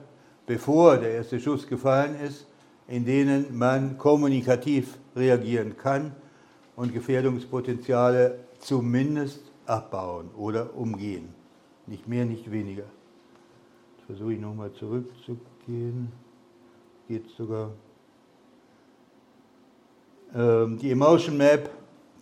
bevor 0.46 0.98
der 0.98 1.12
erste 1.12 1.40
Schuss 1.40 1.68
gefallen 1.68 2.16
ist, 2.20 2.46
in 2.92 3.06
denen 3.06 3.58
man 3.58 3.98
kommunikativ 3.98 4.98
reagieren 5.16 5.78
kann 5.78 6.12
und 6.76 6.94
Gefährdungspotenziale 6.94 8.40
zumindest 8.60 9.40
abbauen 9.66 10.30
oder 10.36 10.76
umgehen. 10.76 11.30
Nicht 11.88 12.10
mehr, 12.10 12.26
nicht 12.26 12.52
weniger. 12.52 12.84
Jetzt 12.84 14.06
versuche 14.08 14.34
ich 14.34 14.42
nochmal 14.42 14.74
zurückzugehen. 14.74 16.12
Geht 17.08 17.30
sogar. 17.38 17.72
Ähm, 20.36 20.78
die 20.78 20.92
Emotion 20.92 21.38
Map, 21.38 21.70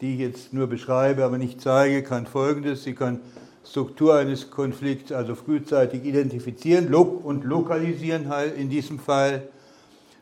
die 0.02 0.14
ich 0.14 0.20
jetzt 0.20 0.54
nur 0.54 0.68
beschreibe, 0.68 1.26
aber 1.26 1.40
nicht 1.40 1.62
zeige, 1.62 2.04
kann 2.04 2.28
folgendes. 2.28 2.84
Sie 2.84 2.94
kann 2.94 3.22
Struktur 3.66 4.16
eines 4.16 4.52
Konflikts 4.52 5.12
also 5.12 5.34
frühzeitig 5.34 6.06
identifizieren 6.06 6.94
und 6.94 7.44
lokalisieren 7.44 8.30
halt 8.30 8.56
in 8.56 8.70
diesem 8.70 9.00
Fall. 9.00 9.50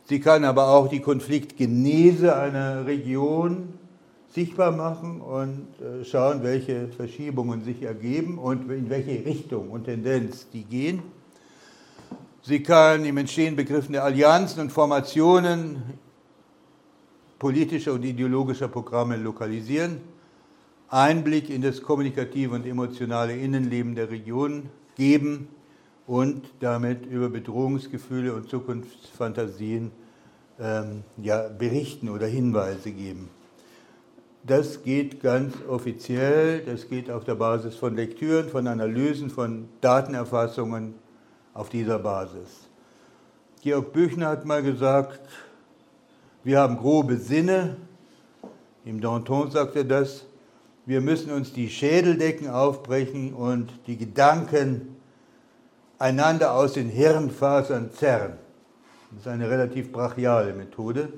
Sie 0.07 0.21
kann 0.21 0.45
aber 0.45 0.69
auch 0.69 0.87
die 0.87 1.01
Konfliktgenese 1.01 2.33
einer 2.33 2.85
Region 2.85 3.73
sichtbar 4.29 4.71
machen 4.71 5.19
und 5.19 5.67
äh, 5.81 6.05
schauen, 6.05 6.43
welche 6.43 6.87
Verschiebungen 6.87 7.61
sich 7.65 7.81
ergeben 7.83 8.37
und 8.37 8.71
in 8.71 8.89
welche 8.89 9.25
Richtung 9.25 9.69
und 9.69 9.83
Tendenz 9.83 10.47
die 10.53 10.63
gehen. 10.63 11.01
Sie 12.41 12.63
kann 12.63 13.03
im 13.03 13.17
Entstehen 13.17 13.57
begriffene 13.57 14.01
Allianzen 14.01 14.61
und 14.61 14.71
Formationen 14.71 15.83
politischer 17.37 17.91
und 17.91 18.05
ideologischer 18.05 18.69
Programme 18.69 19.17
lokalisieren, 19.17 19.99
Einblick 20.87 21.49
in 21.49 21.61
das 21.61 21.81
kommunikative 21.81 22.55
und 22.55 22.65
emotionale 22.65 23.35
Innenleben 23.35 23.93
der 23.93 24.09
Region 24.09 24.69
geben 24.95 25.49
und 26.07 26.49
damit 26.61 27.05
über 27.05 27.29
Bedrohungsgefühle 27.29 28.33
und 28.33 28.49
Zukunftsfantasien 28.49 29.91
ähm, 30.59 31.03
ja, 31.21 31.49
berichten 31.49 32.09
oder 32.09 32.25
Hinweise 32.25 32.91
geben. 32.91 33.29
Das 34.43 34.83
geht 34.83 35.21
ganz 35.21 35.53
offiziell, 35.67 36.61
das 36.61 36.87
geht 36.87 37.11
auf 37.11 37.25
der 37.25 37.35
Basis 37.35 37.75
von 37.75 37.95
Lektüren, 37.95 38.47
von 38.47 38.65
Analysen, 38.67 39.29
von 39.29 39.67
Datenerfassungen 39.81 40.95
auf 41.53 41.69
dieser 41.69 41.99
Basis. 41.99 42.67
Georg 43.61 43.91
Büchner 43.91 44.29
hat 44.29 44.45
mal 44.45 44.63
gesagt, 44.63 45.19
wir 46.45 46.59
haben 46.59 46.77
grobe 46.77 47.17
Sinne, 47.17 47.75
im 48.85 49.01
Danton 49.01 49.51
sagt 49.51 49.75
er 49.75 49.83
das, 49.83 50.25
wir 50.85 51.01
müssen 51.01 51.33
uns 51.33 51.51
die 51.51 51.69
Schädeldecken 51.69 52.49
aufbrechen 52.49 53.33
und 53.33 53.73
die 53.87 53.97
Gedanken 53.97 54.96
einander 55.99 56.53
aus 56.53 56.73
den 56.73 56.89
Hirnfasern 56.89 57.91
zerren. 57.91 58.33
Das 59.11 59.21
ist 59.21 59.27
eine 59.27 59.49
relativ 59.49 59.91
brachiale 59.91 60.53
Methode, 60.53 61.09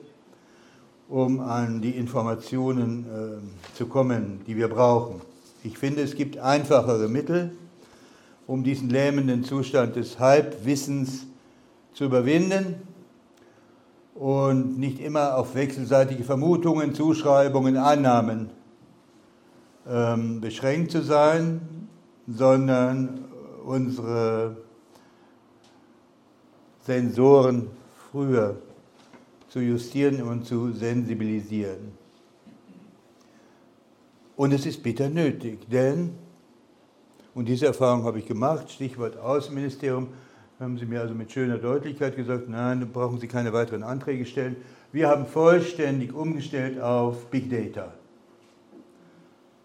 um 1.08 1.40
an 1.40 1.82
die 1.82 1.92
Informationen 1.92 3.06
äh, 3.06 3.76
zu 3.76 3.88
kommen, 3.88 4.42
die 4.48 4.56
wir 4.56 4.68
brauchen. 4.68 5.22
Ich 5.64 5.78
finde, 5.78 6.02
es 6.02 6.16
gibt 6.16 6.38
einfachere 6.38 7.10
Mittel, 7.10 7.52
um 8.48 8.64
diesen 8.64 8.90
lähmenden 8.90 9.44
Zustand 9.44 9.96
des 9.96 10.20
Halbwissens 10.20 11.26
zu 11.94 12.06
überwinden 12.06 12.76
und 14.16 14.80
nicht 14.80 15.00
immer 15.00 15.36
auf 15.38 15.56
wechselseitige 15.56 16.24
Vermutungen, 16.24 16.94
Zuschreibungen, 16.94 17.78
Annahmen 17.78 18.50
ähm, 19.88 20.40
beschränkt 20.40 20.92
zu 20.92 21.02
sein, 21.02 21.88
sondern 22.28 23.26
unsere 23.66 24.58
Sensoren 26.90 27.68
früher 28.12 28.56
zu 29.48 29.60
justieren 29.60 30.24
und 30.24 30.48
zu 30.48 30.72
sensibilisieren. 30.72 31.92
Und 34.36 34.54
es 34.54 34.66
ist 34.66 34.82
bitter 34.82 35.08
nötig, 35.08 35.70
denn, 35.70 36.16
und 37.36 37.48
diese 37.48 37.68
Erfahrung 37.68 38.06
habe 38.06 38.18
ich 38.18 38.26
gemacht, 38.26 38.72
Stichwort 38.72 39.18
Außenministerium, 39.18 40.08
haben 40.60 40.80
Sie 40.80 40.88
mir 40.88 41.02
also 41.02 41.14
mit 41.14 41.32
schöner 41.32 41.60
Deutlichkeit 41.60 42.16
gesagt, 42.16 42.50
nein, 42.50 42.80
da 42.80 42.88
brauchen 42.92 43.20
Sie 43.20 43.28
keine 43.28 43.54
weiteren 43.54 43.84
Anträge 43.84 44.26
stellen. 44.26 44.56
Wir 44.92 45.10
haben 45.10 45.28
vollständig 45.28 46.12
umgestellt 46.12 46.82
auf 46.82 47.28
Big 47.28 47.52
Data. 47.52 47.94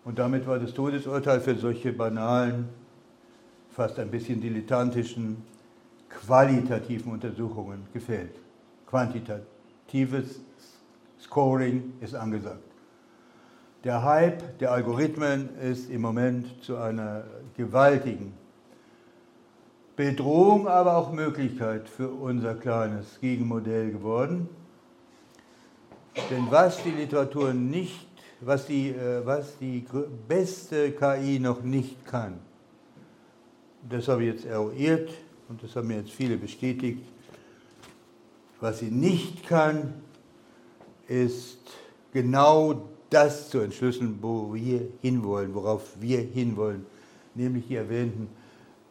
Und 0.05 0.19
damit 0.19 0.47
war 0.47 0.59
das 0.59 0.75
Todesurteil 0.75 1.41
für 1.41 1.55
solche 1.55 1.95
banalen, 1.95 2.69
fast 3.71 3.99
ein 3.99 4.11
bisschen 4.11 4.43
dilettantischen, 4.43 5.39
qualitativen 6.15 7.13
Untersuchungen 7.13 7.87
gefällt. 7.93 8.35
Quantitatives 8.87 10.41
Scoring 11.21 11.95
ist 12.01 12.15
angesagt. 12.15 12.63
Der 13.83 14.03
Hype 14.03 14.59
der 14.59 14.73
Algorithmen 14.73 15.57
ist 15.59 15.91
im 15.91 16.01
Moment 16.01 16.63
zu 16.63 16.77
einer 16.77 17.25
gewaltigen 17.57 18.33
Bedrohung, 19.97 20.67
aber 20.69 20.97
auch 20.97 21.13
Möglichkeit 21.13 21.89
für 21.89 22.09
unser 22.09 22.55
kleines 22.55 23.21
Gegenmodell 23.21 23.91
geworden. 23.91 24.49
Denn 26.31 26.47
was 26.51 26.83
die 26.83 26.91
Literatur 26.91 27.53
nicht 27.53 28.07
was 28.47 28.67
die, 28.67 28.91
äh, 28.91 29.25
was 29.25 29.59
die 29.59 29.85
beste 30.29 30.93
KI 30.93 31.39
noch 31.39 31.63
nicht 31.63 32.05
kann. 32.07 32.41
Das 33.89 34.09
habe 34.09 34.25
ich 34.25 34.35
jetzt 34.35 34.47
eruiert 34.47 35.11
und 35.49 35.63
das 35.63 35.77
haben 35.77 35.89
mir 35.89 35.99
jetzt 35.99 36.13
viele 36.13 36.37
bestätigt. 36.37 37.03
Was 38.61 38.79
sie 38.79 38.91
nicht 38.91 39.47
kann, 39.47 39.95
ist 41.07 41.59
genau 42.13 42.89
das 43.11 43.51
zu 43.51 43.61
entschlüsseln, 43.61 44.19
wo 44.23 44.55
wir 44.55 44.89
hinwollen, 45.03 45.55
worauf 45.55 45.83
wir 46.01 46.21
hinwollen, 46.21 46.87
nämlich 47.35 47.67
die 47.69 47.77
erwähnten 47.77 48.29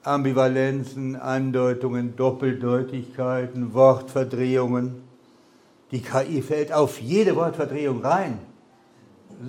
Ambivalenzen, 0.04 1.16
Andeutungen, 1.16 2.16
Doppeldeutigkeiten, 2.18 3.74
Wortverdrehungen. 3.74 5.02
Die 5.92 6.02
KI 6.02 6.42
fällt 6.42 6.74
auf 6.74 7.00
jede 7.00 7.36
Wortverdrehung 7.36 8.02
rein. 8.02 8.40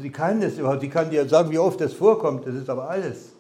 Sie 0.01 0.11
kann 0.11 0.41
das 0.41 0.59
überhaupt, 0.59 0.81
sie 0.81 0.89
kann 0.89 1.11
dir 1.11 1.29
sagen, 1.29 1.51
wie 1.51 1.59
oft 1.59 1.81
das 1.81 1.93
vorkommt, 1.93 2.47
das 2.47 2.55
ist 2.55 2.71
aber 2.71 2.89
alles. 2.89 3.34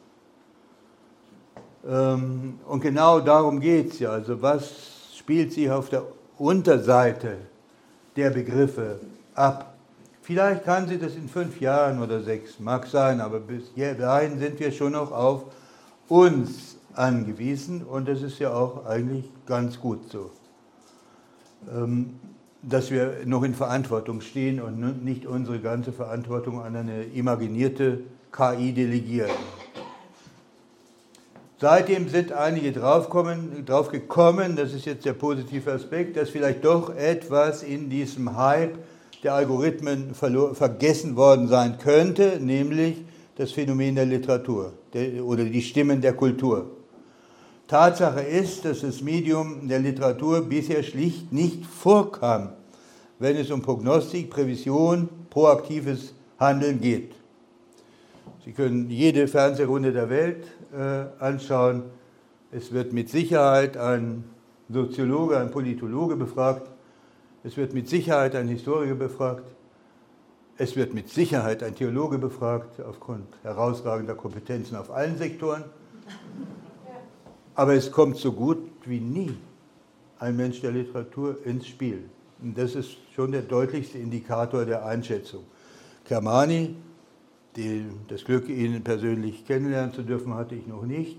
Ähm, 1.86 2.58
und 2.66 2.80
genau 2.80 3.20
darum 3.20 3.60
geht 3.60 3.92
es 3.92 3.98
ja. 3.98 4.10
Also 4.10 4.40
was 4.40 4.70
spielt 5.16 5.52
sie 5.52 5.70
auf 5.70 5.88
der 5.90 6.04
Unterseite 6.38 7.38
der 8.16 8.30
Begriffe 8.30 9.00
ab? 9.34 9.74
Vielleicht 10.22 10.64
kann 10.64 10.88
sie 10.88 10.98
das 10.98 11.16
in 11.16 11.28
fünf 11.28 11.60
Jahren 11.60 12.02
oder 12.02 12.22
sechs, 12.22 12.58
mag 12.58 12.86
sein, 12.86 13.20
aber 13.20 13.40
bis 13.40 13.64
dahin 13.74 14.38
sind 14.38 14.58
wir 14.58 14.72
schon 14.72 14.92
noch 14.92 15.12
auf 15.12 15.44
uns 16.08 16.76
angewiesen 16.94 17.82
und 17.82 18.08
das 18.08 18.22
ist 18.22 18.38
ja 18.38 18.54
auch 18.54 18.86
eigentlich 18.86 19.30
ganz 19.44 19.78
gut 19.78 20.10
so, 20.10 20.30
ähm, 21.70 22.14
dass 22.62 22.90
wir 22.90 23.16
noch 23.26 23.42
in 23.42 23.54
Verantwortung 23.54 24.22
stehen 24.22 24.62
und 24.62 25.04
nicht 25.04 25.26
unsere 25.26 25.60
ganze 25.60 25.92
Verantwortung 25.92 26.62
an 26.62 26.74
eine 26.74 27.04
imaginierte 27.04 28.00
KI 28.32 28.72
delegieren. 28.72 29.30
Seitdem 31.64 32.10
sind 32.10 32.30
einige 32.30 32.72
draufgekommen, 32.72 33.64
drauf 33.64 33.88
gekommen, 33.88 34.54
das 34.54 34.74
ist 34.74 34.84
jetzt 34.84 35.06
der 35.06 35.14
positive 35.14 35.72
Aspekt, 35.72 36.14
dass 36.14 36.28
vielleicht 36.28 36.62
doch 36.62 36.94
etwas 36.94 37.62
in 37.62 37.88
diesem 37.88 38.36
Hype 38.36 38.76
der 39.22 39.32
Algorithmen 39.32 40.14
vergessen 40.14 41.16
worden 41.16 41.48
sein 41.48 41.78
könnte, 41.78 42.38
nämlich 42.38 42.96
das 43.36 43.52
Phänomen 43.52 43.94
der 43.94 44.04
Literatur 44.04 44.74
der, 44.92 45.24
oder 45.24 45.42
die 45.46 45.62
Stimmen 45.62 46.02
der 46.02 46.12
Kultur. 46.12 46.66
Tatsache 47.66 48.20
ist, 48.20 48.66
dass 48.66 48.82
das 48.82 49.00
Medium 49.00 49.66
der 49.66 49.78
Literatur 49.78 50.42
bisher 50.42 50.82
schlicht 50.82 51.32
nicht 51.32 51.64
vorkam, 51.64 52.50
wenn 53.18 53.38
es 53.38 53.50
um 53.50 53.62
Prognostik, 53.62 54.28
Prävision, 54.28 55.08
proaktives 55.30 56.12
Handeln 56.38 56.78
geht. 56.78 57.14
Sie 58.44 58.52
können 58.52 58.90
jede 58.90 59.26
Fernsehrunde 59.26 59.92
der 59.92 60.10
Welt 60.10 60.44
anschauen. 61.18 61.84
Es 62.50 62.72
wird 62.72 62.92
mit 62.92 63.08
Sicherheit 63.08 63.76
ein 63.76 64.24
Soziologe, 64.68 65.38
ein 65.38 65.50
Politologe 65.50 66.16
befragt. 66.16 66.70
Es 67.42 67.56
wird 67.56 67.74
mit 67.74 67.88
Sicherheit 67.88 68.34
ein 68.34 68.48
Historiker 68.48 68.94
befragt. 68.94 69.44
Es 70.56 70.76
wird 70.76 70.94
mit 70.94 71.08
Sicherheit 71.08 71.62
ein 71.62 71.74
Theologe 71.74 72.18
befragt, 72.18 72.80
aufgrund 72.80 73.26
herausragender 73.42 74.14
Kompetenzen 74.14 74.76
auf 74.76 74.90
allen 74.90 75.18
Sektoren. 75.18 75.64
Aber 77.56 77.74
es 77.74 77.90
kommt 77.90 78.16
so 78.16 78.32
gut 78.32 78.58
wie 78.84 79.00
nie 79.00 79.36
ein 80.18 80.36
Mensch 80.36 80.60
der 80.60 80.72
Literatur 80.72 81.36
ins 81.44 81.66
Spiel. 81.66 82.04
Und 82.40 82.56
das 82.56 82.74
ist 82.74 82.96
schon 83.14 83.32
der 83.32 83.42
deutlichste 83.42 83.98
Indikator 83.98 84.64
der 84.64 84.84
Einschätzung. 84.84 85.44
Kermani, 86.04 86.76
die, 87.56 87.84
das 88.08 88.24
Glück, 88.24 88.48
ihn 88.48 88.82
persönlich 88.82 89.46
kennenlernen 89.46 89.92
zu 89.92 90.02
dürfen, 90.02 90.34
hatte 90.34 90.54
ich 90.54 90.66
noch 90.66 90.84
nicht, 90.84 91.18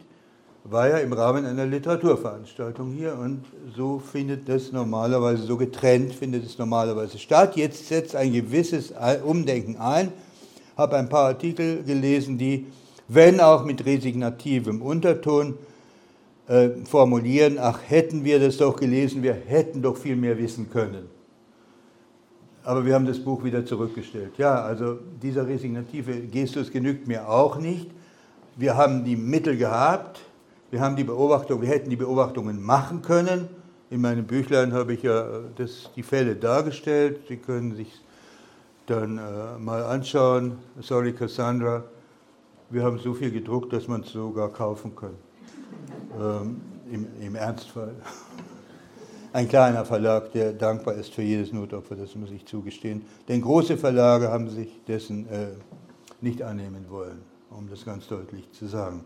war 0.64 0.90
ja 0.90 0.98
im 0.98 1.14
Rahmen 1.14 1.46
einer 1.46 1.66
Literaturveranstaltung 1.66 2.92
hier 2.92 3.18
und 3.18 3.46
so 3.76 4.00
findet 4.00 4.50
das 4.50 4.72
normalerweise, 4.72 5.44
so 5.44 5.58
getrennt 5.58 6.14
findet 6.14 6.44
es 6.44 6.58
normalerweise 6.58 7.20
statt. 7.20 7.56
Jetzt 7.56 7.88
setzt 7.88 8.16
ein 8.16 8.34
gewisses 8.34 8.94
Umdenken 9.24 9.78
ein, 9.78 10.12
habe 10.76 10.98
ein 10.98 11.08
paar 11.08 11.28
Artikel 11.28 11.84
gelesen, 11.84 12.38
die, 12.38 12.66
wenn 13.08 13.40
auch 13.40 13.64
mit 13.64 13.86
resignativem 13.86 14.82
Unterton, 14.82 15.56
äh, 16.48 16.70
formulieren, 16.86 17.58
ach 17.60 17.80
hätten 17.88 18.24
wir 18.24 18.40
das 18.40 18.58
doch 18.58 18.76
gelesen, 18.76 19.24
wir 19.24 19.34
hätten 19.34 19.82
doch 19.82 19.98
viel 19.98 20.16
mehr 20.16 20.38
wissen 20.38 20.70
können. 20.70 21.15
Aber 22.66 22.84
wir 22.84 22.96
haben 22.96 23.06
das 23.06 23.20
Buch 23.20 23.44
wieder 23.44 23.64
zurückgestellt. 23.64 24.40
Ja, 24.40 24.56
also 24.56 24.98
dieser 25.22 25.46
resignative 25.46 26.22
Gestus 26.22 26.72
genügt 26.72 27.08
mir 27.08 27.30
auch 27.30 27.58
nicht. 27.58 27.92
Wir 28.56 28.76
haben 28.76 29.06
die 29.06 29.16
Mittel 29.16 29.56
gehabt, 29.56 30.20
wir 30.72 30.80
haben 30.80 30.96
die 30.96 31.04
Beobachtung, 31.04 31.62
wir 31.62 31.70
hätten 31.70 31.92
die 31.92 31.96
Beobachtungen 31.96 32.64
machen 32.64 33.04
können. 33.04 33.48
In 33.92 34.02
meinem 34.02 34.26
Büchlein 34.26 34.74
habe 34.74 34.94
ich 34.94 35.04
ja 35.04 35.42
das, 35.56 35.92
die 35.96 36.02
Fälle 36.02 36.36
dargestellt. 36.36 37.20
Sie 37.28 37.38
können 37.38 37.76
sich 37.76 38.02
dann 38.88 39.20
äh, 39.20 39.60
mal 39.60 39.84
anschauen. 39.84 40.58
Sorry, 40.82 41.14
Cassandra. 41.14 41.84
Wir 42.72 42.82
haben 42.82 42.98
so 42.98 43.14
viel 43.14 43.30
gedruckt, 43.30 43.74
dass 43.74 43.88
man 43.88 44.02
es 44.02 44.10
sogar 44.10 44.50
kaufen 44.50 44.96
kann 44.96 45.14
ähm, 46.20 46.62
im, 46.92 47.08
im 47.22 47.36
Ernstfall. 47.36 47.94
Ein 49.36 49.50
kleiner 49.50 49.84
Verlag, 49.84 50.32
der 50.32 50.54
dankbar 50.54 50.94
ist 50.94 51.14
für 51.14 51.22
jedes 51.22 51.52
Notopfer, 51.52 51.98
das 51.98 52.16
muss 52.16 52.32
ich 52.32 52.46
zugestehen. 52.46 53.02
Denn 53.28 53.42
große 53.42 53.76
Verlage 53.76 54.30
haben 54.30 54.50
sich 54.50 54.70
dessen 54.88 55.28
äh, 55.28 55.48
nicht 56.22 56.42
annehmen 56.42 56.86
wollen, 56.88 57.20
um 57.50 57.68
das 57.70 57.84
ganz 57.84 58.08
deutlich 58.08 58.50
zu 58.54 58.66
sagen. 58.66 59.04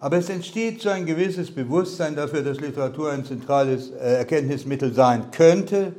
Aber 0.00 0.16
es 0.16 0.28
entsteht 0.30 0.82
so 0.82 0.88
ein 0.88 1.06
gewisses 1.06 1.48
Bewusstsein 1.48 2.16
dafür, 2.16 2.42
dass 2.42 2.58
Literatur 2.58 3.12
ein 3.12 3.24
zentrales 3.24 3.92
äh, 3.92 4.14
Erkenntnismittel 4.14 4.92
sein 4.92 5.30
könnte, 5.30 5.92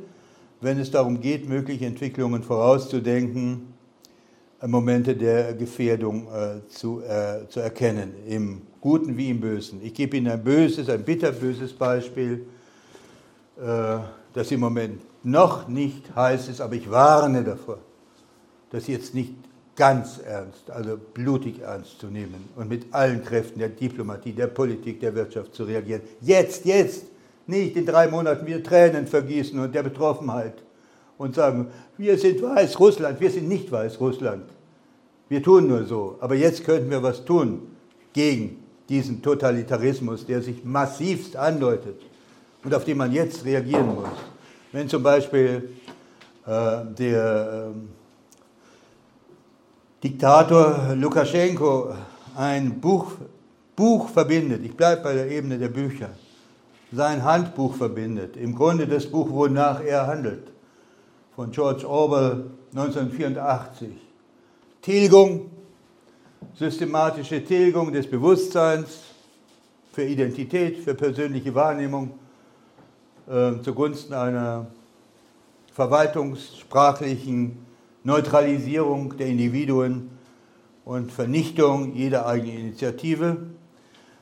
wenn 0.60 0.78
es 0.78 0.90
darum 0.90 1.18
geht, 1.22 1.48
mögliche 1.48 1.86
Entwicklungen 1.86 2.42
vorauszudenken, 2.42 3.72
äh, 4.60 4.66
Momente 4.66 5.16
der 5.16 5.54
Gefährdung 5.54 6.26
äh, 6.26 6.68
zu, 6.68 7.00
äh, 7.00 7.48
zu 7.48 7.60
erkennen, 7.60 8.12
im 8.28 8.60
Guten 8.82 9.16
wie 9.16 9.30
im 9.30 9.40
Bösen. 9.40 9.80
Ich 9.82 9.94
gebe 9.94 10.18
Ihnen 10.18 10.30
ein 10.30 10.44
böses, 10.44 10.90
ein 10.90 11.02
bitterböses 11.02 11.72
Beispiel, 11.72 12.44
das 13.62 14.50
im 14.50 14.60
Moment 14.60 15.02
noch 15.22 15.68
nicht 15.68 16.14
heiß 16.14 16.48
ist, 16.48 16.60
aber 16.60 16.74
ich 16.74 16.90
warne 16.90 17.44
davor, 17.44 17.78
dass 18.70 18.86
jetzt 18.86 19.14
nicht 19.14 19.34
ganz 19.76 20.18
ernst, 20.18 20.70
also 20.70 20.98
blutig 21.14 21.60
ernst 21.60 22.00
zu 22.00 22.08
nehmen 22.08 22.48
und 22.56 22.68
mit 22.68 22.92
allen 22.92 23.24
Kräften 23.24 23.58
der 23.58 23.68
Diplomatie, 23.68 24.32
der 24.32 24.48
Politik, 24.48 25.00
der 25.00 25.14
Wirtschaft 25.14 25.54
zu 25.54 25.64
reagieren. 25.64 26.02
Jetzt, 26.20 26.64
jetzt, 26.64 27.06
nicht 27.46 27.76
in 27.76 27.86
drei 27.86 28.08
Monaten 28.08 28.46
wieder 28.46 28.62
Tränen 28.62 29.06
vergießen 29.06 29.58
und 29.58 29.74
der 29.74 29.82
Betroffenheit 29.82 30.54
und 31.18 31.34
sagen, 31.34 31.68
wir 31.98 32.16
sind 32.18 32.40
Weißrussland, 32.42 33.20
wir 33.20 33.30
sind 33.30 33.48
nicht 33.48 33.70
Weißrussland. 33.70 34.44
Wir 35.28 35.42
tun 35.42 35.66
nur 35.66 35.84
so, 35.84 36.16
aber 36.20 36.34
jetzt 36.34 36.64
könnten 36.64 36.90
wir 36.90 37.02
was 37.02 37.24
tun 37.24 37.62
gegen 38.12 38.62
diesen 38.88 39.22
Totalitarismus, 39.22 40.26
der 40.26 40.42
sich 40.42 40.64
massivst 40.64 41.36
andeutet 41.36 42.00
und 42.64 42.74
auf 42.74 42.84
den 42.84 42.96
man 42.96 43.12
jetzt 43.12 43.44
reagieren 43.44 43.94
muss. 43.94 44.08
Wenn 44.72 44.88
zum 44.88 45.02
Beispiel 45.02 45.70
äh, 46.46 46.84
der 46.98 47.70
äh, 47.70 47.78
Diktator 50.02 50.94
Lukaschenko 50.94 51.94
ein 52.36 52.80
Buch, 52.80 53.12
Buch 53.76 54.08
verbindet, 54.08 54.64
ich 54.64 54.76
bleibe 54.76 55.02
bei 55.02 55.14
der 55.14 55.30
Ebene 55.30 55.58
der 55.58 55.68
Bücher, 55.68 56.10
sein 56.90 57.24
Handbuch 57.24 57.74
verbindet, 57.74 58.36
im 58.36 58.54
Grunde 58.54 58.86
das 58.86 59.06
Buch, 59.06 59.30
wonach 59.30 59.82
er 59.82 60.06
handelt, 60.06 60.48
von 61.34 61.50
George 61.50 61.88
Orwell 61.88 62.50
1984. 62.74 63.88
Tilgung 64.82 65.50
systematische 66.54 67.44
Tilgung 67.44 67.92
des 67.92 68.08
Bewusstseins 68.08 69.00
für 69.92 70.04
Identität, 70.04 70.78
für 70.78 70.94
persönliche 70.94 71.54
Wahrnehmung 71.54 72.18
äh, 73.28 73.60
zugunsten 73.62 74.14
einer 74.14 74.66
verwaltungssprachlichen 75.72 77.56
Neutralisierung 78.04 79.16
der 79.16 79.28
Individuen 79.28 80.10
und 80.84 81.12
Vernichtung 81.12 81.94
jeder 81.94 82.26
eigenen 82.26 82.58
Initiative. 82.58 83.36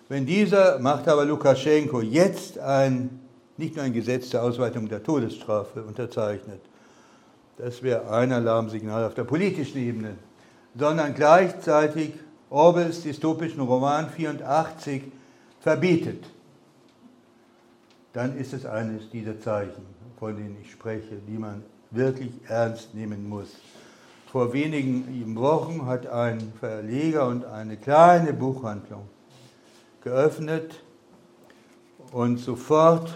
Wenn 0.08 0.26
dieser 0.26 0.78
Machthaber 0.78 1.24
Lukaschenko 1.24 2.00
jetzt 2.00 2.58
ein, 2.58 3.20
nicht 3.56 3.76
nur 3.76 3.84
ein 3.84 3.92
Gesetz 3.92 4.30
der 4.30 4.42
Ausweitung 4.42 4.88
der 4.88 5.02
Todesstrafe 5.02 5.82
unterzeichnet, 5.82 6.60
das 7.56 7.82
wäre 7.82 8.10
ein 8.10 8.32
Alarmsignal 8.32 9.04
auf 9.04 9.14
der 9.14 9.24
politischen 9.24 9.78
Ebene 9.78 10.16
sondern 10.76 11.14
gleichzeitig 11.14 12.12
Orwells 12.48 13.02
dystopischen 13.02 13.60
Roman 13.60 14.10
84 14.10 15.02
verbietet, 15.60 16.24
dann 18.12 18.36
ist 18.36 18.52
es 18.52 18.66
eines 18.66 19.08
dieser 19.10 19.40
Zeichen, 19.40 19.86
von 20.18 20.36
denen 20.36 20.56
ich 20.60 20.70
spreche, 20.70 21.16
die 21.28 21.38
man 21.38 21.62
wirklich 21.90 22.32
ernst 22.48 22.94
nehmen 22.94 23.28
muss. 23.28 23.48
Vor 24.30 24.52
wenigen 24.52 25.34
Wochen 25.36 25.86
hat 25.86 26.06
ein 26.06 26.52
Verleger 26.60 27.26
und 27.26 27.44
eine 27.44 27.76
kleine 27.76 28.32
Buchhandlung 28.32 29.08
geöffnet 30.02 30.82
und 32.12 32.38
sofort 32.38 33.12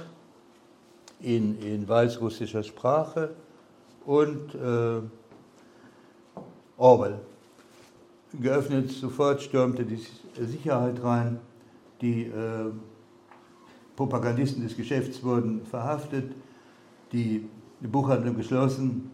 in, 1.20 1.60
in 1.62 1.88
weißrussischer 1.88 2.62
Sprache 2.62 3.30
und 4.04 4.54
äh, 4.54 5.00
Orwell 6.76 7.20
geöffnet, 8.40 8.90
sofort 8.90 9.40
stürmte 9.42 9.84
die 9.84 10.04
Sicherheit 10.36 11.02
rein, 11.02 11.38
die 12.00 12.24
äh, 12.24 12.70
Propagandisten 13.96 14.62
des 14.62 14.76
Geschäfts 14.76 15.22
wurden 15.22 15.64
verhaftet, 15.66 16.32
die 17.12 17.48
Buchhandlung 17.80 18.36
geschlossen 18.36 19.10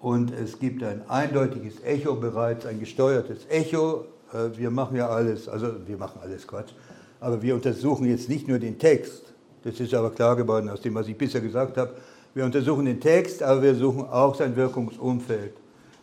und 0.00 0.32
es 0.32 0.58
gibt 0.58 0.82
ein 0.82 1.08
eindeutiges 1.08 1.82
Echo 1.82 2.14
bereits, 2.16 2.66
ein 2.66 2.80
gesteuertes 2.80 3.46
Echo. 3.48 4.06
Äh, 4.32 4.56
wir 4.56 4.70
machen 4.70 4.96
ja 4.96 5.08
alles, 5.08 5.48
also 5.48 5.68
wir 5.86 5.96
machen 5.96 6.20
alles 6.22 6.46
Quatsch, 6.46 6.72
aber 7.20 7.40
wir 7.42 7.54
untersuchen 7.54 8.06
jetzt 8.06 8.28
nicht 8.28 8.48
nur 8.48 8.58
den 8.58 8.78
Text, 8.78 9.32
das 9.64 9.78
ist 9.80 9.94
aber 9.94 10.10
klar 10.10 10.36
geworden 10.36 10.68
aus 10.68 10.80
dem, 10.80 10.94
was 10.94 11.08
ich 11.08 11.16
bisher 11.16 11.40
gesagt 11.40 11.76
habe, 11.76 11.94
Wir 12.34 12.46
untersuchen 12.46 12.86
den 12.86 12.98
Text, 12.98 13.42
aber 13.42 13.62
wir 13.62 13.74
suchen 13.74 14.06
auch 14.08 14.34
sein 14.34 14.56
Wirkungsumfeld. 14.56 15.52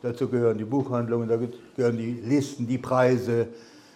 Dazu 0.04 0.28
gehören 0.28 0.60
die 0.60 0.64
Buchhandlungen, 0.64 1.28
da 1.28 1.40
gehören 1.76 1.98
die 1.98 2.22
Listen, 2.24 2.68
die 2.68 2.78
Preise, 2.78 3.48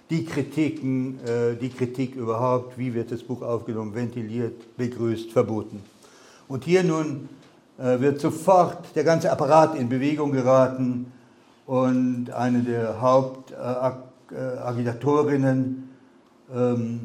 die 0.10 0.26
Kritiken, 0.26 1.20
äh, 1.26 1.56
die 1.56 1.70
Kritik 1.70 2.16
überhaupt, 2.16 2.78
wie 2.78 2.94
wird 2.94 3.12
das 3.12 3.24
Buch 3.24 3.42
aufgenommen, 3.42 3.96
ventiliert, 3.96 4.76
begrüßt, 4.78 5.32
verboten. 5.32 5.82
Und 6.48 6.66
hier 6.66 6.84
nun 6.84 7.30
äh, 7.78 8.00
wird 8.00 8.20
sofort 8.20 8.96
der 8.96 9.04
ganze 9.04 9.32
Apparat 9.32 9.76
in 9.76 9.90
Bewegung 9.90 10.32
geraten 10.32 11.12
und 11.66 12.30
eine 12.32 12.62
der 12.64 13.02
Hauptagitatorinnen 13.02 15.90
ähm, 16.54 17.00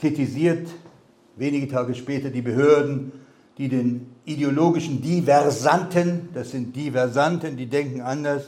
kritisiert 0.00 0.68
wenige 1.40 1.68
Tage 1.68 1.94
später 1.94 2.30
die 2.30 2.42
Behörden, 2.42 3.12
die 3.58 3.68
den 3.68 4.14
ideologischen 4.24 5.02
Diversanten, 5.02 6.28
das 6.34 6.50
sind 6.50 6.76
Diversanten, 6.76 7.56
die 7.56 7.66
denken 7.66 8.02
anders, 8.02 8.44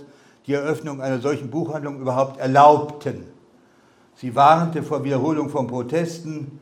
die 0.47 0.53
Eröffnung 0.53 1.01
einer 1.01 1.19
solchen 1.19 1.51
Buchhandlung 1.51 2.01
überhaupt 2.01 2.39
erlaubten. 2.39 3.25
Sie 4.23 4.37
warnte 4.37 4.85
vor 4.85 5.03
Wiederholung 5.03 5.49
von 5.49 5.67
Protesten. 5.67 6.61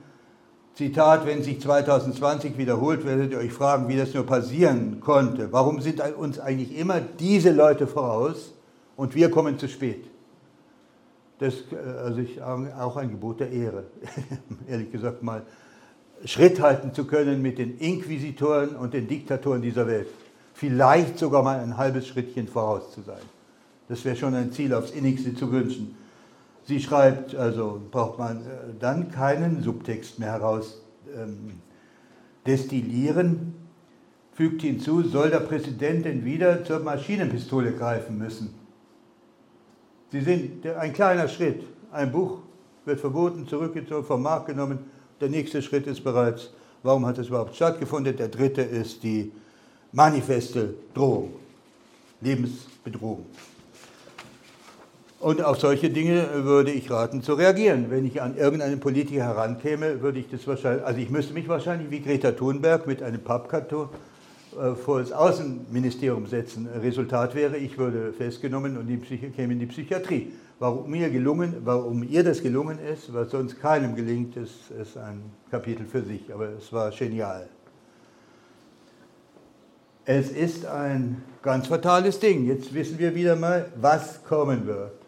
Zitat, 0.73 1.27
wenn 1.27 1.43
sich 1.43 1.61
2020 1.61 2.57
wiederholt, 2.57 3.05
werdet 3.05 3.33
ihr 3.33 3.39
euch 3.39 3.53
fragen, 3.53 3.87
wie 3.87 3.99
das 3.99 4.15
nur 4.15 4.25
passieren 4.25 5.01
konnte. 5.01 5.53
Warum 5.53 5.83
sind 5.83 6.01
uns 6.17 6.39
eigentlich 6.39 6.75
immer 6.75 7.01
diese 7.01 7.53
Leute 7.53 7.87
voraus 7.87 8.55
und 8.97 9.15
wir 9.15 9.31
kommen 9.31 9.59
zu 9.59 9.69
spät? 9.69 10.07
Das 11.39 11.53
ist 11.53 11.73
äh, 11.75 11.77
also 11.77 12.23
auch 12.81 12.97
ein 12.97 13.11
Gebot 13.11 13.41
der 13.41 13.51
Ehre, 13.51 13.85
ehrlich 14.67 14.91
gesagt 14.91 15.23
mal. 15.23 15.43
Schritt 16.25 16.63
halten 16.63 16.95
zu 16.95 17.05
können 17.05 17.43
mit 17.43 17.59
den 17.59 17.77
Inquisitoren 17.77 18.71
und 18.71 18.95
den 18.95 19.07
Diktatoren 19.07 19.61
dieser 19.61 19.87
Welt. 19.87 20.09
Vielleicht 20.55 21.19
sogar 21.19 21.43
mal 21.43 21.61
ein 21.61 21.77
halbes 21.77 22.07
Schrittchen 22.07 22.49
voraus 22.49 22.91
zu 22.95 23.03
sein. 23.03 23.21
Das 23.87 24.03
wäre 24.07 24.17
schon 24.17 24.35
ein 24.35 24.51
Ziel 24.51 24.73
aufs 24.73 24.93
innigste 24.93 25.35
zu 25.35 25.53
wünschen. 25.53 26.00
Sie 26.71 26.79
schreibt, 26.79 27.35
also 27.35 27.81
braucht 27.91 28.21
man 28.21 28.43
äh, 28.43 28.49
dann 28.79 29.11
keinen 29.11 29.61
Subtext 29.61 30.21
mehr 30.21 30.31
heraus 30.31 30.81
ähm, 31.13 31.59
destillieren, 32.47 33.55
fügt 34.35 34.63
hinzu, 34.63 35.03
soll 35.03 35.31
der 35.31 35.41
Präsident 35.41 36.05
denn 36.05 36.25
wieder 36.25 36.65
zur 36.65 36.79
Maschinenpistole 36.79 37.73
greifen 37.73 38.19
müssen. 38.19 38.55
Sie 40.13 40.21
sind 40.21 40.65
ein 40.65 40.93
kleiner 40.93 41.27
Schritt. 41.27 41.65
Ein 41.91 42.13
Buch 42.13 42.39
wird 42.85 43.01
verboten, 43.01 43.49
zurückgezogen, 43.49 44.05
vom 44.05 44.23
Markt 44.23 44.47
genommen. 44.47 44.79
Der 45.21 45.29
nächste 45.29 45.63
Schritt 45.63 45.89
ist 45.89 46.05
bereits, 46.05 46.51
warum 46.85 47.05
hat 47.05 47.19
es 47.19 47.27
überhaupt 47.27 47.57
stattgefunden? 47.57 48.17
Der 48.17 48.29
dritte 48.29 48.63
ist 48.63 49.03
die 49.03 49.33
manifeste 49.91 50.75
Drohung, 50.95 51.33
Lebensbedrohung. 52.21 53.27
Und 55.21 55.45
auf 55.45 55.61
solche 55.61 55.91
Dinge 55.91 56.29
würde 56.45 56.71
ich 56.71 56.91
raten 56.91 57.23
zu 57.23 57.35
reagieren. 57.35 57.91
Wenn 57.91 58.07
ich 58.07 58.23
an 58.23 58.39
irgendeinen 58.39 58.81
Politiker 58.81 59.23
herankäme, 59.23 60.01
würde 60.01 60.19
ich 60.19 60.31
das 60.31 60.47
wahrscheinlich, 60.47 60.83
also 60.83 60.99
ich 60.99 61.11
müsste 61.11 61.35
mich 61.35 61.47
wahrscheinlich 61.47 61.91
wie 61.91 62.01
Greta 62.01 62.33
Thunberg 62.33 62.87
mit 62.87 63.03
einem 63.03 63.21
Pappkarton 63.21 63.91
äh, 64.59 64.75
vor 64.75 65.01
das 65.01 65.13
Außenministerium 65.13 66.27
setzen. 66.27 66.67
Resultat 66.67 67.35
wäre, 67.35 67.59
ich 67.59 67.77
würde 67.77 68.15
festgenommen 68.15 68.79
und 68.79 68.89
käme 69.37 69.53
in 69.53 69.59
die 69.59 69.67
Psychiatrie. 69.67 70.33
Warum 70.59 70.91
mir, 70.91 71.11
gelungen, 71.11 71.57
warum 71.65 72.03
ihr 72.03 72.25
das 72.25 72.43
gelungen 72.43 72.79
ist, 72.79 73.13
was 73.13 73.31
sonst 73.31 73.61
keinem 73.61 73.95
gelingt, 73.95 74.39
ist, 74.39 74.71
ist 74.81 74.97
ein 74.97 75.21
Kapitel 75.51 75.85
für 75.85 76.01
sich, 76.01 76.33
aber 76.33 76.49
es 76.49 76.73
war 76.73 76.91
genial. 76.93 77.47
Es 80.07 80.31
ist 80.31 80.65
ein 80.65 81.23
ganz 81.43 81.67
fatales 81.67 82.19
Ding. 82.21 82.47
Jetzt 82.47 82.73
wissen 82.73 82.99
wir 82.99 83.15
wieder 83.15 83.37
mal, 83.37 83.67
was 83.77 84.25
kommen 84.25 84.67
wird. 84.67 85.00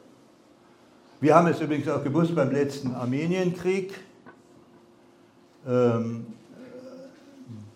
Wir 1.23 1.37
haben 1.37 1.47
es 1.47 1.61
übrigens 1.61 1.87
auch 1.87 2.03
gewusst 2.03 2.35
beim 2.35 2.51
letzten 2.51 2.97
Armenienkrieg. 2.97 3.95
Ähm, 5.65 6.27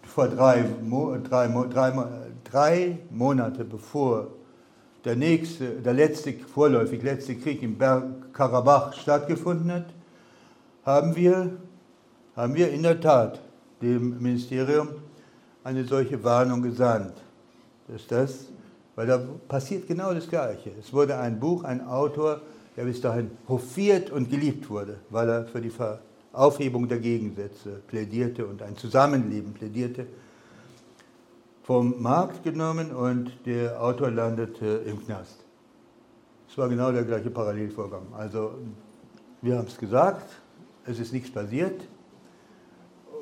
vor 0.03 0.27
drei, 0.27 0.65
drei, 1.23 1.47
drei, 1.47 1.93
drei 2.43 2.99
Monate 3.09 3.65
bevor 3.65 4.33
der, 5.05 5.15
nächste, 5.15 5.81
der 5.81 5.93
letzte, 5.93 6.33
vorläufig 6.33 7.05
letzte 7.05 7.37
Krieg 7.37 7.63
im 7.63 7.79
Bergkarabach 7.79 8.95
stattgefunden 8.95 9.71
hat, 9.71 9.87
haben 10.85 11.15
wir, 11.15 11.53
haben 12.35 12.57
wir 12.57 12.73
in 12.73 12.83
der 12.83 13.01
Tat 13.01 13.41
dem 13.81 14.21
Ministerium 14.21 14.89
eine 15.63 15.85
solche 15.85 16.25
Warnung 16.25 16.63
gesandt. 16.63 17.15
Dass 17.87 18.09
das, 18.09 18.47
weil 18.97 19.07
da 19.07 19.21
passiert 19.47 19.87
genau 19.87 20.13
das 20.13 20.29
Gleiche. 20.29 20.73
Es 20.81 20.93
wurde 20.93 21.17
ein 21.17 21.39
Buch, 21.39 21.63
ein 21.63 21.87
Autor, 21.87 22.41
der 22.77 22.85
bis 22.85 23.01
dahin 23.01 23.31
hofiert 23.49 24.11
und 24.11 24.31
geliebt 24.31 24.69
wurde, 24.69 24.99
weil 25.11 25.29
er 25.29 25.47
für 25.47 25.61
die 25.61 25.73
Aufhebung 26.33 26.89
der 26.89 26.99
Gegensätze 26.99 27.81
plädierte 27.87 28.47
und 28.47 28.63
ein 28.63 28.77
Zusammenleben 28.77 29.55
plädierte, 29.55 30.07
vom 31.63 32.01
Markt 32.01 32.45
genommen 32.45 32.93
und 32.93 33.33
der 33.45 33.83
Autor 33.83 34.11
landete 34.11 34.83
im 34.87 35.05
Knast. 35.05 35.45
Es 36.49 36.57
war 36.57 36.69
genau 36.69 36.93
der 36.93 37.05
gleiche 37.05 37.31
Parallelvorgang. 37.31 38.07
Also 38.17 38.53
wir 39.43 39.59
haben 39.59 39.67
es 39.67 39.77
gesagt, 39.77 40.31
es 40.85 41.01
ist 41.01 41.13
nichts 41.13 41.31
passiert 41.31 41.81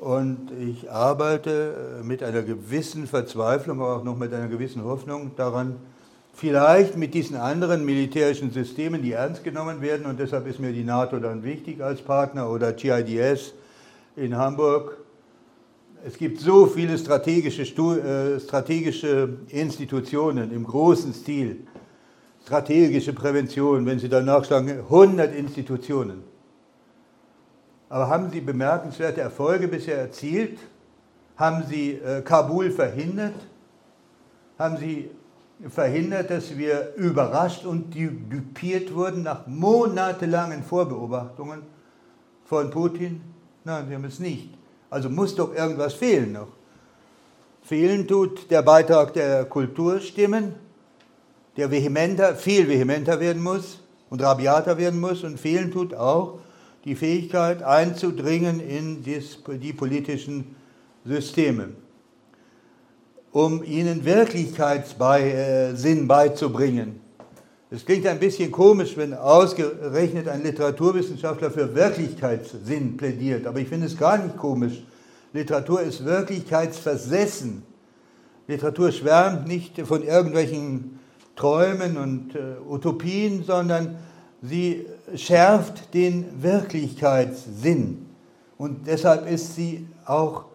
und 0.01 0.51
ich 0.51 0.91
arbeite 0.91 2.01
mit 2.03 2.21
einer 2.21 2.43
gewissen 2.43 3.07
Verzweiflung, 3.07 3.79
aber 3.79 3.95
auch 3.95 4.03
noch 4.03 4.17
mit 4.17 4.33
einer 4.33 4.47
gewissen 4.47 4.83
Hoffnung 4.83 5.35
daran, 5.35 5.77
vielleicht 6.35 6.97
mit 6.97 7.13
diesen 7.13 7.37
anderen 7.37 7.85
militärischen 7.85 8.51
Systemen, 8.51 9.01
die 9.01 9.13
ernst 9.13 9.43
genommen 9.43 9.81
werden, 9.81 10.05
und 10.05 10.19
deshalb 10.19 10.47
ist 10.47 10.59
mir 10.59 10.73
die 10.73 10.83
NATO 10.83 11.17
dann 11.17 11.43
wichtig 11.43 11.81
als 11.81 12.01
Partner 12.01 12.49
oder 12.49 12.73
GIDS 12.73 13.53
in 14.17 14.35
Hamburg. 14.35 14.97
Es 16.05 16.17
gibt 16.17 16.39
so 16.39 16.67
viele 16.67 16.97
strategische, 16.97 17.63
äh, 17.63 18.39
strategische 18.39 19.37
Institutionen 19.47 20.51
im 20.51 20.65
großen 20.65 21.13
Stil, 21.13 21.65
strategische 22.43 23.13
Prävention, 23.13 23.85
wenn 23.85 23.97
Sie 23.97 24.09
da 24.09 24.21
nachschlagen, 24.21 24.79
100 24.79 25.33
Institutionen. 25.33 26.23
Aber 27.87 28.09
haben 28.09 28.29
Sie 28.29 28.41
bemerkenswerte 28.41 29.21
Erfolge 29.21 29.67
bisher 29.67 29.97
erzielt? 29.97 30.59
Haben 31.37 31.63
Sie 31.69 31.93
äh, 31.93 32.21
Kabul 32.21 32.71
verhindert? 32.71 33.35
Haben 34.59 34.77
Sie 34.77 35.09
verhindert, 35.69 36.29
dass 36.29 36.57
wir 36.57 36.93
überrascht 36.95 37.65
und 37.65 37.95
dupiert 37.95 38.93
wurden 38.93 39.23
nach 39.23 39.47
monatelangen 39.47 40.63
Vorbeobachtungen 40.63 41.61
von 42.45 42.69
Putin? 42.69 43.21
Nein, 43.63 43.85
sie 43.87 43.95
haben 43.95 44.05
es 44.05 44.19
nicht. 44.19 44.49
Also 44.89 45.09
muss 45.09 45.35
doch 45.35 45.55
irgendwas 45.55 45.93
fehlen 45.93 46.33
noch. 46.33 46.49
Fehlen 47.63 48.07
tut 48.07 48.51
der 48.51 48.61
Beitrag 48.61 49.13
der 49.13 49.45
Kulturstimmen, 49.45 50.53
der 51.57 51.71
vehementer, 51.71 52.35
viel 52.35 52.67
vehementer 52.67 53.19
werden 53.19 53.41
muss 53.41 53.79
und 54.09 54.21
rabiater 54.21 54.77
werden 54.77 54.99
muss. 54.99 55.23
Und 55.23 55.39
fehlen 55.39 55.71
tut 55.71 55.95
auch 55.95 56.39
die 56.83 56.95
Fähigkeit 56.95 57.63
einzudringen 57.63 58.59
in 58.59 59.03
die 59.03 59.73
politischen 59.73 60.55
Systeme 61.03 61.69
um 63.35 63.63
ihnen 63.65 64.05
Wirklichkeitssinn 64.05 66.07
beizubringen. 66.07 67.01
Es 67.69 67.85
klingt 67.85 68.07
ein 68.07 68.17
bisschen 68.17 68.49
komisch, 68.49 68.95
wenn 68.95 69.13
ausgerechnet 69.13 70.29
ein 70.29 70.41
Literaturwissenschaftler 70.41 71.51
für 71.51 71.75
Wirklichkeitssinn 71.75 72.95
plädiert, 72.95 73.45
aber 73.45 73.59
ich 73.59 73.67
finde 73.67 73.87
es 73.87 73.97
gar 73.97 74.19
nicht 74.19 74.37
komisch. 74.37 74.85
Literatur 75.33 75.81
ist 75.81 76.05
wirklichkeitsversessen. 76.05 77.63
Literatur 78.47 78.93
schwärmt 78.93 79.49
nicht 79.49 79.81
von 79.81 80.01
irgendwelchen 80.01 80.97
Träumen 81.35 81.97
und 81.97 82.35
äh, 82.35 82.55
Utopien, 82.65 83.43
sondern 83.43 83.97
sie 84.41 84.85
schärft 85.13 85.93
den 85.93 86.41
Wirklichkeitssinn. 86.41 88.05
Und 88.57 88.87
deshalb 88.87 89.29
ist 89.29 89.55
sie 89.55 89.87
auch 90.05 90.45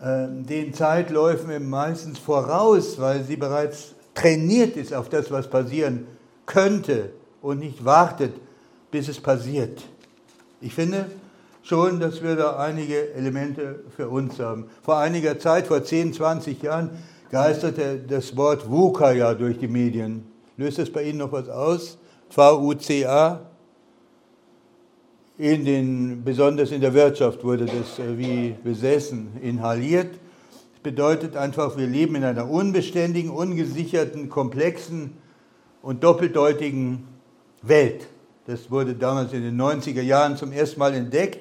den 0.00 0.74
Zeitläufen 0.74 1.68
meistens 1.68 2.18
voraus, 2.18 3.00
weil 3.00 3.24
sie 3.24 3.36
bereits 3.36 3.94
trainiert 4.14 4.76
ist 4.76 4.94
auf 4.94 5.08
das, 5.08 5.30
was 5.30 5.48
passieren 5.48 6.06
könnte 6.46 7.10
und 7.42 7.58
nicht 7.58 7.84
wartet, 7.84 8.34
bis 8.90 9.08
es 9.08 9.20
passiert. 9.20 9.82
Ich 10.60 10.74
finde 10.74 11.06
schon, 11.62 12.00
dass 12.00 12.22
wir 12.22 12.36
da 12.36 12.56
einige 12.56 13.12
Elemente 13.12 13.80
für 13.96 14.08
uns 14.08 14.38
haben. 14.38 14.70
Vor 14.82 14.98
einiger 14.98 15.38
Zeit, 15.38 15.66
vor 15.66 15.84
10, 15.84 16.14
20 16.14 16.62
Jahren, 16.62 16.90
geisterte 17.30 17.98
das 17.98 18.36
Wort 18.36 18.68
VUCA 18.68 19.12
ja 19.12 19.34
durch 19.34 19.58
die 19.58 19.68
Medien. 19.68 20.26
Löst 20.56 20.78
es 20.78 20.92
bei 20.92 21.02
Ihnen 21.02 21.18
noch 21.18 21.32
was 21.32 21.48
aus? 21.48 21.98
V-U-C-A? 22.30 23.40
In 25.38 25.64
den, 25.64 26.24
besonders 26.24 26.72
in 26.72 26.80
der 26.80 26.92
Wirtschaft 26.92 27.44
wurde 27.44 27.66
das 27.66 27.98
äh, 28.00 28.18
wie 28.18 28.56
besessen 28.64 29.28
inhaliert. 29.40 30.10
bedeutet 30.82 31.36
einfach, 31.36 31.76
wir 31.76 31.86
leben 31.86 32.16
in 32.16 32.24
einer 32.24 32.50
unbeständigen, 32.50 33.30
ungesicherten, 33.30 34.28
komplexen 34.28 35.12
und 35.80 36.02
doppeldeutigen 36.02 37.06
Welt. 37.62 38.08
Das 38.46 38.70
wurde 38.70 38.94
damals 38.94 39.32
in 39.32 39.42
den 39.42 39.60
90er 39.60 40.02
Jahren 40.02 40.36
zum 40.36 40.52
ersten 40.52 40.80
Mal 40.80 40.94
entdeckt. 40.94 41.40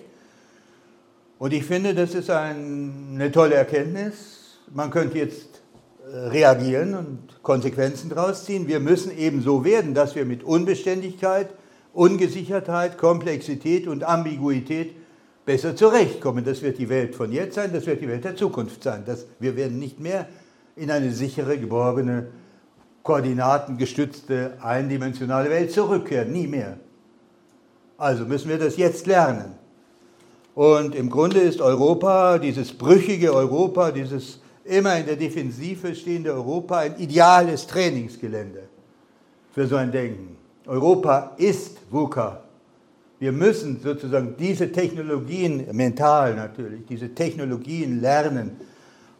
Und 1.39 1.53
ich 1.53 1.63
finde, 1.63 1.95
das 1.95 2.13
ist 2.13 2.29
ein, 2.29 3.13
eine 3.13 3.31
tolle 3.31 3.55
Erkenntnis. 3.55 4.59
Man 4.73 4.91
könnte 4.91 5.17
jetzt 5.17 5.61
äh, 6.11 6.15
reagieren 6.15 6.93
und 6.95 7.41
Konsequenzen 7.41 8.09
daraus 8.09 8.45
ziehen. 8.45 8.67
Wir 8.67 8.79
müssen 8.79 9.17
eben 9.17 9.41
so 9.41 9.63
werden, 9.63 9.93
dass 9.93 10.15
wir 10.15 10.25
mit 10.25 10.43
Unbeständigkeit, 10.43 11.49
Ungesichertheit, 11.97 12.97
Komplexität 12.99 13.87
und 13.87 14.03
Ambiguität 14.03 14.95
besser 15.45 15.75
zurechtkommen. 15.75 16.45
Das 16.45 16.61
wird 16.61 16.77
die 16.77 16.89
Welt 16.89 17.15
von 17.15 17.31
jetzt 17.31 17.55
sein, 17.55 17.73
das 17.73 17.87
wird 17.87 18.01
die 18.01 18.07
Welt 18.07 18.23
der 18.23 18.35
Zukunft 18.35 18.83
sein. 18.83 19.03
Das, 19.03 19.25
wir 19.39 19.55
werden 19.55 19.79
nicht 19.79 19.99
mehr 19.99 20.27
in 20.75 20.91
eine 20.91 21.11
sichere, 21.11 21.57
geborgene, 21.57 22.27
koordinatengestützte, 23.01 24.57
eindimensionale 24.61 25.49
Welt 25.49 25.71
zurückkehren, 25.71 26.31
nie 26.31 26.45
mehr. 26.45 26.77
Also 27.97 28.25
müssen 28.25 28.49
wir 28.49 28.59
das 28.59 28.77
jetzt 28.77 29.07
lernen. 29.07 29.55
Und 30.53 30.93
im 30.93 31.09
Grunde 31.09 31.39
ist 31.39 31.61
Europa, 31.61 32.37
dieses 32.37 32.73
brüchige 32.73 33.33
Europa, 33.33 33.89
dieses 33.89 34.39
immer 34.65 34.99
in 34.99 35.07
der 35.07 35.15
Defensive 35.15 35.95
stehende 35.95 36.31
Europa, 36.31 36.77
ein 36.77 36.97
ideales 36.99 37.65
Trainingsgelände 37.65 38.63
für 39.51 39.65
so 39.65 39.77
ein 39.77 39.91
Denken. 39.91 40.37
Europa 40.67 41.31
ist 41.37 41.76
VUCA, 41.89 42.43
wir 43.19 43.31
müssen 43.31 43.79
sozusagen 43.81 44.35
diese 44.37 44.71
Technologien, 44.71 45.65
mental 45.71 46.35
natürlich, 46.35 46.85
diese 46.85 47.13
Technologien 47.13 47.99
lernen 47.99 48.57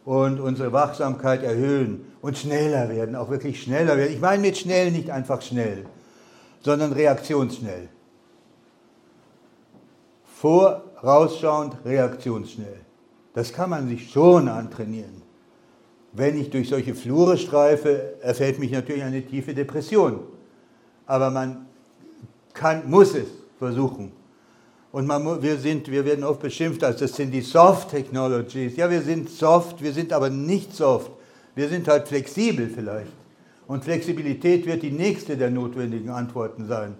und 0.04 0.40
unsere 0.40 0.72
Wachsamkeit 0.72 1.42
erhöhen 1.42 2.04
und 2.22 2.38
schneller 2.38 2.88
werden, 2.88 3.16
auch 3.16 3.28
wirklich 3.30 3.62
schneller 3.62 3.96
werden. 3.96 4.12
Ich 4.12 4.20
meine 4.20 4.40
mit 4.40 4.56
schnell 4.56 4.92
nicht 4.92 5.10
einfach 5.10 5.42
schnell, 5.42 5.84
sondern 6.60 6.92
reaktionsschnell. 6.92 7.88
Vorausschauend, 10.24 11.76
reaktionsschnell. 11.84 12.80
Das 13.34 13.52
kann 13.52 13.70
man 13.70 13.88
sich 13.88 14.10
schon 14.10 14.48
antrainieren. 14.48 15.22
Wenn 16.12 16.40
ich 16.40 16.50
durch 16.50 16.68
solche 16.68 16.94
Flure 16.94 17.36
streife, 17.36 18.14
erfällt 18.22 18.58
mich 18.58 18.70
natürlich 18.70 19.02
eine 19.02 19.22
tiefe 19.22 19.54
Depression. 19.54 20.20
Aber 21.06 21.30
man 21.30 21.67
kann, 22.58 22.90
muss 22.90 23.14
es 23.14 23.28
versuchen. 23.58 24.12
Und 24.90 25.06
man, 25.06 25.42
wir, 25.42 25.56
sind, 25.58 25.90
wir 25.90 26.04
werden 26.04 26.24
oft 26.24 26.40
beschimpft, 26.40 26.82
als 26.82 27.00
das 27.00 27.14
sind 27.14 27.30
die 27.30 27.40
Soft 27.40 27.90
Technologies. 27.90 28.76
Ja, 28.76 28.90
wir 28.90 29.02
sind 29.02 29.30
soft, 29.30 29.82
wir 29.82 29.92
sind 29.92 30.12
aber 30.12 30.30
nicht 30.30 30.74
soft. 30.74 31.10
Wir 31.54 31.68
sind 31.68 31.88
halt 31.88 32.08
flexibel 32.08 32.68
vielleicht. 32.68 33.12
Und 33.66 33.84
Flexibilität 33.84 34.66
wird 34.66 34.82
die 34.82 34.90
nächste 34.90 35.36
der 35.36 35.50
notwendigen 35.50 36.10
Antworten 36.10 36.66
sein. 36.66 36.94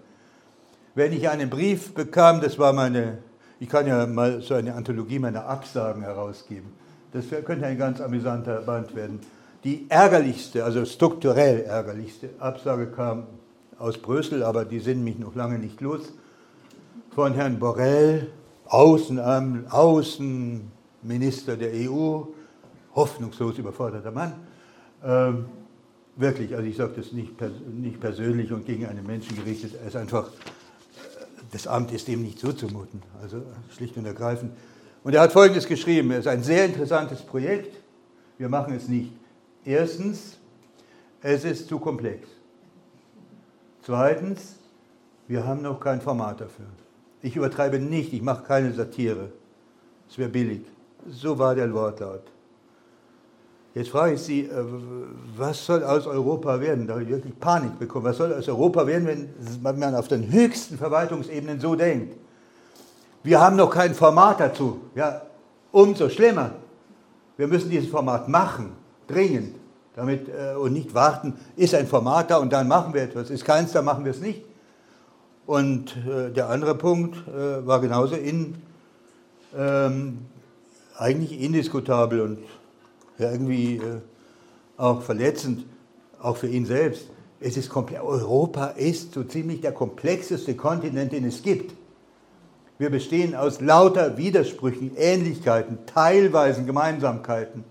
Wenn 0.94 1.12
ich 1.12 1.28
einen 1.28 1.48
Brief 1.48 1.94
bekam, 1.94 2.40
das 2.40 2.58
war 2.58 2.72
meine, 2.72 3.18
ich 3.58 3.68
kann 3.68 3.86
ja 3.86 4.06
mal 4.06 4.42
so 4.42 4.54
eine 4.54 4.74
Anthologie 4.74 5.18
meiner 5.18 5.46
Absagen 5.46 6.02
herausgeben. 6.02 6.72
Das 7.12 7.24
könnte 7.44 7.64
ein 7.66 7.78
ganz 7.78 8.00
amüsanter 8.00 8.60
Band 8.60 8.94
werden. 8.94 9.20
Die 9.64 9.86
ärgerlichste, 9.88 10.64
also 10.64 10.84
strukturell 10.84 11.62
ärgerlichste 11.62 12.30
Absage 12.38 12.88
kam 12.88 13.26
aus 13.78 13.98
Brüssel, 13.98 14.42
aber 14.42 14.64
die 14.64 14.80
sind 14.80 15.04
mich 15.04 15.18
noch 15.18 15.34
lange 15.34 15.58
nicht 15.58 15.80
los 15.80 16.12
von 17.14 17.34
Herrn 17.34 17.58
Borrell, 17.58 18.28
Außen, 18.66 19.18
Außenminister 19.70 21.56
der 21.56 21.72
EU, 21.90 22.22
hoffnungslos 22.94 23.58
überforderter 23.58 24.10
Mann. 24.10 24.34
Ähm, 25.04 25.46
wirklich, 26.16 26.54
also 26.54 26.66
ich 26.66 26.76
sage 26.76 26.92
das 26.96 27.12
nicht, 27.12 27.32
nicht 27.76 28.00
persönlich 28.00 28.52
und 28.52 28.66
gegen 28.66 28.86
einen 28.86 29.06
Menschen 29.06 29.36
gerichtet, 29.36 29.74
er 29.80 29.88
ist 29.88 29.96
einfach, 29.96 30.28
äh, 30.28 30.30
das 31.52 31.66
Amt 31.66 31.92
ist 31.92 32.08
dem 32.08 32.22
nicht 32.22 32.38
zuzumuten, 32.38 33.02
also 33.22 33.42
schlicht 33.70 33.96
und 33.96 34.04
ergreifend. 34.04 34.52
Und 35.04 35.14
er 35.14 35.22
hat 35.22 35.32
Folgendes 35.32 35.66
geschrieben, 35.66 36.10
es 36.10 36.20
ist 36.20 36.26
ein 36.26 36.42
sehr 36.42 36.66
interessantes 36.66 37.22
Projekt, 37.22 37.76
wir 38.36 38.48
machen 38.48 38.74
es 38.74 38.88
nicht. 38.88 39.12
Erstens, 39.64 40.36
es 41.22 41.44
ist 41.44 41.68
zu 41.68 41.78
komplex. 41.78 42.28
Zweitens, 43.88 44.56
wir 45.28 45.46
haben 45.46 45.62
noch 45.62 45.80
kein 45.80 46.02
Format 46.02 46.42
dafür. 46.42 46.66
Ich 47.22 47.36
übertreibe 47.36 47.78
nicht, 47.78 48.12
ich 48.12 48.20
mache 48.20 48.42
keine 48.42 48.70
Satire. 48.74 49.30
Es 50.10 50.18
wäre 50.18 50.28
billig. 50.28 50.60
So 51.08 51.38
war 51.38 51.54
der 51.54 51.72
Wortlaut. 51.72 52.24
Jetzt 53.74 53.88
frage 53.88 54.12
ich 54.12 54.20
Sie, 54.20 54.42
äh, 54.42 54.64
was 55.38 55.64
soll 55.64 55.82
aus 55.84 56.06
Europa 56.06 56.60
werden? 56.60 56.86
Da 56.86 56.92
habe 56.94 57.04
ich 57.04 57.08
wirklich 57.08 57.40
Panik 57.40 57.78
bekommen. 57.78 58.04
Was 58.04 58.18
soll 58.18 58.34
aus 58.34 58.46
Europa 58.46 58.86
werden, 58.86 59.30
wenn 59.62 59.78
man 59.78 59.94
auf 59.94 60.08
den 60.08 60.30
höchsten 60.30 60.76
Verwaltungsebenen 60.76 61.58
so 61.58 61.74
denkt? 61.74 62.14
Wir 63.22 63.40
haben 63.40 63.56
noch 63.56 63.70
kein 63.70 63.94
Format 63.94 64.38
dazu. 64.38 64.82
Ja, 64.94 65.22
umso 65.72 66.10
schlimmer. 66.10 66.50
Wir 67.38 67.46
müssen 67.46 67.70
dieses 67.70 67.88
Format 67.88 68.28
machen, 68.28 68.72
dringend, 69.06 69.56
damit 69.98 70.28
äh, 70.28 70.54
und 70.54 70.72
nicht 70.72 70.94
warten, 70.94 71.34
ist 71.56 71.74
ein 71.74 71.88
Format 71.88 72.30
da 72.30 72.36
und 72.36 72.52
dann 72.52 72.68
machen 72.68 72.94
wir 72.94 73.02
etwas. 73.02 73.30
Ist 73.30 73.44
keins, 73.44 73.72
dann 73.72 73.84
machen 73.84 74.04
wir 74.04 74.12
es 74.12 74.20
nicht. 74.20 74.44
Und 75.44 75.96
äh, 76.06 76.30
der 76.30 76.50
andere 76.50 76.76
Punkt 76.76 77.16
äh, 77.26 77.66
war 77.66 77.80
genauso 77.80 78.14
in, 78.14 78.54
ähm, 79.56 80.18
eigentlich 80.96 81.40
indiskutabel 81.40 82.20
und 82.20 82.38
ja, 83.18 83.32
irgendwie 83.32 83.78
äh, 83.78 84.00
auch 84.76 85.02
verletzend, 85.02 85.66
auch 86.20 86.36
für 86.36 86.48
ihn 86.48 86.64
selbst. 86.64 87.08
Es 87.40 87.56
ist 87.56 87.74
Europa 87.74 88.66
ist 88.68 89.14
so 89.14 89.24
ziemlich 89.24 89.62
der 89.62 89.72
komplexeste 89.72 90.54
Kontinent, 90.54 91.12
den 91.12 91.24
es 91.24 91.42
gibt. 91.42 91.74
Wir 92.78 92.90
bestehen 92.90 93.34
aus 93.34 93.60
lauter 93.60 94.16
Widersprüchen, 94.16 94.92
Ähnlichkeiten, 94.96 95.78
teilweisen 95.86 96.66
Gemeinsamkeiten, 96.66 97.64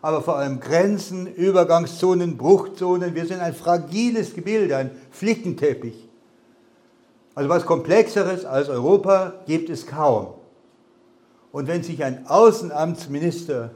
aber 0.00 0.22
vor 0.22 0.36
allem 0.36 0.60
Grenzen, 0.60 1.26
Übergangszonen, 1.26 2.36
Bruchzonen. 2.36 3.14
Wir 3.14 3.26
sind 3.26 3.40
ein 3.40 3.54
fragiles 3.54 4.34
Gebilde, 4.34 4.76
ein 4.76 4.90
Flickenteppich. 5.10 6.08
Also 7.34 7.48
was 7.48 7.66
Komplexeres 7.66 8.44
als 8.44 8.68
Europa 8.68 9.34
gibt 9.46 9.70
es 9.70 9.86
kaum. 9.86 10.34
Und 11.52 11.66
wenn 11.66 11.82
sich 11.82 12.04
ein 12.04 12.26
Außenamtsminister 12.26 13.70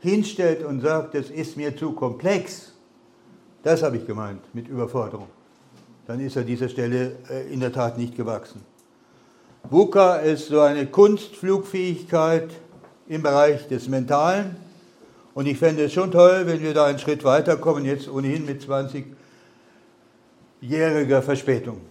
hinstellt 0.00 0.64
und 0.64 0.80
sagt, 0.80 1.14
das 1.14 1.30
ist 1.30 1.56
mir 1.56 1.76
zu 1.76 1.92
komplex, 1.92 2.72
das 3.62 3.82
habe 3.82 3.96
ich 3.96 4.06
gemeint 4.06 4.42
mit 4.54 4.68
Überforderung, 4.68 5.28
dann 6.06 6.20
ist 6.20 6.36
er 6.36 6.44
dieser 6.44 6.68
Stelle 6.68 7.16
äh, 7.28 7.52
in 7.52 7.60
der 7.60 7.72
Tat 7.72 7.98
nicht 7.98 8.16
gewachsen. 8.16 8.60
VUCA 9.68 10.16
ist 10.16 10.48
so 10.48 10.60
eine 10.60 10.86
Kunstflugfähigkeit 10.86 12.50
im 13.08 13.22
Bereich 13.22 13.66
des 13.66 13.88
Mentalen. 13.88 14.56
Und 15.36 15.44
ich 15.44 15.58
fände 15.58 15.84
es 15.84 15.92
schon 15.92 16.10
toll, 16.10 16.46
wenn 16.46 16.62
wir 16.62 16.72
da 16.72 16.86
einen 16.86 16.98
Schritt 16.98 17.22
weiterkommen, 17.22 17.84
jetzt 17.84 18.08
ohnehin 18.08 18.46
mit 18.46 18.62
20-jähriger 20.62 21.20
Verspätung. 21.20 21.82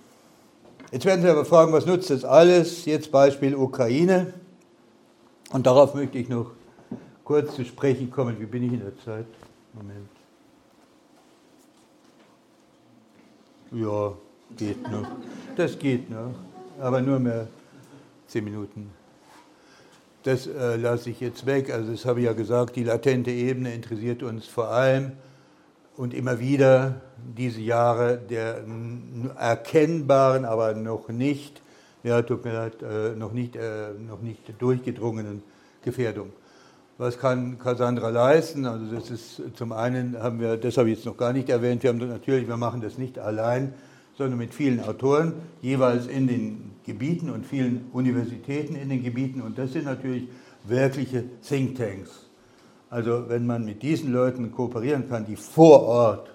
Jetzt 0.91 1.06
werden 1.06 1.22
Sie 1.22 1.30
aber 1.30 1.46
fragen, 1.46 1.72
was 1.72 1.86
nutzt 1.86 2.10
das 2.10 2.26
alles? 2.26 2.86
Jetzt 2.86 3.12
Beispiel 3.12 3.56
Ukraine. 3.56 4.34
Und 5.52 5.68
darauf 5.68 5.93
möchte 5.93 6.18
ich 6.18 6.28
noch 6.28 6.54
kurz 7.24 7.56
zu 7.56 7.64
sprechen 7.66 8.10
kommen. 8.10 8.39
Wie 8.39 8.48
bin 8.48 8.64
ich 8.64 8.74
in 8.74 8.80
der 8.80 8.98
Zeit? 8.98 9.28
Moment. 9.74 10.10
Ja, 13.74 14.14
geht 14.58 14.91
noch. 14.91 15.06
Das 15.56 15.78
geht 15.78 16.10
noch. 16.10 16.34
Aber 16.80 17.00
nur 17.00 17.20
mehr 17.20 17.48
zehn 18.26 18.43
Minuten. 18.43 18.89
Das 20.26 20.47
äh, 20.47 20.76
lasse 20.78 21.11
ich 21.11 21.19
jetzt 21.19 21.45
weg. 21.45 21.71
Also 21.71 21.91
das 21.91 22.03
habe 22.05 22.19
ich 22.19 22.26
ja 22.26 22.34
gesagt, 22.34 22.76
die 22.76 22.84
latente 22.84 23.30
Ebene 23.30 23.76
interessiert 23.76 24.23
uns 24.23 24.47
vor 24.47 24.69
allem 24.69 25.11
und 25.97 26.15
immer 26.15 26.39
wieder 26.39 26.99
diese 27.38 27.61
Jahre 27.61 28.17
der 28.17 28.63
erkennbaren, 29.38 30.43
aber 30.43 30.73
noch 30.73 31.09
nicht, 31.09 31.61
ja, 32.03 32.23
tut 32.23 32.43
mir 32.43 32.53
leid, 32.53 32.82
äh, 32.82 33.15
noch, 33.15 33.34
nicht, 33.34 33.55
äh, 33.55 33.89
noch 33.99 34.21
nicht 34.21 34.41
durchgedrungenen 34.57 35.43
Gefährdung. 35.84 36.34
Was 36.97 37.19
kann 37.19 37.59
Cassandra 37.59 38.09
leisten? 38.09 38.65
Also 38.65 38.95
das 38.95 39.11
ist 39.11 39.41
zum 39.53 39.73
einen 39.73 40.17
haben 40.19 40.39
wir, 40.39 40.57
das 40.57 40.78
habe 40.78 40.89
ich 40.89 40.97
jetzt 40.97 41.05
noch 41.05 41.17
gar 41.17 41.34
nicht 41.34 41.49
erwähnt, 41.49 41.84
wir 41.84 41.91
haben 41.91 41.99
natürlich, 41.99 42.47
wir 42.47 42.57
machen 42.57 42.82
das 42.82 42.97
nicht 42.97 43.19
allein, 43.19 43.76
sondern 44.17 44.39
mit 44.39 44.55
vielen 44.55 44.80
Autoren, 44.80 45.34
jeweils 45.61 46.07
in 46.07 46.28
den 46.28 46.74
Gebieten 46.86 47.29
und 47.29 47.45
vielen 47.45 47.86
Universitäten 47.93 48.75
in 48.75 48.89
den 48.89 49.03
Gebieten. 49.03 49.41
Und 49.41 49.57
das 49.57 49.73
sind 49.73 49.86
natürlich 49.86 50.27
wirkliche 50.63 51.23
Thinktanks. 51.41 52.27
Also 52.89 53.27
wenn 53.27 53.45
man 53.45 53.65
mit 53.65 53.81
diesen 53.81 54.11
Leuten 54.11 54.51
kooperieren 54.51 55.09
kann, 55.09 55.25
die 55.25 55.36
vor 55.36 55.83
Ort 55.83 56.31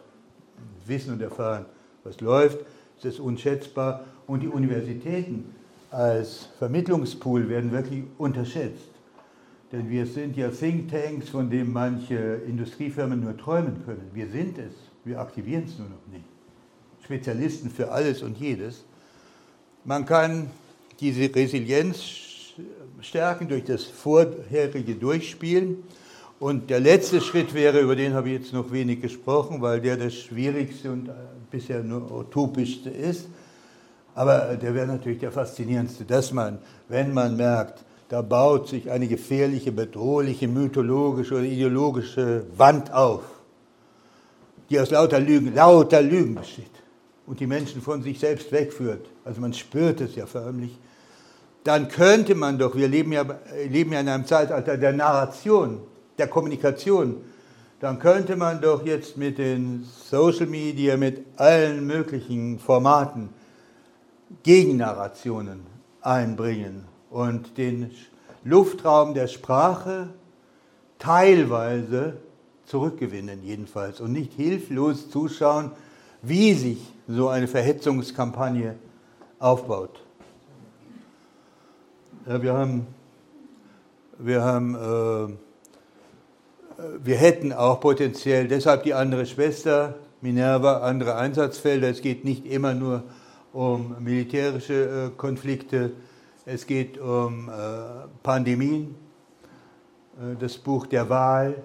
wissen 0.86 1.12
und 1.12 1.22
erfahren, 1.22 1.66
was 2.04 2.20
läuft, 2.20 2.58
ist 2.96 3.04
es 3.04 3.20
unschätzbar. 3.20 4.04
Und 4.26 4.42
die 4.42 4.48
Universitäten 4.48 5.54
als 5.90 6.48
Vermittlungspool 6.58 7.48
werden 7.48 7.72
wirklich 7.72 8.04
unterschätzt. 8.18 8.90
Denn 9.72 9.88
wir 9.88 10.06
sind 10.06 10.36
ja 10.36 10.48
Thinktanks, 10.50 11.28
von 11.28 11.48
denen 11.48 11.72
manche 11.72 12.16
Industriefirmen 12.46 13.20
nur 13.20 13.36
träumen 13.36 13.84
können. 13.84 14.10
Wir 14.12 14.28
sind 14.28 14.58
es, 14.58 14.74
wir 15.04 15.20
aktivieren 15.20 15.64
es 15.64 15.78
nur 15.78 15.88
noch 15.88 16.06
nicht. 16.12 16.24
Spezialisten 17.04 17.70
für 17.70 17.90
alles 17.90 18.22
und 18.22 18.38
jedes. 18.38 18.84
Man 19.84 20.04
kann 20.04 20.50
diese 21.00 21.34
Resilienz 21.34 21.98
stärken 23.00 23.48
durch 23.48 23.64
das 23.64 23.84
vorherige 23.84 24.94
Durchspielen. 24.94 25.82
Und 26.38 26.68
der 26.68 26.80
letzte 26.80 27.20
Schritt 27.20 27.54
wäre, 27.54 27.80
über 27.80 27.96
den 27.96 28.12
habe 28.12 28.28
ich 28.28 28.40
jetzt 28.40 28.52
noch 28.52 28.72
wenig 28.72 29.00
gesprochen, 29.00 29.62
weil 29.62 29.80
der 29.80 29.96
das 29.96 30.14
schwierigste 30.14 30.90
und 30.90 31.10
bisher 31.50 31.82
nur 31.82 32.10
utopischste 32.10 32.90
ist. 32.90 33.26
Aber 34.14 34.56
der 34.56 34.74
wäre 34.74 34.86
natürlich 34.86 35.20
der 35.20 35.32
faszinierendste, 35.32 36.04
dass 36.04 36.32
man, 36.32 36.58
wenn 36.88 37.14
man 37.14 37.36
merkt, 37.36 37.84
da 38.10 38.20
baut 38.20 38.68
sich 38.68 38.90
eine 38.90 39.06
gefährliche, 39.06 39.72
bedrohliche, 39.72 40.48
mythologische 40.48 41.34
oder 41.34 41.44
ideologische 41.44 42.44
Wand 42.56 42.92
auf, 42.92 43.22
die 44.68 44.78
aus 44.78 44.90
lauter 44.90 45.20
Lügen, 45.20 45.54
lauter 45.54 46.02
Lügen 46.02 46.34
besteht 46.34 46.66
und 47.30 47.38
die 47.38 47.46
Menschen 47.46 47.80
von 47.80 48.02
sich 48.02 48.18
selbst 48.18 48.50
wegführt. 48.50 49.06
Also 49.24 49.40
man 49.40 49.54
spürt 49.54 50.00
es 50.00 50.16
ja 50.16 50.26
förmlich. 50.26 50.76
Dann 51.62 51.86
könnte 51.86 52.34
man 52.34 52.58
doch, 52.58 52.74
wir 52.74 52.88
leben 52.88 53.12
ja, 53.12 53.24
leben 53.68 53.92
ja 53.92 54.00
in 54.00 54.08
einem 54.08 54.26
Zeitalter 54.26 54.76
der 54.76 54.92
Narration, 54.92 55.78
der 56.18 56.26
Kommunikation, 56.26 57.18
dann 57.78 58.00
könnte 58.00 58.34
man 58.34 58.60
doch 58.60 58.84
jetzt 58.84 59.16
mit 59.16 59.38
den 59.38 59.86
Social 60.10 60.46
Media, 60.46 60.96
mit 60.96 61.24
allen 61.36 61.86
möglichen 61.86 62.58
Formaten 62.58 63.28
Gegennarrationen 64.42 65.60
einbringen 66.00 66.84
und 67.10 67.56
den 67.56 67.92
Luftraum 68.42 69.14
der 69.14 69.28
Sprache 69.28 70.08
teilweise 70.98 72.16
zurückgewinnen 72.66 73.44
jedenfalls 73.44 74.00
und 74.00 74.10
nicht 74.10 74.32
hilflos 74.32 75.10
zuschauen, 75.10 75.70
wie 76.22 76.54
sich 76.54 76.78
so 77.10 77.28
eine 77.28 77.48
Verhetzungskampagne 77.48 78.76
aufbaut. 79.38 80.02
Ja, 82.26 82.40
wir 82.42 82.52
haben, 82.52 82.86
wir 84.18 84.42
haben, 84.42 84.74
äh, 84.74 85.28
wir 87.02 87.16
hätten 87.16 87.52
auch 87.52 87.80
potenziell, 87.80 88.46
deshalb 88.46 88.84
die 88.84 88.94
andere 88.94 89.26
Schwester, 89.26 89.96
Minerva, 90.20 90.78
andere 90.78 91.16
Einsatzfelder. 91.16 91.88
Es 91.88 92.02
geht 92.02 92.24
nicht 92.24 92.46
immer 92.46 92.74
nur 92.74 93.02
um 93.52 93.96
militärische 94.00 95.08
äh, 95.08 95.16
Konflikte, 95.16 95.92
es 96.46 96.66
geht 96.66 96.98
um 96.98 97.48
äh, 97.48 97.52
Pandemien, 98.22 98.94
äh, 100.18 100.36
das 100.38 100.56
Buch 100.58 100.86
der 100.86 101.08
Wahl 101.08 101.56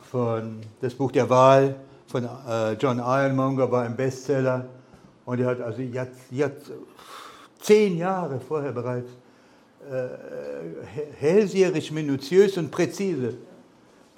von 0.00 0.60
das 0.80 0.94
Buch 0.94 1.12
der 1.12 1.30
Wahl 1.30 1.76
von 2.12 2.24
äh, 2.24 2.74
John 2.74 2.98
Ironmonger 2.98 3.72
war 3.72 3.84
ein 3.84 3.96
Bestseller 3.96 4.66
und 5.24 5.40
er 5.40 5.46
hat 5.46 5.62
also 5.62 5.80
jetzt, 5.80 6.20
jetzt 6.30 6.70
zehn 7.58 7.96
Jahre 7.96 8.38
vorher 8.38 8.72
bereits 8.72 9.08
äh, 9.90 10.08
hellseherisch, 11.18 11.90
minutiös 11.90 12.58
und 12.58 12.70
präzise 12.70 13.34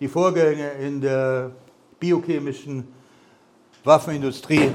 die 0.01 0.09
Vorgänge 0.09 0.73
in 0.73 1.01
der 1.01 1.53
biochemischen 2.01 2.89
Waffenindustrie 3.85 4.73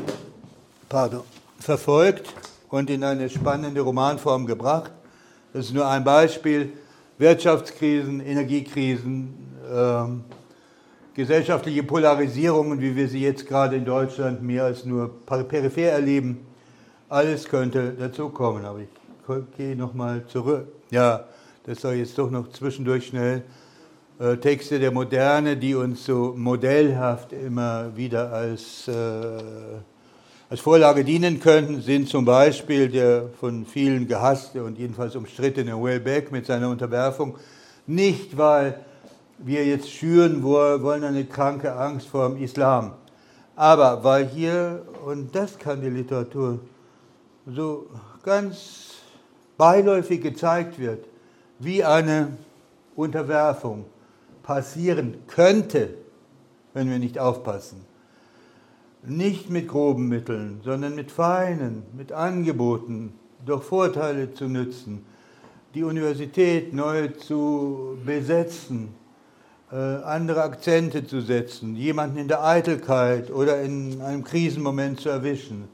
pardon, 0.88 1.24
verfolgt 1.60 2.34
und 2.70 2.90
in 2.90 3.04
eine 3.04 3.30
spannende 3.30 3.82
Romanform 3.82 4.46
gebracht. 4.46 4.92
Das 5.52 5.66
ist 5.66 5.74
nur 5.74 5.86
ein 5.86 6.06
Beispiel. 6.06 6.72
Wirtschaftskrisen, 7.18 8.22
Energiekrisen, 8.22 9.34
ähm, 9.70 10.24
gesellschaftliche 11.20 11.84
Polarisierungen, 11.84 12.80
wie 12.80 12.96
wir 12.96 13.10
sie 13.10 13.20
jetzt 13.20 13.46
gerade 13.46 13.76
in 13.76 13.84
Deutschland 13.84 14.42
mehr 14.42 14.64
als 14.64 14.86
nur 14.86 15.12
peripher 15.26 15.92
erleben, 15.92 16.48
alles 17.10 17.44
könnte 17.44 17.92
dazukommen. 17.92 18.64
Aber 18.64 18.80
ich 18.80 18.88
gehe 19.58 19.76
nochmal 19.76 20.26
zurück. 20.28 20.70
Ja, 20.92 21.26
das 21.66 21.82
soll 21.82 21.96
jetzt 21.96 22.18
doch 22.18 22.32
noch 22.32 22.50
zwischendurch 22.52 23.08
schnell. 23.08 23.44
Äh, 24.18 24.38
Texte 24.38 24.80
der 24.80 24.92
Moderne, 24.92 25.58
die 25.58 25.76
uns 25.76 26.06
so 26.06 26.34
modellhaft 26.38 27.34
immer 27.34 27.98
wieder 27.98 28.32
als 28.32 28.88
äh, 28.88 28.94
als 30.50 30.62
Vorlage 30.62 31.04
dienen 31.04 31.42
könnten, 31.42 31.82
sind 31.82 32.08
zum 32.08 32.24
Beispiel 32.24 32.88
der 32.88 33.26
von 33.42 33.66
vielen 33.66 34.08
gehasste 34.08 34.64
und 34.64 34.80
jedenfalls 34.80 35.18
umstrittene 35.18 35.74
Wellbeck 35.84 36.32
mit 36.32 36.46
seiner 36.46 36.70
Unterwerfung. 36.70 37.36
Nicht, 37.86 38.38
weil 38.38 38.80
wir 39.40 39.66
jetzt 39.66 39.90
schüren 39.90 40.44
wollen 40.44 41.04
eine 41.04 41.26
kranke 41.26 41.74
Angst 41.74 42.08
vor 42.08 42.30
dem 42.30 42.42
Islam, 42.42 42.94
aber 43.56 44.04
weil 44.04 44.28
hier, 44.28 44.84
und 45.06 45.34
das 45.36 45.58
kann 45.58 45.82
die 45.82 45.90
Literatur, 45.90 46.60
so 47.46 47.88
ganz 48.24 48.96
beiläufig 49.58 50.22
gezeigt 50.22 50.80
wird, 50.80 51.06
wie 51.60 51.84
eine 51.84 52.38
Unterwerfung 52.96 53.86
passieren 54.44 55.16
könnte, 55.28 55.90
wenn 56.74 56.90
wir 56.90 57.00
nicht 57.00 57.20
aufpassen. 57.20 57.86
Nicht 59.04 59.50
mit 59.50 59.68
groben 59.68 60.08
Mitteln, 60.08 60.60
sondern 60.64 60.96
mit 60.96 61.12
feinen, 61.12 61.84
mit 61.96 62.12
Angeboten, 62.12 63.14
durch 63.46 63.64
Vorteile 63.64 64.34
zu 64.34 64.46
nützen, 64.46 65.06
die 65.74 65.84
Universität 65.84 66.74
neu 66.74 67.08
zu 67.08 67.98
besetzen, 68.06 68.90
andere 69.72 70.42
Akzente 70.42 71.06
zu 71.06 71.22
setzen, 71.22 71.76
jemanden 71.76 72.18
in 72.18 72.28
der 72.28 72.44
Eitelkeit 72.44 73.30
oder 73.30 73.62
in 73.62 74.02
einem 74.02 74.24
Krisenmoment 74.24 75.00
zu 75.00 75.10
erwischen, 75.10 75.68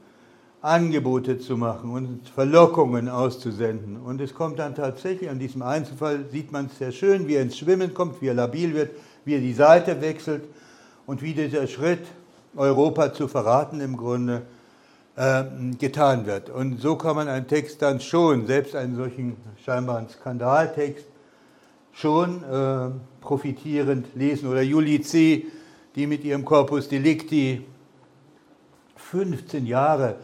Angebote 0.60 1.38
zu 1.38 1.56
machen 1.56 1.90
und 1.90 2.28
Verlockungen 2.28 3.08
auszusenden. 3.08 3.96
Und 3.96 4.20
es 4.20 4.34
kommt 4.34 4.58
dann 4.58 4.74
tatsächlich, 4.74 5.30
an 5.30 5.38
diesem 5.38 5.62
Einzelfall 5.62 6.24
sieht 6.30 6.50
man 6.50 6.66
es 6.66 6.78
sehr 6.78 6.92
schön, 6.92 7.28
wie 7.28 7.36
er 7.36 7.42
ins 7.42 7.56
Schwimmen 7.56 7.94
kommt, 7.94 8.20
wie 8.20 8.28
er 8.28 8.34
labil 8.34 8.74
wird, 8.74 8.90
wie 9.24 9.34
er 9.34 9.40
die 9.40 9.54
Seite 9.54 10.00
wechselt 10.00 10.44
und 11.06 11.22
wie 11.22 11.34
dieser 11.34 11.66
Schritt 11.66 12.04
Europa 12.56 13.12
zu 13.12 13.28
verraten 13.28 13.80
im 13.80 13.96
Grunde 13.96 14.42
äh, 15.14 15.44
getan 15.78 16.26
wird. 16.26 16.50
Und 16.50 16.80
so 16.80 16.96
kann 16.96 17.16
man 17.16 17.28
einen 17.28 17.46
Text 17.46 17.80
dann 17.80 18.00
schon, 18.00 18.46
selbst 18.46 18.74
einen 18.74 18.96
solchen 18.96 19.36
scheinbaren 19.64 20.08
Skandaltext, 20.08 21.06
schon 21.92 22.42
äh, 22.42 22.90
profitierend 23.26 24.06
lesen. 24.14 24.48
Oder 24.48 24.62
Julici, 24.62 25.46
die 25.94 26.06
mit 26.06 26.24
ihrem 26.24 26.44
Corpus 26.44 26.88
Delicti 26.88 27.62
15 28.96 29.66
Jahre 29.66 30.16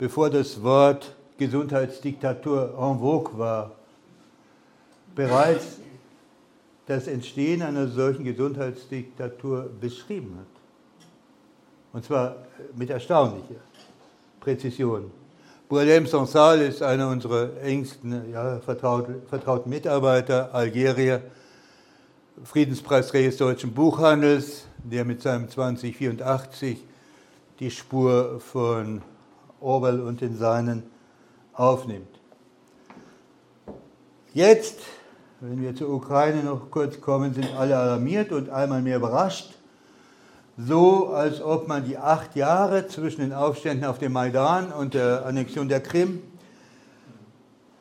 bevor 0.00 0.30
das 0.30 0.62
Wort 0.62 1.14
Gesundheitsdiktatur 1.36 2.74
en 2.78 2.98
vogue 2.98 3.38
war, 3.38 3.72
bereits 5.14 5.76
das 6.86 7.06
Entstehen 7.06 7.60
einer 7.60 7.86
solchen 7.86 8.24
Gesundheitsdiktatur 8.24 9.70
beschrieben 9.78 10.38
hat. 10.38 10.46
Und 11.92 12.04
zwar 12.06 12.36
mit 12.74 12.88
erstaunlicher 12.88 13.60
Präzision. 14.40 15.10
Bourlem 15.68 16.06
Sansal 16.06 16.62
ist 16.62 16.82
einer 16.82 17.08
unserer 17.08 17.60
engsten 17.62 18.32
ja, 18.32 18.58
vertrauten 18.60 19.68
Mitarbeiter, 19.70 20.54
Algerier, 20.54 21.22
Friedenspreisträger 22.44 23.30
des 23.30 23.38
deutschen 23.38 23.72
Buchhandels, 23.72 24.66
der 24.82 25.04
mit 25.04 25.22
seinem 25.22 25.48
2084 25.48 26.78
die 27.58 27.70
Spur 27.70 28.40
von 28.40 29.02
Orwell 29.60 30.00
und 30.00 30.20
den 30.20 30.36
Seinen 30.36 30.84
aufnimmt. 31.52 32.08
Jetzt, 34.32 34.78
wenn 35.40 35.60
wir 35.60 35.74
zur 35.74 35.90
Ukraine 35.90 36.42
noch 36.42 36.70
kurz 36.70 37.00
kommen, 37.00 37.34
sind 37.34 37.54
alle 37.56 37.76
alarmiert 37.76 38.32
und 38.32 38.48
einmal 38.48 38.80
mehr 38.80 38.96
überrascht 38.96 39.54
so, 40.66 41.08
als 41.08 41.40
ob 41.40 41.68
man 41.68 41.84
die 41.86 41.96
acht 41.96 42.36
Jahre 42.36 42.86
zwischen 42.86 43.22
den 43.22 43.32
Aufständen 43.32 43.86
auf 43.86 43.98
dem 43.98 44.12
Maidan 44.12 44.72
und 44.72 44.94
der 44.94 45.24
Annexion 45.24 45.68
der 45.68 45.80
Krim 45.80 46.22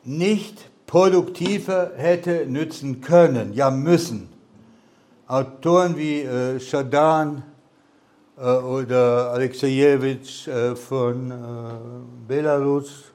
nicht 0.04 0.70
produktiver 0.88 1.92
hätte 1.98 2.46
nützen 2.48 3.02
können, 3.02 3.54
ja 3.54 3.70
müssen. 3.70 4.30
Autoren 5.30 5.96
wie 5.96 6.22
äh, 6.22 6.60
Shadan 6.60 7.44
äh, 8.36 8.42
oder 8.42 9.30
Alexejewitsch 9.30 10.48
äh, 10.48 10.76
von 10.76 11.30
äh, 11.30 11.36
Belarus, 12.28 13.12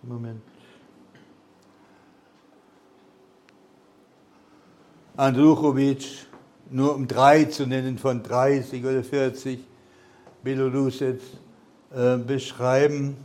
Moment, 0.00 0.40
Andruchowitsch, 5.14 6.24
nur 6.70 6.94
um 6.94 7.06
drei 7.06 7.44
zu 7.44 7.66
nennen 7.66 7.98
von 7.98 8.22
30 8.22 8.82
oder 8.82 9.04
40 9.04 9.60
Belorussets, 10.42 11.24
äh, 11.94 12.16
beschreiben 12.16 13.18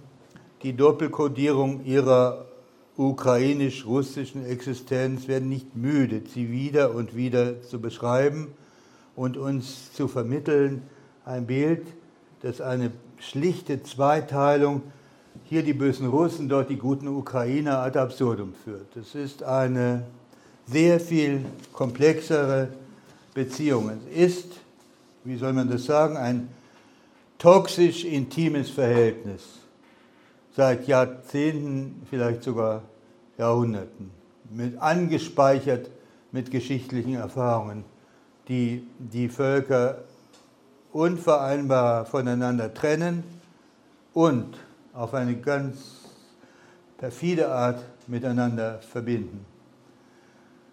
die 0.63 0.76
Doppelkodierung 0.76 1.86
ihrer 1.86 2.49
ukrainisch-russischen 3.00 4.45
Existenz 4.45 5.30
werden 5.30 5.47
nicht 5.47 5.74
müde, 5.74 6.22
sie 6.34 6.52
wieder 6.52 6.93
und 6.93 7.16
wieder 7.16 7.62
zu 7.62 7.80
beschreiben 7.80 8.50
und 9.16 9.38
uns 9.38 9.93
zu 9.93 10.10
vermitteln, 10.10 10.82
ein 11.24 11.47
Bild, 11.47 11.88
das 12.41 12.60
eine 12.60 12.91
schlichte 13.18 13.84
Zweiteilung, 13.84 14.82
hier 15.45 15.64
die 15.64 15.72
bösen 15.72 16.08
Russen, 16.08 16.50
dort 16.50 16.70
die 16.70 16.76
guten 16.76 17.08
Ukrainer 17.08 17.80
ad 17.80 17.97
absurdum 17.97 18.54
führt. 18.66 18.93
Es 18.97 19.16
ist 19.16 19.43
eine 19.43 20.06
sehr 20.68 21.00
viel 21.00 21.45
komplexere 21.72 22.68
Beziehung. 23.34 23.91
Es 24.14 24.34
ist, 24.34 24.47
wie 25.24 25.38
soll 25.38 25.54
man 25.54 25.70
das 25.70 25.86
sagen, 25.86 26.18
ein 26.18 26.50
toxisch 27.38 28.04
intimes 28.04 28.70
Verhältnis 28.70 29.60
seit 30.60 30.89
Jahrzehnten, 30.89 32.05
vielleicht 32.10 32.43
sogar 32.43 32.82
Jahrhunderten, 33.38 34.12
mit, 34.49 34.78
angespeichert 34.82 35.89
mit 36.34 36.51
geschichtlichen 36.51 37.16
Erfahrungen, 37.16 37.86
die 38.49 38.86
die 38.97 39.30
Völker 39.30 39.99
unvereinbar 40.91 42.05
voneinander 42.05 42.74
trennen 42.74 43.24
und 44.14 44.57
auf 44.93 45.14
eine 45.14 45.38
ganz 45.38 45.78
perfide 46.97 47.47
Art 47.47 47.82
miteinander 48.07 48.80
verbinden. 48.82 49.45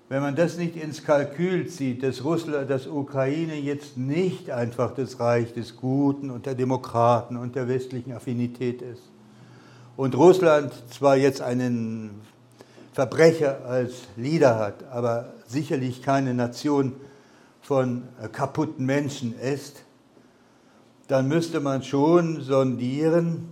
Wenn 0.09 0.21
man 0.21 0.35
das 0.35 0.57
nicht 0.57 0.75
ins 0.75 1.05
Kalkül 1.05 1.69
zieht, 1.69 2.03
dass 2.03 2.25
Russland, 2.25 2.69
dass 2.69 2.89
Ukraine 2.89 3.55
jetzt 3.55 3.97
nicht 3.97 4.51
einfach 4.51 4.97
das 4.97 5.21
Reich 5.21 5.55
des 5.55 5.77
Guten 5.77 6.33
und 6.33 6.45
der 6.45 6.57
Demokraten 6.57 7.37
und 7.37 7.55
der 7.55 7.69
westlichen 7.69 8.13
Affinität 8.13 8.83
ist, 8.83 9.13
und 9.97 10.15
Russland 10.15 10.73
zwar 10.91 11.17
jetzt 11.17 11.41
einen 11.41 12.21
Verbrecher 12.93 13.65
als 13.67 14.03
Leader 14.17 14.59
hat, 14.59 14.85
aber 14.91 15.33
sicherlich 15.47 16.03
keine 16.03 16.35
Nation 16.35 16.95
von 17.63 18.05
kaputten 18.33 18.87
Menschen 18.87 19.39
ist, 19.39 19.83
dann 21.09 21.29
müsste 21.29 21.61
man 21.61 21.83
schon 21.83 22.43
sondieren, 22.43 23.49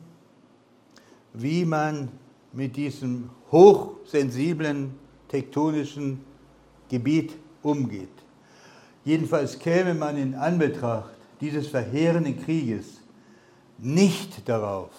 wie 1.33 1.65
man 1.65 2.09
mit 2.53 2.77
diesem 2.77 3.31
hochsensiblen 3.51 4.95
tektonischen 5.29 6.25
Gebiet 6.89 7.35
umgeht. 7.63 8.09
Jedenfalls 9.05 9.59
käme 9.59 9.95
man 9.95 10.17
in 10.17 10.35
Anbetracht 10.35 11.11
dieses 11.41 11.69
verheerenden 11.69 12.43
Krieges 12.43 13.01
nicht 13.79 14.49
darauf, 14.49 14.91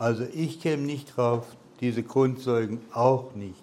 also 0.00 0.24
ich 0.32 0.60
käme 0.60 0.82
nicht 0.84 1.14
drauf, 1.14 1.44
diese 1.80 2.02
Grundzeugen 2.02 2.80
auch 2.90 3.34
nicht. 3.34 3.62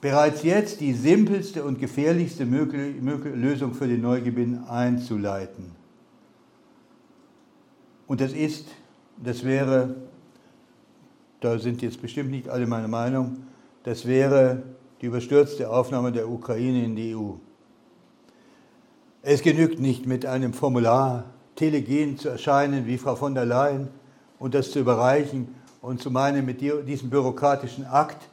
Bereits 0.00 0.42
jetzt 0.42 0.80
die 0.80 0.94
simpelste 0.94 1.62
und 1.62 1.78
gefährlichste 1.78 2.44
Lösung 2.44 3.74
für 3.74 3.86
den 3.86 4.00
Neugewinn 4.00 4.64
einzuleiten. 4.64 5.72
Und 8.06 8.22
das 8.22 8.32
ist, 8.32 8.66
das 9.22 9.44
wäre, 9.44 9.94
da 11.40 11.58
sind 11.58 11.82
jetzt 11.82 12.00
bestimmt 12.00 12.30
nicht 12.30 12.48
alle 12.48 12.66
meiner 12.66 12.88
Meinung, 12.88 13.44
das 13.82 14.06
wäre 14.06 14.62
die 15.02 15.06
überstürzte 15.06 15.68
Aufnahme 15.68 16.12
der 16.12 16.30
Ukraine 16.30 16.82
in 16.82 16.96
die 16.96 17.14
EU. 17.14 17.32
Es 19.20 19.42
genügt 19.42 19.80
nicht 19.80 20.06
mit 20.06 20.24
einem 20.24 20.54
Formular 20.54 21.31
telegen 21.56 22.18
zu 22.18 22.28
erscheinen 22.28 22.86
wie 22.86 22.98
Frau 22.98 23.16
von 23.16 23.34
der 23.34 23.44
Leyen 23.44 23.88
und 24.38 24.54
das 24.54 24.70
zu 24.70 24.80
überreichen 24.80 25.54
und 25.80 26.00
zu 26.00 26.10
meinen, 26.10 26.44
mit 26.46 26.60
diesem 26.60 27.10
bürokratischen 27.10 27.86
Akt, 27.86 28.28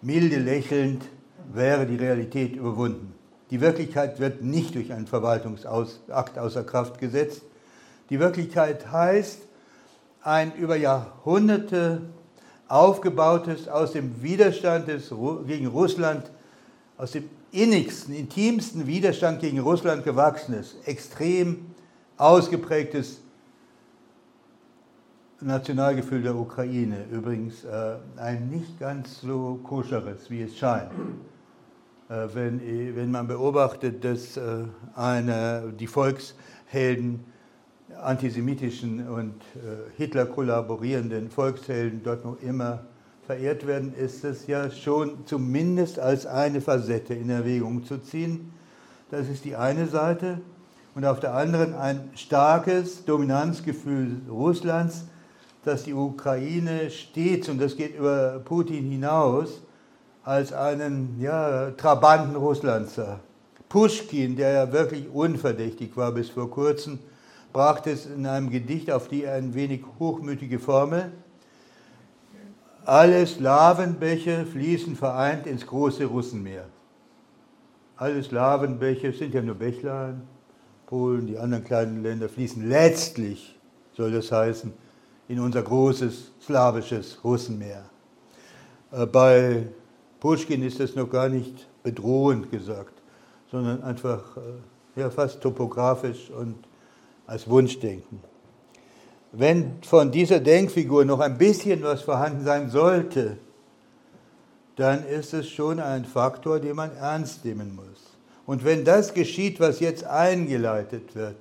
milde 0.00 0.38
lächelnd, 0.38 1.04
wäre 1.52 1.86
die 1.86 1.96
Realität 1.96 2.56
überwunden. 2.56 3.14
Die 3.50 3.60
Wirklichkeit 3.60 4.18
wird 4.18 4.42
nicht 4.42 4.74
durch 4.74 4.92
einen 4.92 5.06
Verwaltungsakt 5.06 6.38
außer 6.38 6.64
Kraft 6.64 6.98
gesetzt. 6.98 7.42
Die 8.08 8.18
Wirklichkeit 8.18 8.90
heißt, 8.90 9.40
ein 10.22 10.54
über 10.54 10.76
Jahrhunderte 10.76 12.02
aufgebautes, 12.68 13.68
aus 13.68 13.92
dem 13.92 14.22
Widerstand 14.22 14.88
des, 14.88 15.12
gegen 15.46 15.66
Russland, 15.66 16.30
aus 16.96 17.12
dem 17.12 17.28
innigsten, 17.50 18.14
intimsten 18.14 18.86
Widerstand 18.86 19.40
gegen 19.40 19.58
Russland 19.58 20.04
gewachsenes, 20.04 20.76
extrem 20.86 21.71
ausgeprägtes 22.16 23.20
Nationalgefühl 25.40 26.22
der 26.22 26.36
Ukraine. 26.36 27.04
Übrigens 27.10 27.64
äh, 27.64 27.96
ein 28.16 28.48
nicht 28.48 28.78
ganz 28.78 29.20
so 29.20 29.58
koscheres, 29.62 30.30
wie 30.30 30.42
es 30.42 30.56
scheint. 30.56 30.90
Äh, 32.08 32.28
wenn, 32.34 32.60
wenn 32.96 33.10
man 33.10 33.26
beobachtet, 33.26 34.04
dass 34.04 34.36
äh, 34.36 34.64
eine, 34.94 35.72
die 35.78 35.86
Volkshelden 35.86 37.24
antisemitischen 38.00 39.08
und 39.08 39.34
äh, 39.56 39.90
Hitler 39.96 40.26
kollaborierenden 40.26 41.30
Volkshelden 41.30 42.02
dort 42.02 42.24
noch 42.24 42.40
immer 42.40 42.84
verehrt 43.26 43.66
werden, 43.66 43.94
ist 43.94 44.24
es 44.24 44.46
ja 44.46 44.70
schon 44.70 45.26
zumindest 45.26 45.98
als 45.98 46.26
eine 46.26 46.60
Facette 46.60 47.14
in 47.14 47.30
Erwägung 47.30 47.84
zu 47.84 47.98
ziehen. 47.98 48.52
Das 49.10 49.28
ist 49.28 49.44
die 49.44 49.56
eine 49.56 49.86
Seite 49.86 50.40
und 50.94 51.04
auf 51.04 51.20
der 51.20 51.34
anderen 51.34 51.74
ein 51.74 52.10
starkes 52.14 53.04
Dominanzgefühl 53.04 54.20
Russlands, 54.28 55.04
dass 55.64 55.84
die 55.84 55.94
Ukraine 55.94 56.90
stets, 56.90 57.48
und 57.48 57.60
das 57.60 57.76
geht 57.76 57.96
über 57.96 58.40
Putin 58.44 58.90
hinaus, 58.90 59.62
als 60.24 60.52
einen 60.52 61.20
ja, 61.20 61.70
Trabanten 61.72 62.36
Russlands 62.36 62.94
sah. 62.94 63.20
Pushkin, 63.68 64.36
der 64.36 64.52
ja 64.52 64.72
wirklich 64.72 65.08
unverdächtig 65.08 65.96
war 65.96 66.12
bis 66.12 66.28
vor 66.28 66.50
kurzem, 66.50 66.98
brachte 67.52 67.90
es 67.90 68.06
in 68.06 68.26
einem 68.26 68.50
Gedicht 68.50 68.90
auf 68.90 69.08
die 69.08 69.26
ein 69.26 69.54
wenig 69.54 69.82
hochmütige 69.98 70.58
Formel. 70.58 71.10
Alle 72.84 73.26
Slawenbäche 73.26 74.44
fließen 74.44 74.96
vereint 74.96 75.46
ins 75.46 75.66
große 75.66 76.04
Russenmeer. 76.04 76.64
Alle 77.96 78.22
Slawenbäche 78.22 79.12
sind 79.12 79.32
ja 79.32 79.40
nur 79.40 79.54
Bächlein, 79.54 80.22
Polen, 80.92 81.26
die 81.26 81.38
anderen 81.38 81.64
kleinen 81.64 82.02
Länder 82.02 82.28
fließen 82.28 82.68
letztlich, 82.68 83.58
soll 83.96 84.12
das 84.12 84.30
heißen, 84.30 84.74
in 85.26 85.40
unser 85.40 85.62
großes 85.62 86.32
slawisches 86.42 87.18
Russenmeer. 87.24 87.84
Äh, 88.90 89.06
bei 89.06 89.68
Pushkin 90.20 90.62
ist 90.62 90.80
das 90.80 90.94
noch 90.94 91.08
gar 91.08 91.30
nicht 91.30 91.66
bedrohend 91.82 92.50
gesagt, 92.50 92.92
sondern 93.50 93.82
einfach 93.82 94.36
äh, 94.36 95.00
ja, 95.00 95.08
fast 95.08 95.40
topografisch 95.40 96.28
und 96.28 96.56
als 97.26 97.48
Wunschdenken. 97.48 98.20
Wenn 99.32 99.82
von 99.82 100.12
dieser 100.12 100.40
Denkfigur 100.40 101.06
noch 101.06 101.20
ein 101.20 101.38
bisschen 101.38 101.82
was 101.82 102.02
vorhanden 102.02 102.44
sein 102.44 102.68
sollte, 102.68 103.38
dann 104.76 105.06
ist 105.06 105.32
es 105.32 105.48
schon 105.48 105.80
ein 105.80 106.04
Faktor, 106.04 106.60
den 106.60 106.76
man 106.76 106.94
ernst 106.96 107.46
nehmen 107.46 107.74
muss. 107.74 108.11
Und 108.46 108.64
wenn 108.64 108.84
das 108.84 109.14
geschieht, 109.14 109.60
was 109.60 109.80
jetzt 109.80 110.04
eingeleitet 110.04 111.14
wird, 111.14 111.36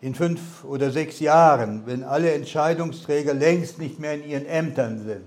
in 0.00 0.14
fünf 0.14 0.64
oder 0.64 0.92
sechs 0.92 1.18
Jahren, 1.18 1.82
wenn 1.86 2.04
alle 2.04 2.32
Entscheidungsträger 2.32 3.34
längst 3.34 3.78
nicht 3.78 3.98
mehr 3.98 4.14
in 4.14 4.28
ihren 4.28 4.46
Ämtern 4.46 5.02
sind, 5.04 5.26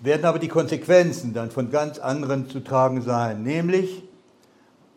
werden 0.00 0.26
aber 0.26 0.38
die 0.38 0.48
Konsequenzen 0.48 1.32
dann 1.32 1.50
von 1.50 1.70
ganz 1.70 1.98
anderen 1.98 2.48
zu 2.48 2.60
tragen 2.60 3.02
sein, 3.02 3.42
nämlich, 3.42 4.02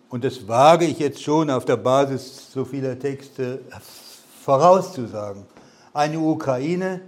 und 0.10 0.24
das 0.24 0.48
wage 0.48 0.86
ich 0.86 1.00
jetzt 1.00 1.24
schon 1.24 1.50
auf 1.50 1.66
der 1.66 1.78
Basis 1.78 2.52
so 2.52 2.66
vieler 2.66 3.00
Texte 3.00 3.60
vorauszusagen, 4.44 5.46
eine 5.94 6.20
Ukraine, 6.20 7.02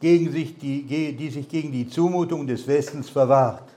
gegen 0.00 0.30
sich 0.30 0.58
die, 0.58 0.82
die 1.16 1.30
sich 1.30 1.48
gegen 1.48 1.72
die 1.72 1.88
Zumutung 1.88 2.46
des 2.46 2.66
Westens 2.66 3.08
verwahrt 3.08 3.75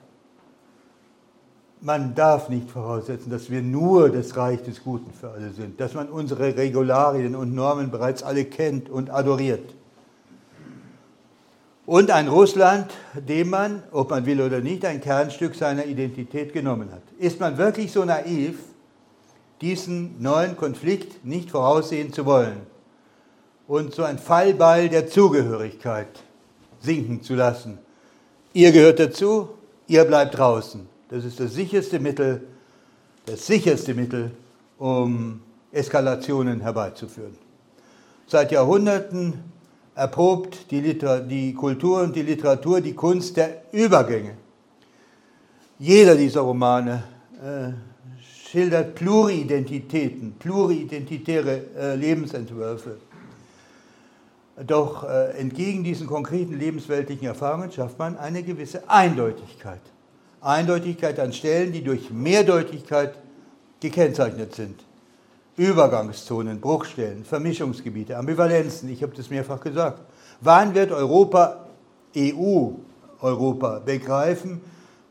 man 1.82 2.14
darf 2.16 2.50
nicht 2.50 2.70
voraussetzen, 2.70 3.30
dass 3.30 3.50
wir 3.50 3.62
nur 3.62 4.10
das 4.10 4.36
Reich 4.36 4.62
des 4.64 4.84
Guten 4.84 5.14
für 5.14 5.30
alle 5.30 5.52
sind, 5.52 5.80
dass 5.80 5.94
man 5.94 6.10
unsere 6.10 6.58
Regularien 6.58 7.36
und 7.36 7.56
Normen 7.56 7.90
bereits 7.92 8.24
alle 8.24 8.46
kennt 8.46 8.90
und 8.90 9.10
adoriert. 9.10 9.74
Und 11.86 12.12
ein 12.12 12.28
Russland, 12.28 12.92
dem 13.16 13.50
man, 13.50 13.82
ob 13.92 14.12
man 14.12 14.26
will 14.26 14.42
oder 14.42 14.60
nicht, 14.60 14.86
ein 14.86 15.02
Kernstück 15.02 15.56
seiner 15.56 15.86
Identität 15.86 16.54
genommen 16.54 16.92
hat. 16.92 17.02
Ist 17.18 17.40
man 17.40 17.58
wirklich 17.58 17.92
so 17.92 18.06
naiv, 18.06 18.60
diesen 19.62 20.22
neuen 20.22 20.56
Konflikt 20.56 21.26
nicht 21.26 21.50
voraussehen 21.50 22.14
zu 22.14 22.26
wollen 22.26 22.62
und 23.68 23.94
so 23.94 24.04
ein 24.04 24.20
Fallball 24.20 24.90
der 24.90 25.08
Zugehörigkeit 25.08 26.24
sinken 26.80 27.24
zu 27.24 27.36
lassen? 27.36 27.80
Ihr 28.54 28.72
gehört 28.72 29.00
dazu, 29.00 29.50
ihr 29.88 30.04
bleibt 30.06 30.38
draußen. 30.38 30.89
Das 31.10 31.26
ist 31.26 31.40
das 31.40 31.54
sicherste 31.54 32.00
Mittel, 32.00 32.42
das 33.26 33.46
sicherste 33.46 33.94
Mittel, 33.96 34.32
um 34.78 35.42
Eskalationen 35.72 36.62
herbeizuführen. 36.62 37.36
Seit 38.28 38.52
Jahrhunderten 38.52 39.34
erprobt 39.96 40.70
die, 40.70 40.82
Liter 40.82 41.20
die 41.20 41.54
Kultur 41.54 42.04
und 42.04 42.16
die 42.16 42.22
Literatur 42.22 42.80
die 42.80 42.94
Kunst 42.94 43.38
der 43.38 43.64
Übergänge. 43.72 44.36
Jeder 45.80 46.16
dieser 46.16 46.42
Romane 46.42 47.04
äh, 47.44 47.72
schildert 48.50 48.96
Pluridentitäten, 48.96 50.34
pluriidentitäre 50.38 51.62
äh, 51.76 51.96
Lebensentwürfe. 51.96 52.98
Doch 54.68 55.10
äh, 55.10 55.32
entgegen 55.40 55.84
diesen 55.84 56.06
konkreten 56.06 56.60
lebensweltlichen 56.60 57.26
Erfahrungen 57.26 57.72
schafft 57.72 57.98
man 57.98 58.18
eine 58.18 58.44
gewisse 58.44 58.88
Eindeutigkeit. 58.90 59.82
Eindeutigkeit 60.42 61.20
an 61.20 61.34
Stellen, 61.34 61.72
die 61.74 61.84
durch 61.84 62.12
Mehrdeutigkeit 62.12 63.16
gekennzeichnet 63.80 64.56
sind. 64.56 64.84
Übergangszonen, 65.58 66.62
Bruchstellen, 66.62 67.26
Vermischungsgebiete, 67.26 68.18
Ambivalenzen, 68.18 68.90
ich 68.90 69.04
habe 69.04 69.16
das 69.16 69.30
mehrfach 69.30 69.60
gesagt. 69.60 70.02
Wann 70.40 70.74
wird 70.74 70.92
Europa, 70.92 71.66
EU, 72.16 72.70
Europa 73.20 73.80
begreifen, 73.80 74.62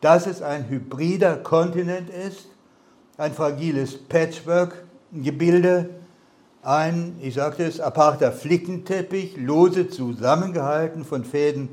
dass 0.00 0.26
es 0.26 0.40
ein 0.40 0.68
hybrider 0.68 1.36
Kontinent 1.36 2.08
ist, 2.08 2.46
ein 3.18 3.34
fragiles 3.34 3.98
Patchwork, 3.98 4.84
ein 5.12 5.22
Gebilde, 5.22 5.90
ein, 6.62 7.16
ich 7.20 7.34
sagte 7.34 7.64
es, 7.64 7.80
aparter 7.80 8.32
Flickenteppich, 8.32 9.36
lose 9.36 9.90
zusammengehalten 9.90 11.04
von 11.04 11.24
Fäden 11.24 11.68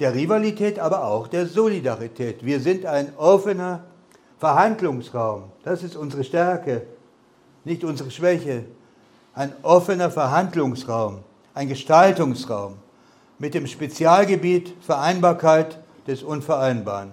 der 0.00 0.14
Rivalität, 0.14 0.78
aber 0.78 1.04
auch 1.04 1.28
der 1.28 1.46
Solidarität. 1.46 2.44
Wir 2.44 2.60
sind 2.60 2.86
ein 2.86 3.14
offener 3.16 3.84
Verhandlungsraum. 4.38 5.44
Das 5.62 5.82
ist 5.82 5.96
unsere 5.96 6.24
Stärke, 6.24 6.82
nicht 7.64 7.84
unsere 7.84 8.10
Schwäche. 8.10 8.64
Ein 9.34 9.52
offener 9.62 10.10
Verhandlungsraum, 10.10 11.18
ein 11.54 11.68
Gestaltungsraum 11.68 12.74
mit 13.38 13.54
dem 13.54 13.66
Spezialgebiet 13.66 14.74
Vereinbarkeit 14.80 15.78
des 16.06 16.22
Unvereinbaren. 16.22 17.12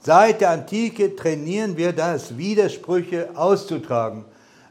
Seit 0.00 0.40
der 0.40 0.50
Antike 0.50 1.16
trainieren 1.16 1.76
wir 1.76 1.92
das, 1.92 2.36
Widersprüche 2.36 3.30
auszutragen, 3.34 4.24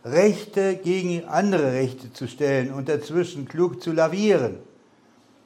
Rechte 0.05 0.75
gegen 0.75 1.25
andere 1.25 1.71
Rechte 1.71 2.11
zu 2.11 2.27
stellen 2.27 2.73
und 2.73 2.89
dazwischen 2.89 3.47
klug 3.47 3.81
zu 3.81 3.93
lavieren. 3.93 4.57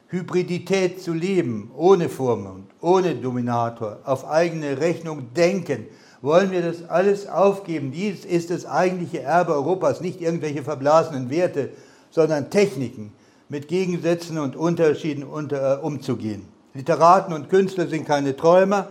Hybridität 0.10 1.02
zu 1.02 1.14
leben, 1.14 1.70
ohne 1.76 2.08
Vormund, 2.08 2.72
ohne 2.80 3.16
Dominator, 3.16 4.00
auf 4.06 4.26
eigene 4.26 4.80
Rechnung 4.80 5.34
denken. 5.36 5.86
Wollen 6.22 6.52
wir 6.52 6.62
das 6.62 6.88
alles 6.90 7.28
aufgeben? 7.28 7.92
Dies 7.92 8.24
ist 8.24 8.50
das 8.50 8.66
eigentliche 8.66 9.22
Erbe 9.22 9.54
Europas, 9.54 10.00
nicht 10.00 10.22
irgendwelche 10.22 10.64
verblasenen 10.64 11.30
Werte, 11.30 11.72
sondern 12.10 12.50
Techniken, 12.50 13.12
mit 13.50 13.68
Gegensätzen 13.68 14.40
und 14.40 14.56
Unterschieden 14.56 15.24
unter, 15.24 15.78
äh, 15.78 15.82
umzugehen. 15.82 16.46
Literaten 16.74 17.34
und 17.34 17.50
Künstler 17.50 17.88
sind 17.88 18.06
keine 18.06 18.36
Träumer, 18.36 18.88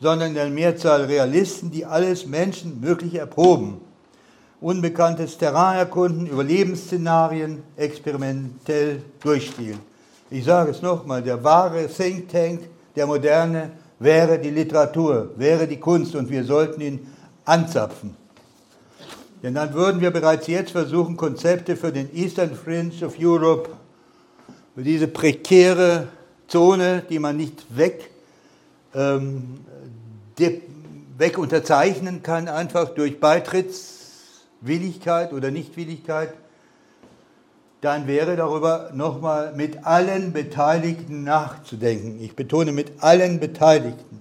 sondern 0.00 0.28
in 0.28 0.34
der 0.34 0.48
Mehrzahl 0.48 1.04
Realisten, 1.04 1.70
die 1.70 1.84
alles 1.84 2.26
Menschenmögliche 2.26 3.18
erproben. 3.18 3.80
Unbekanntes 4.60 5.38
Terrain 5.38 5.78
erkunden, 5.78 6.26
Überlebensszenarien 6.26 7.62
experimentell 7.76 9.02
durchspielen. 9.20 9.80
Ich 10.32 10.44
sage 10.44 10.70
es 10.70 10.80
nochmal, 10.80 11.22
der 11.22 11.42
wahre 11.42 11.88
Think 11.88 12.28
Tank 12.28 12.60
der 12.94 13.08
Moderne 13.08 13.72
wäre 13.98 14.38
die 14.38 14.50
Literatur, 14.50 15.30
wäre 15.36 15.66
die 15.66 15.78
Kunst 15.78 16.14
und 16.14 16.30
wir 16.30 16.44
sollten 16.44 16.80
ihn 16.80 17.04
anzapfen. 17.44 18.14
Denn 19.42 19.54
dann 19.54 19.74
würden 19.74 20.00
wir 20.00 20.12
bereits 20.12 20.46
jetzt 20.46 20.70
versuchen, 20.70 21.16
Konzepte 21.16 21.74
für 21.74 21.90
den 21.90 22.14
Eastern 22.14 22.54
Fringe 22.54 23.04
of 23.04 23.16
Europe, 23.18 23.70
für 24.76 24.82
diese 24.82 25.08
prekäre 25.08 26.06
Zone, 26.46 27.02
die 27.10 27.18
man 27.18 27.36
nicht 27.36 27.76
weg, 27.76 28.08
ähm, 28.94 29.64
weg 31.18 31.38
unterzeichnen 31.38 32.22
kann, 32.22 32.46
einfach 32.46 32.90
durch 32.90 33.18
Beitrittswilligkeit 33.18 35.32
oder 35.32 35.50
Nichtwilligkeit, 35.50 36.34
dann 37.80 38.06
wäre 38.06 38.36
darüber 38.36 38.90
nochmal 38.94 39.52
mit 39.54 39.86
allen 39.86 40.32
Beteiligten 40.32 41.24
nachzudenken. 41.24 42.20
Ich 42.20 42.36
betone 42.36 42.72
mit 42.72 43.02
allen 43.02 43.40
Beteiligten. 43.40 44.20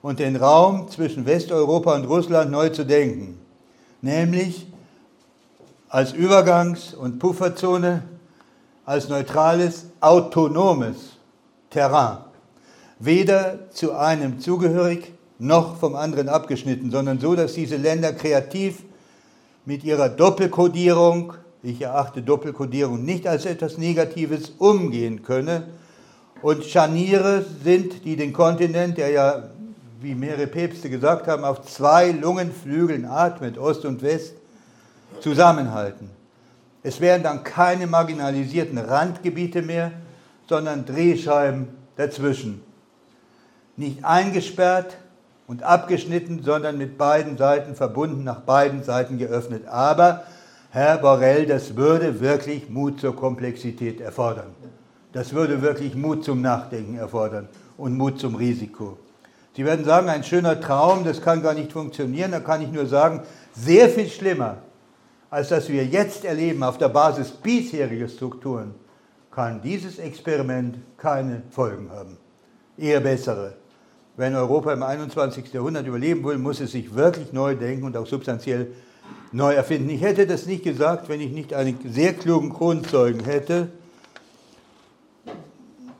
Und 0.00 0.18
den 0.20 0.36
Raum 0.36 0.90
zwischen 0.90 1.26
Westeuropa 1.26 1.94
und 1.94 2.04
Russland 2.04 2.50
neu 2.50 2.70
zu 2.70 2.84
denken. 2.84 3.38
Nämlich 4.02 4.66
als 5.88 6.12
Übergangs- 6.12 6.94
und 6.94 7.18
Pufferzone, 7.18 8.02
als 8.84 9.08
neutrales, 9.08 9.86
autonomes 10.00 11.16
Terrain. 11.70 12.18
Weder 12.98 13.70
zu 13.70 13.94
einem 13.94 14.40
zugehörig 14.40 15.12
noch 15.38 15.76
vom 15.76 15.94
anderen 15.94 16.28
abgeschnitten, 16.28 16.90
sondern 16.90 17.18
so, 17.18 17.34
dass 17.34 17.54
diese 17.54 17.76
Länder 17.76 18.12
kreativ 18.12 18.82
mit 19.64 19.84
ihrer 19.84 20.08
Doppelkodierung 20.08 21.34
ich 21.64 21.80
erachte 21.80 22.20
Doppelkodierung 22.20 23.04
nicht 23.04 23.26
als 23.26 23.46
etwas 23.46 23.78
Negatives 23.78 24.50
umgehen 24.58 25.22
könne. 25.22 25.64
Und 26.42 26.64
Scharniere 26.64 27.42
sind, 27.64 28.04
die 28.04 28.16
den 28.16 28.34
Kontinent, 28.34 28.98
der 28.98 29.08
ja, 29.08 29.44
wie 30.02 30.14
mehrere 30.14 30.46
Päpste 30.46 30.90
gesagt 30.90 31.26
haben, 31.26 31.42
auf 31.42 31.62
zwei 31.62 32.10
Lungenflügeln 32.10 33.06
atmet, 33.06 33.56
Ost 33.56 33.86
und 33.86 34.02
West, 34.02 34.34
zusammenhalten. 35.20 36.10
Es 36.82 37.00
wären 37.00 37.22
dann 37.22 37.44
keine 37.44 37.86
marginalisierten 37.86 38.76
Randgebiete 38.76 39.62
mehr, 39.62 39.92
sondern 40.46 40.84
Drehscheiben 40.84 41.68
dazwischen. 41.96 42.62
Nicht 43.78 44.04
eingesperrt 44.04 44.98
und 45.46 45.62
abgeschnitten, 45.62 46.42
sondern 46.42 46.76
mit 46.76 46.98
beiden 46.98 47.38
Seiten 47.38 47.74
verbunden, 47.74 48.22
nach 48.22 48.40
beiden 48.40 48.82
Seiten 48.82 49.16
geöffnet. 49.16 49.66
Aber 49.66 50.24
Herr 50.74 50.98
Borrell, 50.98 51.46
das 51.46 51.76
würde 51.76 52.18
wirklich 52.18 52.68
Mut 52.68 52.98
zur 52.98 53.14
Komplexität 53.14 54.00
erfordern. 54.00 54.48
Das 55.12 55.32
würde 55.32 55.62
wirklich 55.62 55.94
Mut 55.94 56.24
zum 56.24 56.42
Nachdenken 56.42 56.98
erfordern 56.98 57.48
und 57.76 57.96
Mut 57.96 58.18
zum 58.18 58.34
Risiko. 58.34 58.98
Sie 59.54 59.64
werden 59.64 59.84
sagen, 59.84 60.08
ein 60.08 60.24
schöner 60.24 60.60
Traum, 60.60 61.04
das 61.04 61.22
kann 61.22 61.44
gar 61.44 61.54
nicht 61.54 61.70
funktionieren. 61.70 62.32
Da 62.32 62.40
kann 62.40 62.60
ich 62.60 62.72
nur 62.72 62.86
sagen, 62.86 63.20
sehr 63.54 63.88
viel 63.88 64.08
schlimmer, 64.08 64.56
als 65.30 65.50
das 65.50 65.68
wir 65.68 65.86
jetzt 65.86 66.24
erleben 66.24 66.64
auf 66.64 66.76
der 66.76 66.88
Basis 66.88 67.30
bisheriger 67.30 68.08
Strukturen, 68.08 68.74
kann 69.30 69.62
dieses 69.62 70.00
Experiment 70.00 70.78
keine 70.96 71.44
Folgen 71.50 71.88
haben. 71.92 72.16
Eher 72.76 72.98
bessere. 72.98 73.54
Wenn 74.16 74.34
Europa 74.34 74.72
im 74.72 74.82
21. 74.82 75.52
Jahrhundert 75.52 75.86
überleben 75.86 76.24
will, 76.24 76.38
muss 76.38 76.58
es 76.58 76.72
sich 76.72 76.92
wirklich 76.96 77.32
neu 77.32 77.54
denken 77.54 77.84
und 77.84 77.96
auch 77.96 78.08
substanziell 78.08 78.72
neu 79.34 79.52
erfinden. 79.52 79.90
Ich 79.90 80.00
hätte 80.00 80.28
das 80.28 80.46
nicht 80.46 80.62
gesagt, 80.62 81.08
wenn 81.08 81.20
ich 81.20 81.32
nicht 81.32 81.54
einen 81.54 81.76
sehr 81.92 82.14
klugen 82.14 82.52
Kronzeugen 82.52 83.24
hätte, 83.24 83.68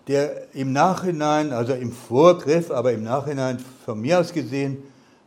der 0.07 0.55
im 0.55 0.73
Nachhinein, 0.73 1.53
also 1.53 1.73
im 1.73 1.91
Vorgriff, 1.91 2.71
aber 2.71 2.93
im 2.93 3.03
Nachhinein 3.03 3.59
von 3.85 4.01
mir 4.01 4.21
aus 4.21 4.33
gesehen, 4.33 4.85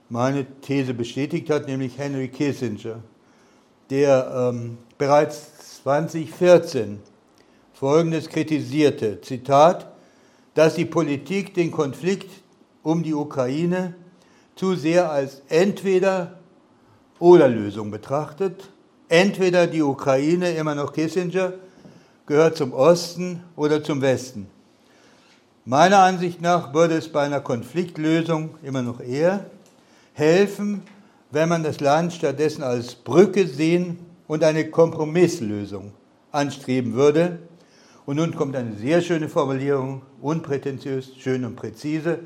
meine 0.09 0.45
These 0.61 0.93
bestätigt 0.93 1.49
hat, 1.49 1.67
nämlich 1.67 1.97
Henry 1.97 2.29
Kissinger, 2.29 3.03
der 3.89 4.51
ähm, 4.53 4.77
bereits 4.97 5.81
2014 5.84 6.99
Folgendes 7.73 8.29
kritisierte, 8.29 9.19
Zitat, 9.19 9.91
dass 10.53 10.75
die 10.75 10.85
Politik 10.85 11.53
den 11.53 11.71
Konflikt 11.71 12.31
um 12.84 13.03
die 13.03 13.13
Ukraine 13.13 13.95
zu 14.55 14.75
sehr 14.75 15.11
als 15.11 15.41
entweder 15.49 16.36
oder 17.19 17.48
Lösung 17.48 17.91
betrachtet. 17.91 18.69
Entweder 19.10 19.68
die 19.68 19.81
Ukraine, 19.81 20.52
immer 20.52 20.76
noch 20.76 20.94
Kissinger, 20.94 21.53
gehört 22.26 22.57
zum 22.57 22.73
Osten 22.73 23.44
oder 23.56 23.84
zum 23.84 24.02
Westen. 24.02 24.48
Meiner 25.65 25.99
Ansicht 25.99 26.41
nach 26.41 26.73
würde 26.73 26.95
es 26.95 27.10
bei 27.10 27.23
einer 27.23 27.41
Konfliktlösung 27.41 28.52
immer 28.64 28.81
noch 28.81 28.99
eher 28.99 29.45
helfen, 30.14 30.81
wenn 31.31 31.49
man 31.49 31.64
das 31.64 31.80
Land 31.80 32.14
stattdessen 32.14 32.64
als 32.64 32.95
Brücke 32.95 33.48
sehen 33.48 33.99
und 34.27 34.44
eine 34.44 34.69
Kompromisslösung 34.69 35.91
anstreben 36.31 36.94
würde. 36.94 37.39
Und 38.06 38.18
nun 38.18 38.35
kommt 38.35 38.56
eine 38.56 38.73
sehr 38.76 39.02
schöne 39.02 39.27
Formulierung, 39.27 40.02
unprätentiös, 40.22 41.11
schön 41.18 41.44
und 41.44 41.56
präzise. 41.56 42.19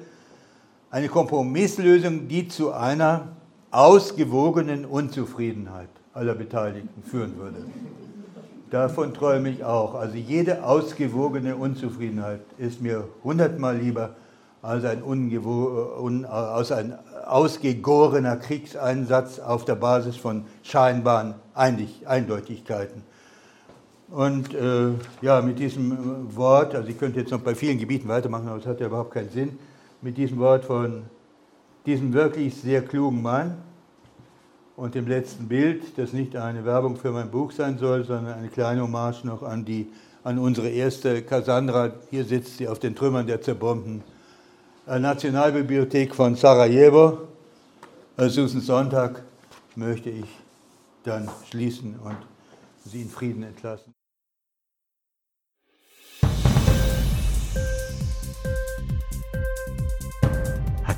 Eine 0.92 1.08
Kompromisslösung, 1.10 2.28
die 2.28 2.48
zu 2.48 2.72
einer 2.72 3.30
ausgewogenen 3.72 4.86
Unzufriedenheit 4.86 5.90
aller 6.14 6.36
Beteiligten 6.36 7.04
führen 7.04 7.38
würde. 7.38 7.66
Davon 8.70 9.14
träume 9.14 9.50
ich 9.50 9.64
auch. 9.64 9.96
Also 9.96 10.16
jede 10.16 10.64
ausgewogene 10.64 11.56
Unzufriedenheit 11.56 12.42
ist 12.58 12.82
mir 12.82 13.08
hundertmal 13.24 13.78
lieber 13.78 14.12
als 14.62 14.86
ein, 14.86 15.04
un, 15.04 16.26
als 16.26 16.72
ein 16.72 16.98
ausgegorener 17.26 18.38
Kriegseinsatz 18.38 19.40
auf 19.40 19.66
der 19.66 19.76
Basis 19.76 20.16
von 20.16 20.46
scheinbaren 20.64 21.36
Eindeutigkeiten. 21.54 23.04
Und 24.10 24.54
äh, 24.54 24.92
ja, 25.22 25.42
mit 25.42 25.60
diesem 25.60 26.36
Wort, 26.36 26.76
also 26.76 26.90
ich 26.90 27.00
könnte 27.00 27.22
jetzt 27.22 27.32
noch 27.32 27.40
bei 27.40 27.56
vielen 27.56 27.78
Gebieten 27.78 28.10
weitermachen, 28.10 28.48
aber 28.50 28.58
es 28.58 28.66
hat 28.66 28.82
ja 28.82 28.88
überhaupt 28.88 29.12
keinen 29.12 29.30
Sinn, 29.30 29.58
mit 30.02 30.18
diesem 30.18 30.38
Wort 30.40 30.66
von 30.66 31.04
diesem 31.86 32.14
wirklich 32.14 32.56
sehr 32.56 32.82
klugen 32.82 33.22
Mann 33.22 33.58
und 34.76 34.96
dem 34.96 35.08
letzten 35.08 35.48
Bild, 35.48 35.98
das 35.98 36.14
nicht 36.14 36.36
eine 36.36 36.66
Werbung 36.66 36.96
für 36.96 37.12
mein 37.12 37.30
Buch 37.30 37.52
sein 37.52 37.78
soll, 37.78 38.04
sondern 38.04 38.34
eine 38.34 38.50
kleine 38.50 38.82
Hommage 38.82 39.26
noch 39.26 39.44
an, 39.44 39.66
die, 39.66 39.88
an 40.24 40.40
unsere 40.40 40.70
erste 40.70 41.22
Cassandra. 41.22 41.92
Hier 42.10 42.24
sitzt 42.24 42.58
sie 42.58 42.68
auf 42.68 42.80
den 42.80 42.96
Trümmern 42.96 43.28
der 43.28 43.42
zerbombten 43.42 44.04
äh, 44.88 45.00
Nationalbibliothek 45.00 46.16
von 46.16 46.36
Sarajevo. 46.36 47.28
Susan 48.18 48.62
Sonntag 48.62 49.24
möchte 49.76 50.10
ich 50.10 50.26
dann 51.04 51.30
schließen 51.50 51.96
und 52.04 52.18
Sie 52.86 53.02
in 53.02 53.10
Frieden 53.10 53.44
entlassen. 53.44 53.94